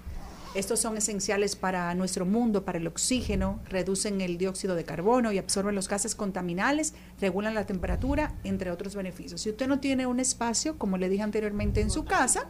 [0.54, 5.38] Estos son esenciales para nuestro mundo, para el oxígeno, reducen el dióxido de carbono y
[5.38, 9.40] absorben los gases contaminantes, regulan la temperatura, entre otros beneficios.
[9.40, 12.50] Si usted no tiene un espacio, como le dije anteriormente, en su casa,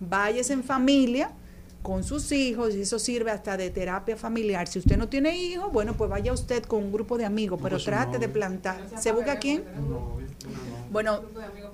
[0.00, 1.30] váyase en familia
[1.82, 4.66] con sus hijos y eso sirve hasta de terapia familiar.
[4.68, 7.78] Si usted no tiene hijos, bueno, pues vaya usted con un grupo de amigos, pero
[7.78, 8.86] trate de plantar.
[8.98, 9.64] ¿Se busca quién?
[10.90, 11.20] Bueno,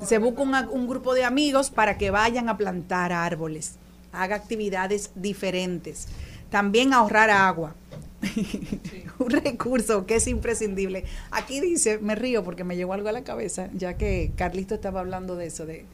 [0.04, 3.76] se busca un, un grupo de amigos para que vayan a plantar árboles,
[4.12, 6.08] haga actividades diferentes.
[6.50, 7.76] También ahorrar agua.
[9.18, 11.04] un recurso que es imprescindible.
[11.30, 15.00] Aquí dice, me río porque me llegó algo a la cabeza, ya que Carlito estaba
[15.00, 15.86] hablando de eso, de,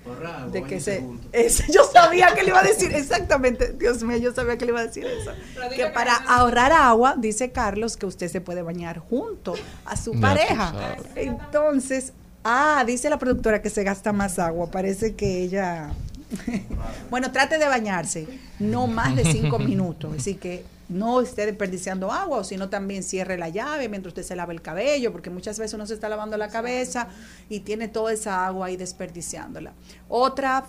[0.53, 1.05] de que se...
[1.73, 4.81] yo sabía que le iba a decir, exactamente, Dios mío, yo sabía que le iba
[4.81, 5.31] a decir eso.
[5.75, 9.55] Que para ahorrar agua, dice Carlos, que usted se puede bañar junto
[9.85, 10.97] a su pareja.
[11.15, 12.13] Entonces,
[12.45, 15.91] ah, dice la productora que se gasta más agua, parece que ella...
[17.11, 18.27] bueno, trate de bañarse,
[18.59, 23.39] no más de cinco minutos, así que no esté desperdiciando agua, o sino también cierre
[23.39, 26.37] la llave mientras usted se lava el cabello, porque muchas veces uno se está lavando
[26.37, 27.09] la cabeza
[27.49, 29.73] y tiene toda esa agua ahí desperdiciándola.
[30.09, 30.65] Otra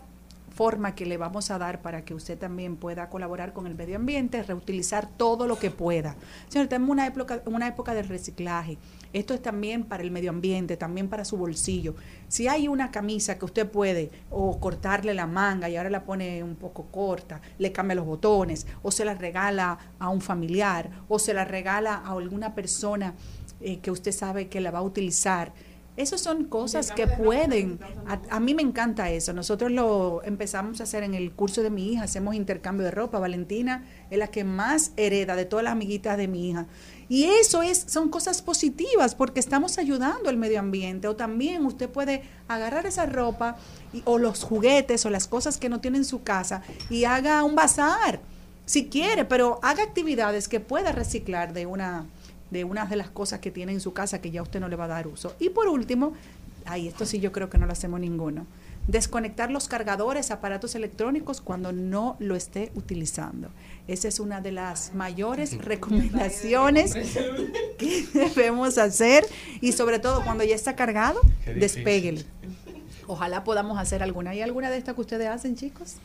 [0.57, 3.97] forma que le vamos a dar para que usted también pueda colaborar con el medio
[3.97, 6.15] ambiente reutilizar todo lo que pueda.
[6.47, 8.79] Señor, tenemos una época, una época del reciclaje.
[9.13, 11.93] Esto es también para el medio ambiente, también para su bolsillo.
[12.27, 16.43] Si hay una camisa que usted puede o cortarle la manga y ahora la pone
[16.43, 21.19] un poco corta, le cambia los botones, o se la regala a un familiar, o
[21.19, 23.13] se la regala a alguna persona
[23.61, 25.53] eh, que usted sabe que la va a utilizar.
[25.97, 27.79] Esas son cosas que pueden.
[28.07, 29.33] A, a mí me encanta eso.
[29.33, 32.03] Nosotros lo empezamos a hacer en el curso de mi hija.
[32.03, 33.17] Hacemos intercambio de ropa.
[33.19, 36.67] Valentina es la que más hereda de todas las amiguitas de mi hija.
[37.09, 41.07] Y eso es, son cosas positivas porque estamos ayudando al medio ambiente.
[41.07, 43.57] O también usted puede agarrar esa ropa
[43.91, 46.61] y- o los juguetes o las cosas que no tiene en su casa
[46.91, 48.19] y haga un bazar
[48.65, 52.05] si quiere, pero haga actividades que pueda reciclar de una
[52.51, 54.75] de una de las cosas que tiene en su casa que ya usted no le
[54.75, 55.35] va a dar uso.
[55.39, 56.13] Y por último,
[56.65, 58.45] ay, esto sí yo creo que no lo hacemos ninguno.
[58.87, 63.49] Desconectar los cargadores, aparatos electrónicos cuando no lo esté utilizando.
[63.87, 66.93] Esa es una de las mayores recomendaciones
[67.77, 69.25] que debemos hacer
[69.59, 72.25] y sobre todo cuando ya está cargado, despéguele.
[73.07, 74.31] Ojalá podamos hacer alguna.
[74.31, 75.95] ¿Hay alguna de estas que ustedes hacen, chicos?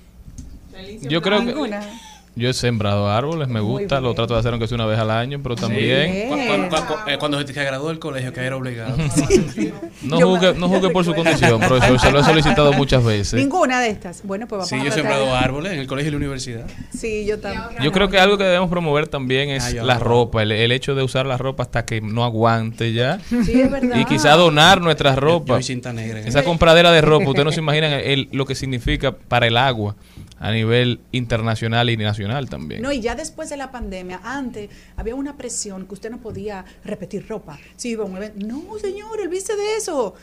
[1.02, 1.82] Yo creo que Ninguna.
[2.34, 5.10] yo he sembrado árboles, me gusta, lo trato de hacer aunque sea una vez al
[5.10, 8.96] año, pero también Cu- cu- cu- eh, Cuando se graduó del colegio, que era obligado.
[10.02, 13.34] no juzgue, no juzgue por su condición, profesor, se lo he solicitado muchas veces.
[13.34, 14.22] Ninguna de estas.
[14.24, 16.66] Bueno, pues vamos Sí, a yo he sembrado árboles en el colegio y la universidad.
[16.96, 17.82] Sí, yo también.
[17.82, 20.72] Yo creo que algo que debemos promover también es Ah, yo la ropa, el, el
[20.72, 23.20] hecho de usar la ropa hasta que no aguante ya.
[23.28, 23.96] Sí, es verdad.
[23.98, 25.60] Y quizá donar nuestras Yo ropas.
[25.60, 26.20] y cinta negra.
[26.20, 29.96] Esa compradera de ropa, ustedes no se imaginan el- lo que significa para el agua
[30.42, 32.82] a nivel internacional y nacional también.
[32.82, 36.64] No, y ya después de la pandemia, antes había una presión que usted no podía
[36.84, 37.60] repetir ropa.
[37.76, 40.14] Si iba a un evento, no, señor, olvídese de eso.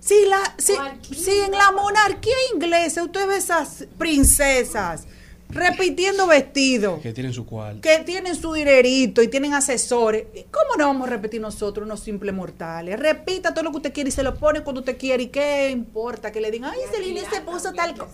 [0.00, 0.72] Si, la, si,
[1.14, 5.06] si en la monarquía inglesa usted ve esas princesas
[5.50, 7.80] repitiendo vestidos, Que tienen su cual.
[7.80, 12.00] que tienen su dinerito y tienen asesores, ¿y ¿cómo no vamos a repetir nosotros, unos
[12.00, 12.98] simples mortales?
[12.98, 15.22] Repita todo lo que usted quiere y se lo pone cuando usted quiere.
[15.22, 18.12] ¿Y qué importa que le digan, ay, Celine se puso tal cosa?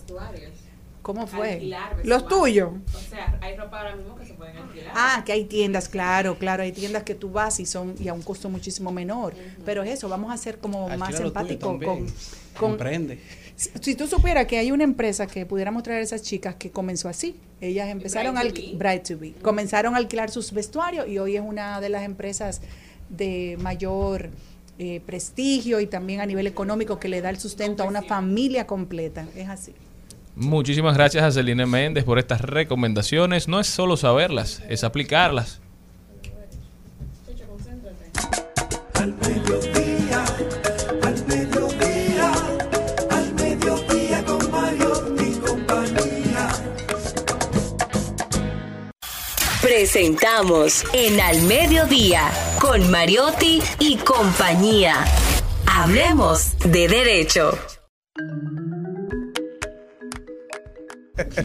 [1.05, 1.51] ¿Cómo fue?
[1.53, 2.71] Alquilar Los tuyos.
[2.91, 4.91] O sea, hay ropa ahora mismo que se pueden alquilar.
[4.95, 8.13] Ah, que hay tiendas, claro, claro, hay tiendas que tú vas y son y a
[8.15, 9.35] un costo muchísimo menor.
[9.63, 12.07] Pero es eso, vamos a ser como más Alquila empáticos con,
[12.57, 13.19] Comprende.
[13.55, 16.71] si, si tú supieras que hay una empresa que pudiéramos traer a esas chicas que
[16.71, 17.35] comenzó así.
[17.61, 18.77] Ellas empezaron a Bright to alqui- Be.
[18.77, 19.33] Bright to Be.
[19.43, 22.61] Comenzaron a alquilar sus vestuarios y hoy es una de las empresas
[23.09, 24.31] de mayor
[24.79, 28.65] eh, prestigio y también a nivel económico que le da el sustento a una familia
[28.65, 29.27] completa.
[29.35, 29.75] Es así.
[30.35, 33.47] Muchísimas gracias a Celine Méndez por estas recomendaciones.
[33.47, 35.61] No es solo saberlas, es aplicarlas.
[38.95, 40.25] Al mediodía,
[41.03, 42.31] al mediodía,
[43.11, 46.49] al mediodía con Mario y compañía.
[49.61, 52.29] Presentamos en Al Mediodía
[52.59, 55.05] con Mariotti y compañía.
[55.65, 57.57] Hablemos de derecho.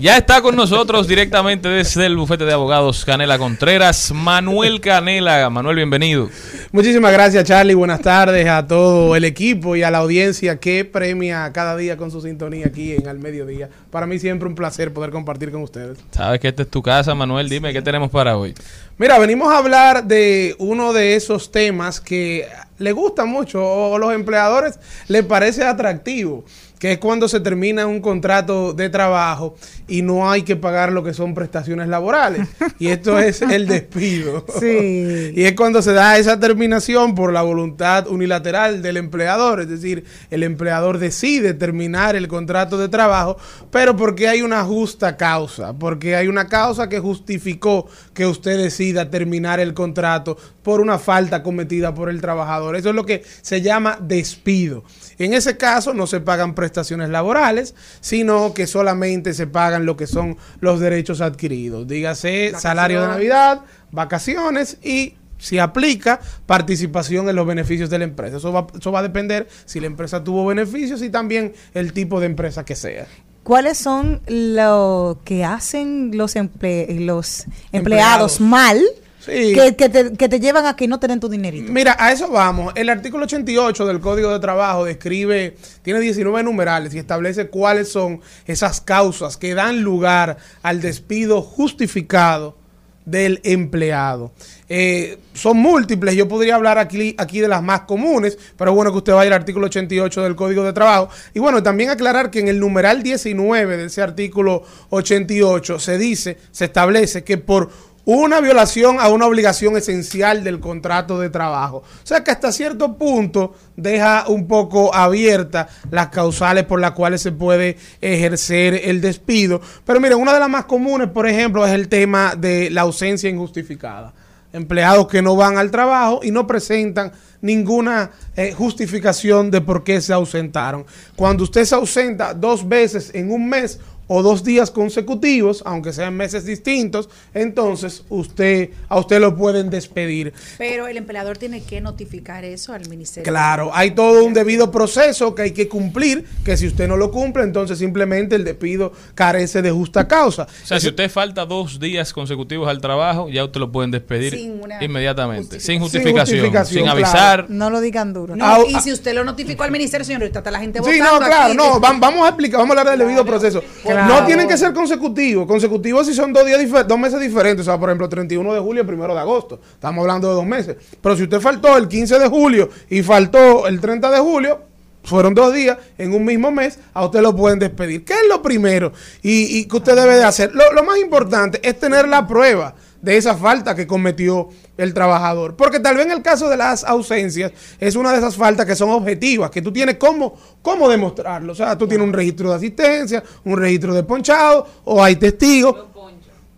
[0.01, 5.49] Ya está con nosotros directamente desde el bufete de abogados Canela Contreras, Manuel Canela.
[5.49, 6.29] Manuel, bienvenido.
[6.73, 7.75] Muchísimas gracias, Charlie.
[7.75, 12.11] Buenas tardes a todo el equipo y a la audiencia que premia cada día con
[12.11, 13.69] su sintonía aquí en Al Mediodía.
[13.93, 15.99] Para mí siempre un placer poder compartir con ustedes.
[16.11, 17.49] Sabes que esta es tu casa, Manuel.
[17.49, 18.55] Dime, ¿qué tenemos para hoy?
[18.99, 22.49] Mira, venimos a hablar de uno de esos temas que
[22.81, 26.45] le gusta mucho o a los empleadores les parece atractivo,
[26.81, 29.55] que es cuando se termina un contrato de trabajo
[29.87, 32.49] y no hay que pagar lo que son prestaciones laborales.
[32.79, 34.47] Y esto es el despido.
[34.61, 35.33] Sí.
[35.35, 40.05] Y es cuando se da esa terminación por la voluntad unilateral del empleador, es decir,
[40.31, 43.37] el empleador decide terminar el contrato de trabajo,
[43.71, 49.11] pero porque hay una justa causa, porque hay una causa que justificó que usted decida
[49.11, 52.77] terminar el contrato por una falta cometida por el trabajador.
[52.77, 54.85] Eso es lo que se llama despido.
[55.19, 56.70] En ese caso no se pagan prestaciones
[57.11, 61.87] laborales, sino que solamente se pagan lo que son los derechos adquiridos.
[61.87, 63.61] Dígase salario de Navidad,
[63.91, 68.37] vacaciones y si aplica participación en los beneficios de la empresa.
[68.37, 72.21] Eso va, eso va a depender si la empresa tuvo beneficios y también el tipo
[72.21, 73.07] de empresa que sea.
[73.43, 78.41] ¿Cuáles son lo que hacen los, emple- los empleados, Empleados.
[78.41, 78.83] mal
[79.21, 79.53] Sí.
[79.55, 81.71] que, que te, que te llevan a que no te den tu dinerito?
[81.71, 82.73] Mira, a eso vamos.
[82.75, 88.21] El artículo 88 del Código de Trabajo describe, tiene 19 numerales y establece cuáles son
[88.47, 92.57] esas causas que dan lugar al despido justificado
[93.05, 94.33] del empleado.
[94.69, 98.99] Eh, son múltiples, yo podría hablar aquí, aquí de las más comunes, pero bueno que
[98.99, 101.09] usted vaya al artículo 88 del Código de Trabajo.
[101.35, 106.39] Y bueno, también aclarar que en el numeral 19 de ese artículo 88 se dice,
[106.53, 107.71] se establece que por
[108.15, 111.79] una violación a una obligación esencial del contrato de trabajo.
[111.79, 117.23] O sea que hasta cierto punto deja un poco abierta las causales por las cuales
[117.23, 119.61] se puede ejercer el despido.
[119.85, 123.31] Pero miren, una de las más comunes, por ejemplo, es el tema de la ausencia
[123.31, 124.13] injustificada.
[124.53, 130.01] Empleados que no van al trabajo y no presentan ninguna eh, justificación de por qué
[130.01, 130.85] se ausentaron.
[131.15, 133.79] Cuando usted se ausenta dos veces en un mes
[134.13, 140.33] o dos días consecutivos, aunque sean meses distintos, entonces usted a usted lo pueden despedir.
[140.59, 143.31] Pero el empleador tiene que notificar eso al ministerio.
[143.31, 147.13] Claro, hay todo un debido proceso que hay que cumplir, que si usted no lo
[147.13, 150.49] cumple, entonces simplemente el despido carece de justa causa.
[150.65, 154.35] O sea, si usted falta dos días consecutivos al trabajo, ya usted lo pueden despedir
[154.35, 157.47] Sin una inmediatamente, sin Sin justificación, sin, justificación, avisar.
[157.49, 158.35] No lo digan duro.
[158.35, 158.81] No, Ah, y ah.
[158.81, 161.57] si usted lo notificó al ministerio, señor, está la gente Sí, votando no, claro, aquí.
[161.57, 163.63] no, vam- vamos a explicar, vamos a hablar del debido proceso.
[163.83, 164.00] Claro.
[164.07, 167.79] No tienen que ser consecutivos, consecutivos si son dos días dos meses diferentes, o sea,
[167.79, 170.77] por ejemplo, 31 de julio, primero de agosto, estamos hablando de dos meses.
[171.01, 174.61] Pero si usted faltó el 15 de julio y faltó el 30 de julio,
[175.03, 178.05] fueron dos días en un mismo mes, a usted lo pueden despedir.
[178.05, 180.55] ¿Qué es lo primero y, y que usted debe de hacer?
[180.55, 185.57] Lo, lo más importante es tener la prueba de esa falta que cometió el trabajador.
[185.57, 188.77] Porque tal vez en el caso de las ausencias es una de esas faltas que
[188.77, 191.53] son objetivas, que tú tienes cómo, cómo demostrarlo.
[191.53, 195.90] O sea, tú tienes un registro de asistencia, un registro de ponchado, o hay testigos.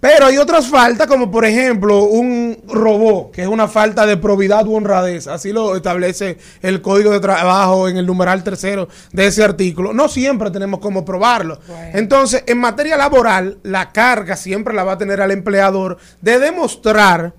[0.03, 4.67] Pero hay otras faltas, como por ejemplo un robó, que es una falta de probidad
[4.67, 5.29] u honradez.
[5.29, 9.93] Así lo establece el Código de Trabajo en el numeral tercero de ese artículo.
[9.93, 11.61] No siempre tenemos cómo probarlo.
[11.93, 17.35] Entonces, en materia laboral, la carga siempre la va a tener al empleador de demostrar,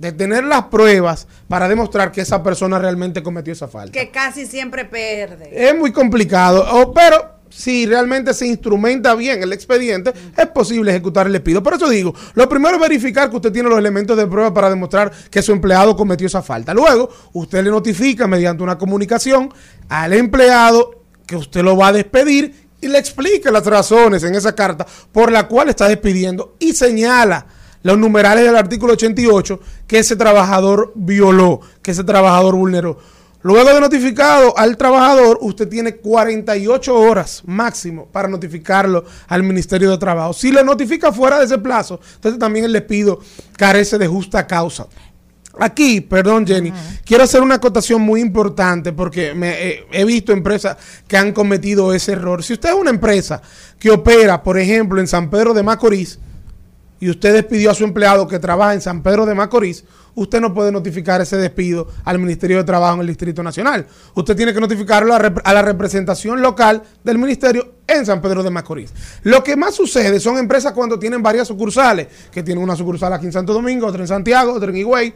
[0.00, 3.92] de tener las pruebas para demostrar que esa persona realmente cometió esa falta.
[3.92, 5.48] Que casi siempre pierde.
[5.52, 11.26] Es muy complicado, o- pero si realmente se instrumenta bien el expediente, es posible ejecutar
[11.26, 11.62] el despido.
[11.62, 14.70] Por eso digo, lo primero es verificar que usted tiene los elementos de prueba para
[14.70, 16.72] demostrar que su empleado cometió esa falta.
[16.72, 19.52] Luego, usted le notifica mediante una comunicación
[19.88, 24.54] al empleado que usted lo va a despedir y le explica las razones en esa
[24.54, 27.46] carta por la cual está despidiendo y señala
[27.82, 32.98] los numerales del artículo 88 que ese trabajador violó, que ese trabajador vulneró.
[33.42, 39.98] Luego de notificado al trabajador, usted tiene 48 horas máximo para notificarlo al Ministerio de
[39.98, 40.34] Trabajo.
[40.34, 43.20] Si lo notifica fuera de ese plazo, entonces también el despido
[43.56, 44.86] carece de justa causa.
[45.58, 46.72] Aquí, perdón Jenny,
[47.04, 50.76] quiero hacer una acotación muy importante porque me, eh, he visto empresas
[51.08, 52.44] que han cometido ese error.
[52.44, 53.42] Si usted es una empresa
[53.78, 56.18] que opera, por ejemplo, en San Pedro de Macorís,
[57.00, 59.84] y usted despidió a su empleado que trabaja en San Pedro de Macorís,
[60.22, 63.86] usted no puede notificar ese despido al Ministerio de Trabajo en el Distrito Nacional.
[64.14, 68.92] Usted tiene que notificarlo a, la representación local del Ministerio en San Pedro de Macorís.
[69.22, 73.26] Lo que más sucede son empresas cuando tienen varias sucursales, que tienen una sucursal aquí
[73.26, 75.14] en Santo Domingo, otra en Santiago, otra en Higüey,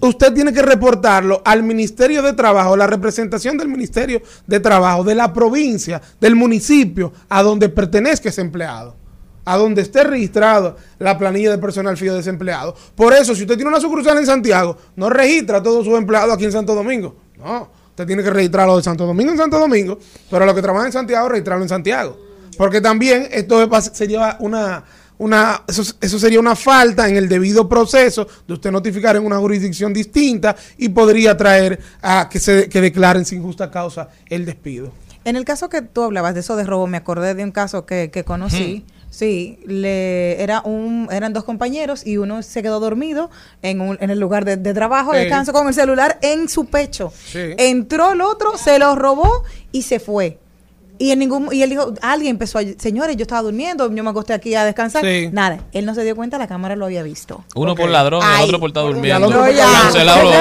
[0.00, 5.14] usted tiene que reportarlo al Ministerio de Trabajo, la representación del Ministerio de Trabajo, de
[5.14, 9.03] la provincia, del municipio, a donde pertenezca ese empleado.
[9.44, 12.74] A donde esté registrado la planilla de personal fijo desempleado.
[12.94, 16.34] Por eso, si usted tiene una sucursal en Santiago, no registra a todos sus empleados
[16.34, 17.14] aquí en Santo Domingo.
[17.36, 19.98] No, usted tiene que registrarlo de Santo Domingo en Santo Domingo,
[20.30, 22.18] pero los que trabajan en Santiago, registrarlo en Santiago.
[22.56, 24.84] Porque también esto es pas- sería una,
[25.18, 29.38] una eso, eso sería una falta en el debido proceso de usted notificar en una
[29.38, 34.92] jurisdicción distinta y podría traer a que se que declaren sin justa causa el despido.
[35.24, 37.86] En el caso que tú hablabas de eso de robo, me acordé de un caso
[37.86, 38.84] que, que conocí.
[39.14, 43.30] Sí, le, era un, eran dos compañeros y uno se quedó dormido
[43.62, 45.18] en, un, en el lugar de, de trabajo, Sí.
[45.18, 47.12] descanso con el celular en su pecho.
[47.26, 47.38] Sí.
[47.58, 50.40] Entró el otro, se lo robó y se fue.
[50.96, 54.10] Y en ningún y él dijo, alguien empezó a, señores, yo estaba durmiendo, yo me
[54.10, 55.04] acosté aquí a descansar.
[55.04, 55.28] Sí.
[55.32, 57.44] Nada, él no se dio cuenta, la cámara lo había visto.
[57.56, 59.28] Uno por ladrón, el otro por estar Ya durmiendo.
[59.28, 60.30] Cancelado.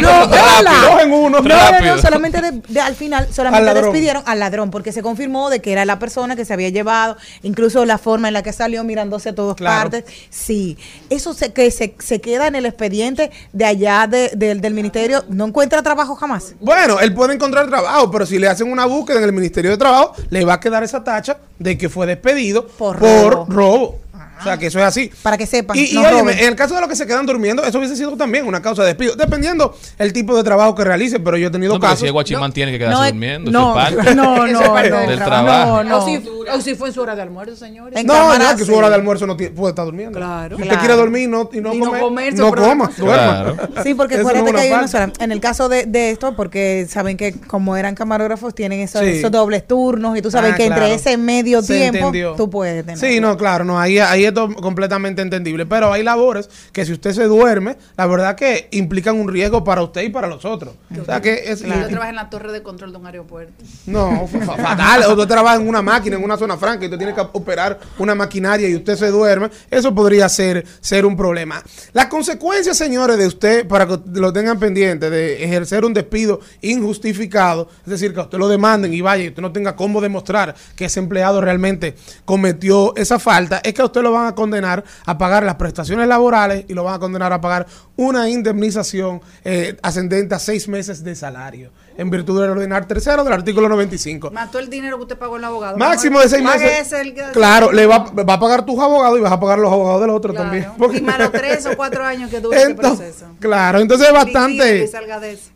[0.00, 0.10] No, Rápido.
[0.58, 0.72] hola.
[0.90, 1.40] Dos en uno.
[1.40, 5.02] No, no, no, solamente de- de- al final solamente Al despidieron al ladrón porque se
[5.02, 8.42] confirmó de que era la persona que se había llevado, incluso la forma en la
[8.42, 9.90] que salió mirándose a todas Claro.
[9.90, 10.04] partes.
[10.30, 10.76] Sí,
[11.10, 15.24] eso se, que se, se queda en el expediente de allá de- del- del ministerio,
[15.28, 16.54] no encuentra trabajo jamás.
[16.60, 19.76] Bueno, él puede encontrar trabajo, pero si le hacen una búsqueda en el Ministerio de
[19.76, 23.46] Trabajo, le va a quedar esa tacha de que fue despedido por, robo.
[23.48, 23.98] robo.
[24.40, 25.10] O sea, que eso es así.
[25.22, 25.76] Para que sepan.
[25.76, 27.96] Y, y no óyeme, en el caso de los que se quedan durmiendo, eso hubiese
[27.96, 31.48] sido también una causa de despido, dependiendo el tipo de trabajo que realice, pero yo
[31.48, 32.00] he tenido No, pero casos.
[32.00, 33.50] si es guachimán tiene que quedarse No, durmiendo.
[33.50, 35.82] no, eso es parte no, no, Eso es parte no, del del trabajo.
[35.82, 35.98] No, no.
[35.98, 36.16] O si,
[36.52, 38.04] o si fue en su hora de almuerzo, señores.
[38.04, 40.18] No, cámara, no, que su hora de almuerzo no tiene- puede estar durmiendo.
[40.18, 40.56] Claro.
[40.56, 40.80] Si usted Claro.
[40.80, 43.54] quiere dormir y no, y no, Y no comer, comer, no coma, duerma.
[43.54, 43.56] Claro.
[43.82, 45.12] Sí, porque no acuérdate es que hay una sola.
[45.20, 49.06] En el caso de, de esto, porque saben que como eran camarógrafos, tienen esos, Sí.
[49.18, 50.82] esos dobles turnos y tú sabes Ah, que claro.
[50.82, 52.98] entre ese medio tiempo tú puedes tener.
[52.98, 55.66] Sí, no, claro, no, ahí, ahí es to- completamente entendible.
[55.66, 59.82] Pero hay labores que si usted se duerme, la verdad que implican un riesgo para
[59.82, 60.74] usted y para los otros.
[61.00, 61.60] O sea que es.
[61.60, 63.52] Yo trabajo en la torre de control de un aeropuerto.
[63.86, 65.02] No, fa- fa- fatal.
[65.04, 67.78] O usted trabaja en una máquina, en una zona franca, y usted tiene que operar
[67.98, 69.50] una maquinaria y usted se duerme.
[69.70, 71.62] Eso podría ser, ser un problema.
[71.92, 77.68] Las consecuencias, señores, de usted, para que lo tengan pendiente, de ejercer un despido injustificado,
[77.84, 80.54] es decir, que a usted lo demanden y vaya y usted no tenga cómo demostrar
[80.76, 81.94] que ese empleado realmente
[82.24, 86.06] cometió esa falta, es que a usted lo van a condenar a pagar las prestaciones
[86.08, 87.66] laborales y lo van a condenar a pagar
[87.96, 93.32] una indemnización eh, ascendente a seis meses de salario, en virtud del ordenar tercero del
[93.32, 94.30] artículo 95.
[94.30, 95.76] Mató el dinero que usted pagó el abogado.
[95.76, 96.80] Máximo de seis meses.
[96.80, 99.58] ese el que- Claro, le va, va a pagar tus abogados y vas a pagar
[99.58, 100.46] los abogados del otro Claro.
[100.50, 100.70] también.
[100.78, 102.76] Porque- Y más los tres o cuatro años que ese Entonces,
[103.16, 103.26] proceso.
[103.38, 104.90] claro, entonces es bastante,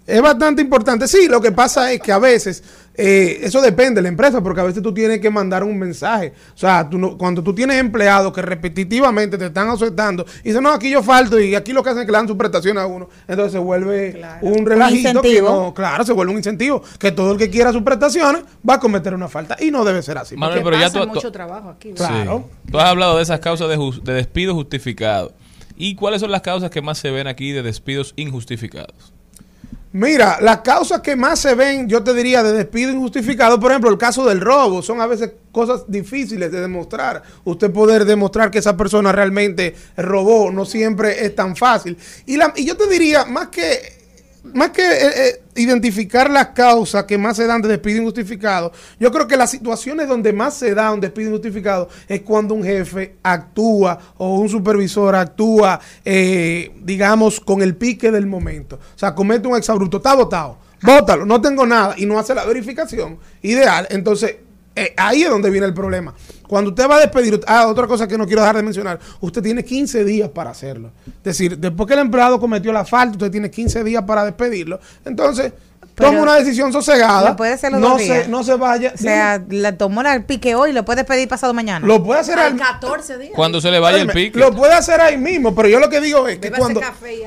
[0.07, 1.09] es bastante importante.
[1.09, 2.63] Sí, lo que pasa es que a veces
[2.97, 6.33] eh, eso depende de la empresa, porque a veces tú tienes que mandar un mensaje.
[6.55, 10.63] O sea, tú no- cuando tú tienes empleados que repetitivamente te están aceptando y dicen,
[10.63, 12.79] no, aquí yo falto y aquí lo que hacen es que le dan su prestación
[12.79, 15.49] a uno, entonces se vuelve un relajito que incentivo.
[15.51, 18.81] no, claro, se vuelve un incentivo, que todo el que quiera sus prestaciones va a
[18.81, 20.37] cometer una falta y no debe ser así.
[20.37, 21.89] Manuel, pero ya tú, mucho tú- trabajo aquí.
[21.89, 21.95] Sí.
[21.95, 22.49] Claro.
[22.71, 25.33] Tú has hablado de esas causas de, de despido justificado.
[25.77, 29.13] ¿Y cuáles son las causas que más se ven aquí de despidos injustificados?
[29.97, 33.89] Mira, las causas que más se ven, yo te diría, de despido injustificado, por ejemplo,
[33.89, 37.23] el caso del robo, son a veces cosas difíciles de demostrar.
[37.45, 41.97] Usted poder demostrar que esa persona realmente robó no siempre es tan fácil.
[42.27, 44.04] Y, la, y yo te diría, más que
[44.53, 49.11] más que eh, eh, identificar las causas que más se dan de despido injustificado, yo
[49.11, 53.17] creo que las situaciones donde más se da un despido injustificado es cuando un jefe
[53.23, 58.77] actúa o un supervisor actúa, eh, digamos, con el pique del momento.
[58.77, 62.45] O sea, comete un exabrupto, está votado, bótalo, no tengo nada y no hace la
[62.45, 63.87] verificación ideal.
[63.91, 64.37] Entonces,
[64.77, 66.15] eh, ahí es donde viene el problema.
[66.49, 69.43] Cuando usted va a despedir, ah, otra cosa que no quiero dejar de mencionar, usted
[69.43, 70.93] tiene 15 días para hacerlo.
[71.07, 74.81] Es decir, después que el empleado cometió la falta, usted tiene 15 días para despedirlo.
[75.05, 75.53] Entonces,
[75.95, 77.31] Pero toma una decisión sosegada.
[77.31, 78.93] lo puede hacer los no dos se, no se vaya.
[78.95, 81.87] O sea, le tomó el pique hoy y lo puedes pedir pasado mañana.
[81.87, 83.33] lo puede hacer Al al, 14 días.
[83.35, 84.39] Cuando se le vaya el pique.
[84.39, 86.81] Lo puede hacer ahí mismo, pero yo lo que digo es que cuando,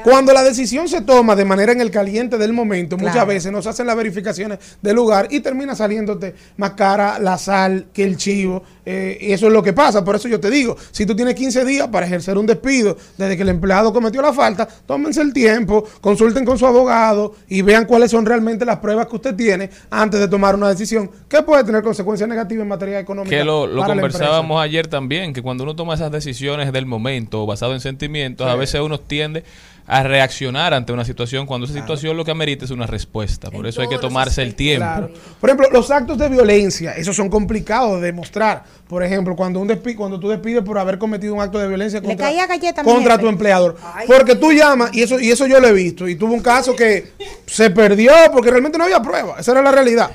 [0.04, 3.12] cuando la decisión se toma de manera en el caliente del momento, Claro.
[3.14, 7.88] muchas veces nos hacen las verificaciones del lugar y termina saliéndote más cara la sal
[7.94, 8.64] que el chivo.
[8.90, 10.02] Eh, y eso es lo que pasa.
[10.02, 13.36] Por eso yo te digo, si tú tienes 15 días para ejercer un despido desde
[13.36, 17.84] que el empleado cometió la falta, tómense el tiempo, consulten con su abogado y vean
[17.84, 21.66] cuáles son realmente las pruebas que usted tiene antes de tomar una decisión que puede
[21.66, 23.36] tener consecuencias negativas en materia económica.
[23.36, 26.86] Que lo, lo para la conversábamos ayer también, que cuando uno toma esas decisiones del
[26.86, 29.44] momento, basado en sentimientos, a veces uno tiende
[29.90, 33.50] a reaccionar ante una situación cuando esa situación lo que amerita es una respuesta.
[33.50, 34.86] Por eso hay que tomarse el tiempo.
[34.86, 35.10] Claro.
[35.40, 38.64] Por ejemplo, los actos de violencia, esos son complicados de demostrar.
[38.90, 42.02] Por ejemplo, cuando un despi- cuando tú despides por haber cometido un acto de violencia
[42.02, 42.84] Le contra, galleta
[43.18, 43.78] tu empleador.
[44.08, 46.76] Porque tú llamas, y eso, y eso yo lo he visto, y tuvo un caso
[46.76, 47.14] que
[47.46, 49.40] se perdió porque realmente no había prueba.
[49.40, 50.12] Esa era la realidad.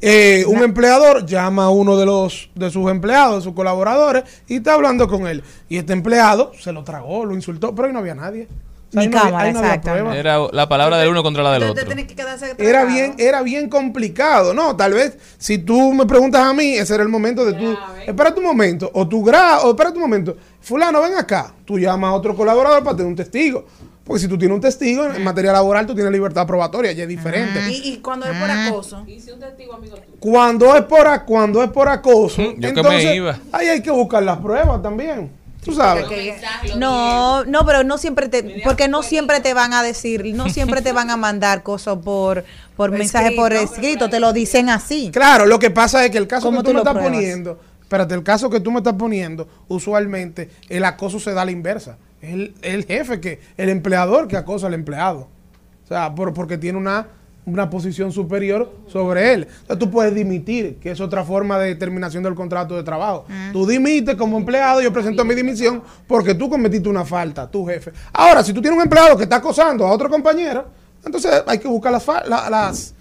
[0.00, 4.56] Eh, un empleador llama a uno de los de sus empleados, de sus colaboradores, y
[4.56, 5.42] está hablando con él.
[5.68, 8.46] Y este empleado se lo tragó, lo insultó, pero ahí no había nadie.
[8.92, 9.90] No había- cámara, ahí no exacto.
[10.14, 11.84] Era la palabra del uno contra la del otro.
[12.68, 14.76] Era bien, era bien complicado, ¿no?
[14.76, 17.76] Tal vez si tú me preguntas a mí, ese era el momento de tú,
[18.06, 22.10] espérate un momento, o tú grabas, o espérate un momento, fulano, ven acá, tú llamas
[22.10, 23.64] a otro colaborador para tener un testigo.
[24.04, 27.08] Porque si tú tienes un testigo en materia laboral, tú tienes libertad probatoria, ya es
[27.08, 27.58] diferente.
[27.72, 29.04] Y, y cuando es por acoso.
[30.20, 33.36] Cuando es por a- cuando es por acoso, Yo que me entonces iba.
[33.50, 35.28] ahí hay que buscar las pruebas también.
[35.66, 36.06] Tú sabes.
[36.76, 40.80] No, no, pero no siempre te, porque no siempre te van a decir, no siempre
[40.82, 42.44] te van a mandar cosas por,
[42.76, 45.10] por mensaje por escrito, te lo dicen así.
[45.12, 47.12] Claro, lo que pasa es que el caso que ¿Cómo tú tú me estás pruebas?
[47.14, 51.44] poniendo, espérate, el caso que tú me estás poniendo, usualmente el acoso se da a
[51.44, 51.98] la inversa.
[52.22, 55.28] Es el, el jefe que, el empleador que acosa al empleado.
[55.84, 57.06] O sea, por- porque tiene una,
[57.46, 59.46] una posición superior sobre él.
[59.48, 63.24] Entonces tú puedes dimitir, que es otra forma de terminación del contrato de trabajo.
[63.52, 67.92] Tú dimites como empleado, yo presento mi dimisión porque tú cometiste una falta, tu jefe.
[68.12, 70.66] Ahora, si tú tienes un empleado que está acosando a otro compañero,
[71.04, 72.94] entonces hay que buscar las, la- las,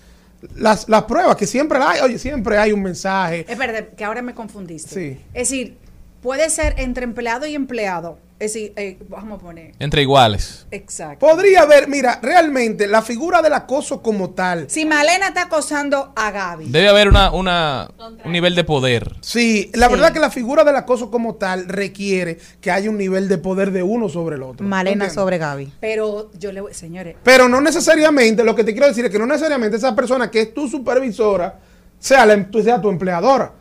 [0.56, 3.46] las, las pruebas, que siempre hay, oye, siempre hay un mensaje.
[3.50, 4.94] Espérate, que ahora me confundiste.
[4.94, 5.22] Sí.
[5.34, 5.78] Es decir,
[6.26, 8.18] puede ser entre empleado y empleado.
[8.40, 9.76] Es decir, eh, vamos a poner.
[9.78, 10.66] Entre iguales.
[10.72, 11.24] Exacto.
[11.26, 14.66] Podría haber, mira, realmente la figura del acoso como tal.
[14.68, 16.66] Si Malena está acosando a Gaby.
[16.70, 17.88] Debe haber una, una,
[18.26, 19.16] un nivel de poder.
[19.22, 19.92] Sí, la Sí.
[19.94, 23.70] verdad que la figura del acoso como tal requiere que haya un nivel de poder
[23.72, 24.66] de uno sobre el otro.
[24.66, 25.74] Malena sobre Gaby.
[25.80, 29.20] Pero yo le voy, señores, Pero no necesariamente, lo que te quiero decir es que
[29.20, 31.60] no necesariamente esa persona que es tu supervisora
[32.00, 33.54] sea, la, sea tu empleadora.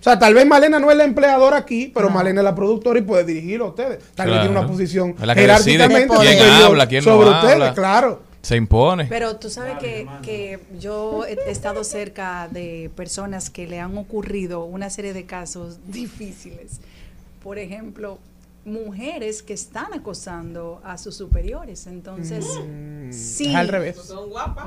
[0.00, 2.98] O sea, tal vez Malena no es la empleadora aquí, pero Malena es la productora
[2.98, 3.98] y puede dirigirlo a ustedes.
[4.14, 4.40] Tal vez Claro.
[4.40, 7.48] tiene una posición la que decide jerárquicamente quién habla, quién no sobre habla.
[7.52, 8.22] ustedes, claro.
[8.40, 9.04] Se impone.
[9.04, 14.64] Pero tú sabes que, que yo he estado cerca de personas que le han ocurrido
[14.64, 16.80] una serie de casos difíciles.
[17.42, 18.18] Por ejemplo,
[18.64, 21.86] mujeres que están acosando a sus superiores.
[21.86, 22.44] Entonces,
[23.10, 23.48] sí.
[23.48, 23.96] Mm, es al revés.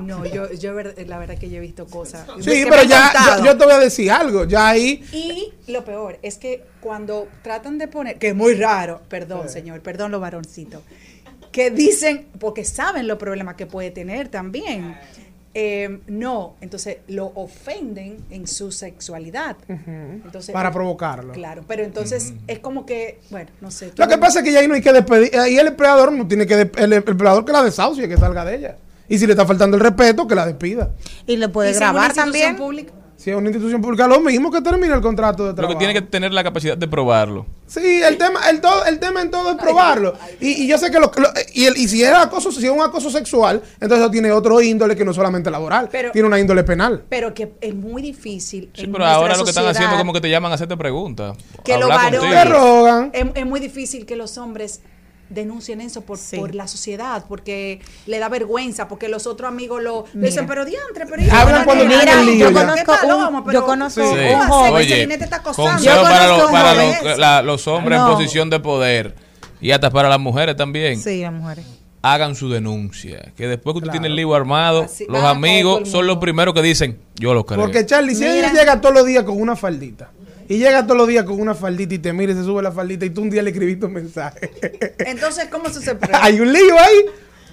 [0.01, 2.27] No, yo, yo la verdad que yo he visto cosas.
[2.39, 4.45] Sí, pero ya, yo te voy a decir algo.
[4.45, 9.01] Ya ahí Y lo peor es que cuando tratan de poner, que es muy raro,
[9.09, 10.81] perdón señor, perdón los varoncitos,
[11.51, 14.97] que dicen, porque saben los problemas que puede tener también.
[15.55, 19.55] Eh, no, entonces lo ofenden en su sexualidad.
[19.67, 21.33] Entonces, Para provocarlo.
[21.33, 23.91] Claro, pero entonces es como que, bueno, no sé.
[23.95, 25.37] Lo que pasa es que ya ahí no hay que despedir.
[25.37, 26.55] Ahí el empleador no tiene que.
[26.61, 28.77] el, el empleador que la desahucie, que salga de ella.
[29.07, 30.89] Y si le está faltando el respeto, que la despida.
[31.27, 32.55] Y le puede ¿Y si es una grabar también.
[32.55, 32.93] pública?
[33.23, 35.79] Si es una institución pública, lo mismo que termina el contrato de Lo trabajo.
[35.79, 37.45] que tiene que tener la capacidad de probarlo.
[37.67, 40.13] Sí, el tema, el todo, el tema en todo es probarlo.
[40.41, 42.71] Y, y yo sé que lo, lo- y, el- y si es acoso, si es
[42.71, 46.37] un acoso sexual, entonces eso tiene otro índole que no solamente laboral, Pero- tiene una
[46.37, 47.03] índole penal.
[47.07, 48.69] Pero que es muy difícil.
[48.75, 50.75] Sí, en pero ahora lo que están haciendo es como que te llaman a hacerte
[50.75, 51.37] preguntas.
[51.63, 53.09] que los varones rogan.
[53.13, 54.81] Es, es muy difícil que los hombres
[55.33, 60.05] denuncien eso por, por la sociedad, porque le da vergüenza, porque los otros amigos lo
[60.13, 63.65] dicen, pero diantre, pero Hablan cuando Mira, el lío yo conozco ¿Qué tal, un- yo
[63.65, 64.07] conozco Sí.
[64.33, 64.73] un joven.
[64.73, 65.07] Oye,
[65.53, 66.73] consejo para, conozco los, para
[67.03, 68.07] los- la- los hombres No.
[68.09, 69.15] en posición de poder
[69.61, 70.99] y hasta para las mujeres también.
[71.01, 71.65] Sí, las mujeres.
[72.05, 73.31] Hagan su denuncia.
[73.37, 76.53] Que después que tú tienes el lío armado, Así- los ah, amigos son los primeros
[76.53, 77.61] que dicen, yo lo creo.
[77.61, 80.11] Porque Charlie, si ella llega todos los días con una faldita,
[80.47, 82.71] y llega todos los días con una faldita y te mira y se sube la
[82.71, 84.51] faldita y tú un día le escribiste un mensaje.
[84.99, 86.23] Entonces, ¿cómo se se prueba?
[86.23, 87.05] Hay un lío ahí.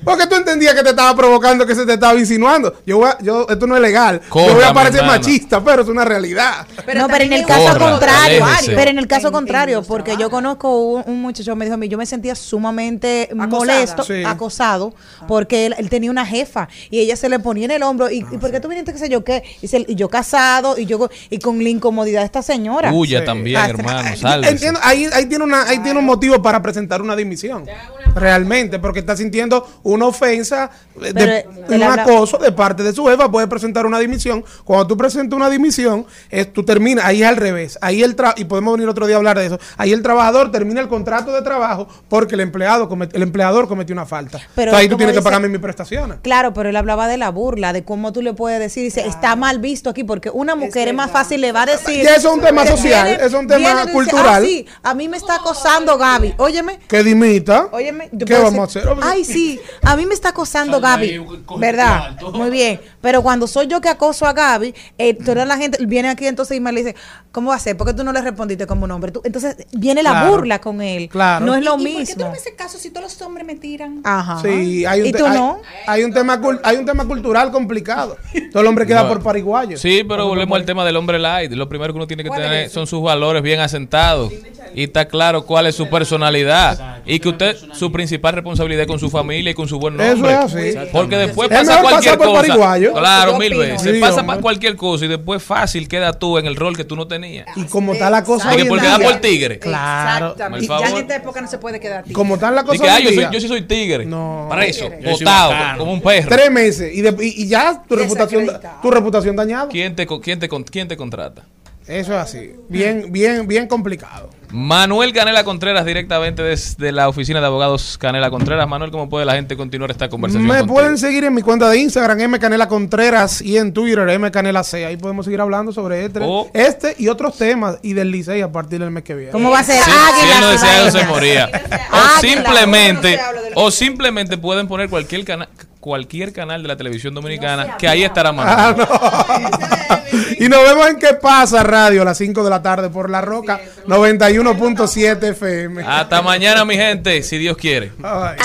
[0.04, 2.74] Porque tú entendías que te estaba provocando, que se te estaba insinuando.
[2.86, 4.20] Yo, voy a- yo esto no es legal.
[4.28, 6.66] Corra, yo voy a parecer machista, pero es una realidad.
[6.94, 8.72] no, pero en el caso Corra, contrario, aléjese.
[8.74, 11.78] pero en el caso En- contrario, porque yo conozco un, un muchacho me dijo a
[11.78, 14.24] mí, yo me sentía sumamente molesto, Sí.
[14.24, 14.94] acosado,
[15.28, 18.18] porque él, él tenía una jefa y ella se le ponía en el hombro y,
[18.30, 19.42] y ¿por qué tú viniste qué sé yo qué?
[19.62, 22.92] Y, se- y yo casado y yo y con la incomodidad de esta señora.
[22.92, 23.24] Huya Sí.
[23.26, 24.48] también, Ah, hermano.
[24.48, 27.66] Entiendo, ahí, ahí tiene una, ahí tiene un motivo para presentar una dimisión.
[28.14, 32.92] Realmente, porque está sintiendo una ofensa, Pero, de, eh, un habla- acoso de parte de
[32.92, 34.44] su jefa, puede presentar una dimisión.
[34.64, 37.78] Cuando tú presentas una dimisión, es, tú terminas, ahí es al revés.
[37.82, 39.58] Ahí el tra- y podemos venir otro día a hablar de eso.
[39.76, 43.92] Ahí el trabajador termina el contrato de trabajo porque el empleado comete- el empleador cometió
[43.92, 44.38] una falta.
[44.54, 46.18] Pero Entonces, ahí tú tienes que pagarme mis prestaciones.
[46.22, 49.36] Claro, pero él hablaba de la burla, de cómo tú le puedes decir, dice, está
[49.36, 52.02] mal visto aquí, porque una mujer es, más fácil, le va a decir.
[52.04, 54.42] Ya eso es un tema social, viene- eso es un tema viene y dice, cultural.
[54.42, 56.34] "Ah, sí, a mí me está acosando Gaby.
[56.38, 57.68] Óyeme, Que dimita.
[57.72, 58.10] óyeme.
[58.26, 58.88] ¿Qué vamos a hacer?
[59.02, 61.24] Ay, sí, a mí me está acosando Gaby,
[61.58, 62.16] ¿verdad?
[62.16, 62.32] cuarto.
[62.38, 66.08] Muy bien, pero cuando soy yo que acoso a Gaby, eh, toda la gente viene
[66.08, 66.96] aquí entonces y me le dice,
[67.32, 67.76] ¿cómo va a ser?
[67.76, 69.12] ¿Por qué tú no le respondiste como un hombre?
[69.12, 70.30] Tú- entonces viene la Claro.
[70.30, 71.08] burla con él.
[71.08, 71.44] Claro.
[71.46, 72.24] No es lo ¿Y por qué tú mismo.
[72.24, 74.00] no me haces caso si todos los hombres me tiran?
[74.04, 74.40] Ajá.
[74.42, 75.60] Sí, hay un, ¿Y tú hay, no?
[75.86, 78.16] hay un tema hay un tema cultural complicado.
[78.52, 79.08] Todo el hombre queda No.
[79.08, 79.76] por pariguayo.
[79.76, 81.52] Sí, pero volvemos al tema del hombre light.
[81.52, 84.32] Lo primero que uno tiene que tener son sus valores bien asentados.
[84.74, 85.88] Y está claro cuál es su
[86.34, 86.98] personalidad.
[87.06, 90.12] Y que usted, su principal responsabilidad es con su familia y con su buen Eso
[90.16, 90.32] nombre.
[90.32, 90.88] es así.
[90.92, 92.40] Porque después Es pasa cualquier por cosa.
[92.42, 92.92] pariguayo.
[92.92, 93.72] Claro, Yo mil opino.
[93.74, 93.94] veces.
[93.94, 94.40] Sí, pasa hombre.
[94.40, 97.46] cualquier cosa y después fácil queda tú en el rol que tú no tenías.
[97.56, 99.58] Y como está la cosa Porque hoy en por quedar día- por tigre.
[99.58, 100.26] Claro.
[100.26, 100.66] Exactamente.
[100.66, 102.14] Por Ya en esta época no se puede quedar tigre.
[102.14, 104.04] Como están las Y cosas que, hoy ah, yo, soy, yo sí soy tigre.
[104.04, 104.48] No.
[104.50, 106.28] Preso, Yo soy botado, como un perro.
[106.28, 108.46] Tres meses y, de- y- y ya tu reputación,
[108.82, 109.68] tu reputación dañada.
[109.68, 111.44] ¿Quién te, quién, te, ¿Quién te contrata?
[111.86, 112.52] Eso es así.
[112.68, 114.30] Bien, bien, bien complicado.
[114.52, 118.66] Manuel Canela Contreras, directamente desde la oficina de abogados Canela Contreras.
[118.68, 120.46] Manuel, ¿cómo puede la gente continuar esta conversación?
[120.46, 120.74] Me contigo?
[120.74, 124.64] pueden seguir en mi cuenta de Instagram, M Canela Contreras, y en Twitter, M Canela
[124.64, 124.84] C.
[124.86, 126.50] Ahí podemos seguir hablando sobre este, Oh.
[126.52, 129.30] este y otros temas y del Licey a partir del mes que viene.
[129.32, 129.82] ¿Cómo va a ser?
[129.82, 131.44] Si, Águila, si él no se moría.
[131.44, 131.60] Águila.
[131.92, 133.18] O simplemente,
[133.54, 135.48] o simplemente pueden poner cualquier canal
[135.80, 138.56] cualquier canal de la televisión dominicana que ahí estará Manuel.
[138.58, 139.98] Ah, no.
[140.38, 143.20] y nos vemos en qué pasa radio a las 5 de la tarde por La
[143.20, 145.82] Roca 91.7 FM.
[145.82, 147.92] Hasta mañana, mi gente, si Dios quiere.
[148.02, 148.36] Ay.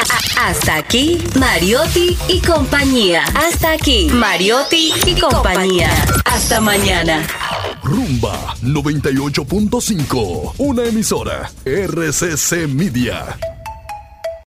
[0.41, 3.23] Hasta aquí, Mariotti y compañía.
[3.35, 5.89] Hasta aquí, Mariotti y compañía.
[6.25, 7.25] Hasta mañana.
[7.83, 13.54] Rumba 98.5, una emisora RCC Media.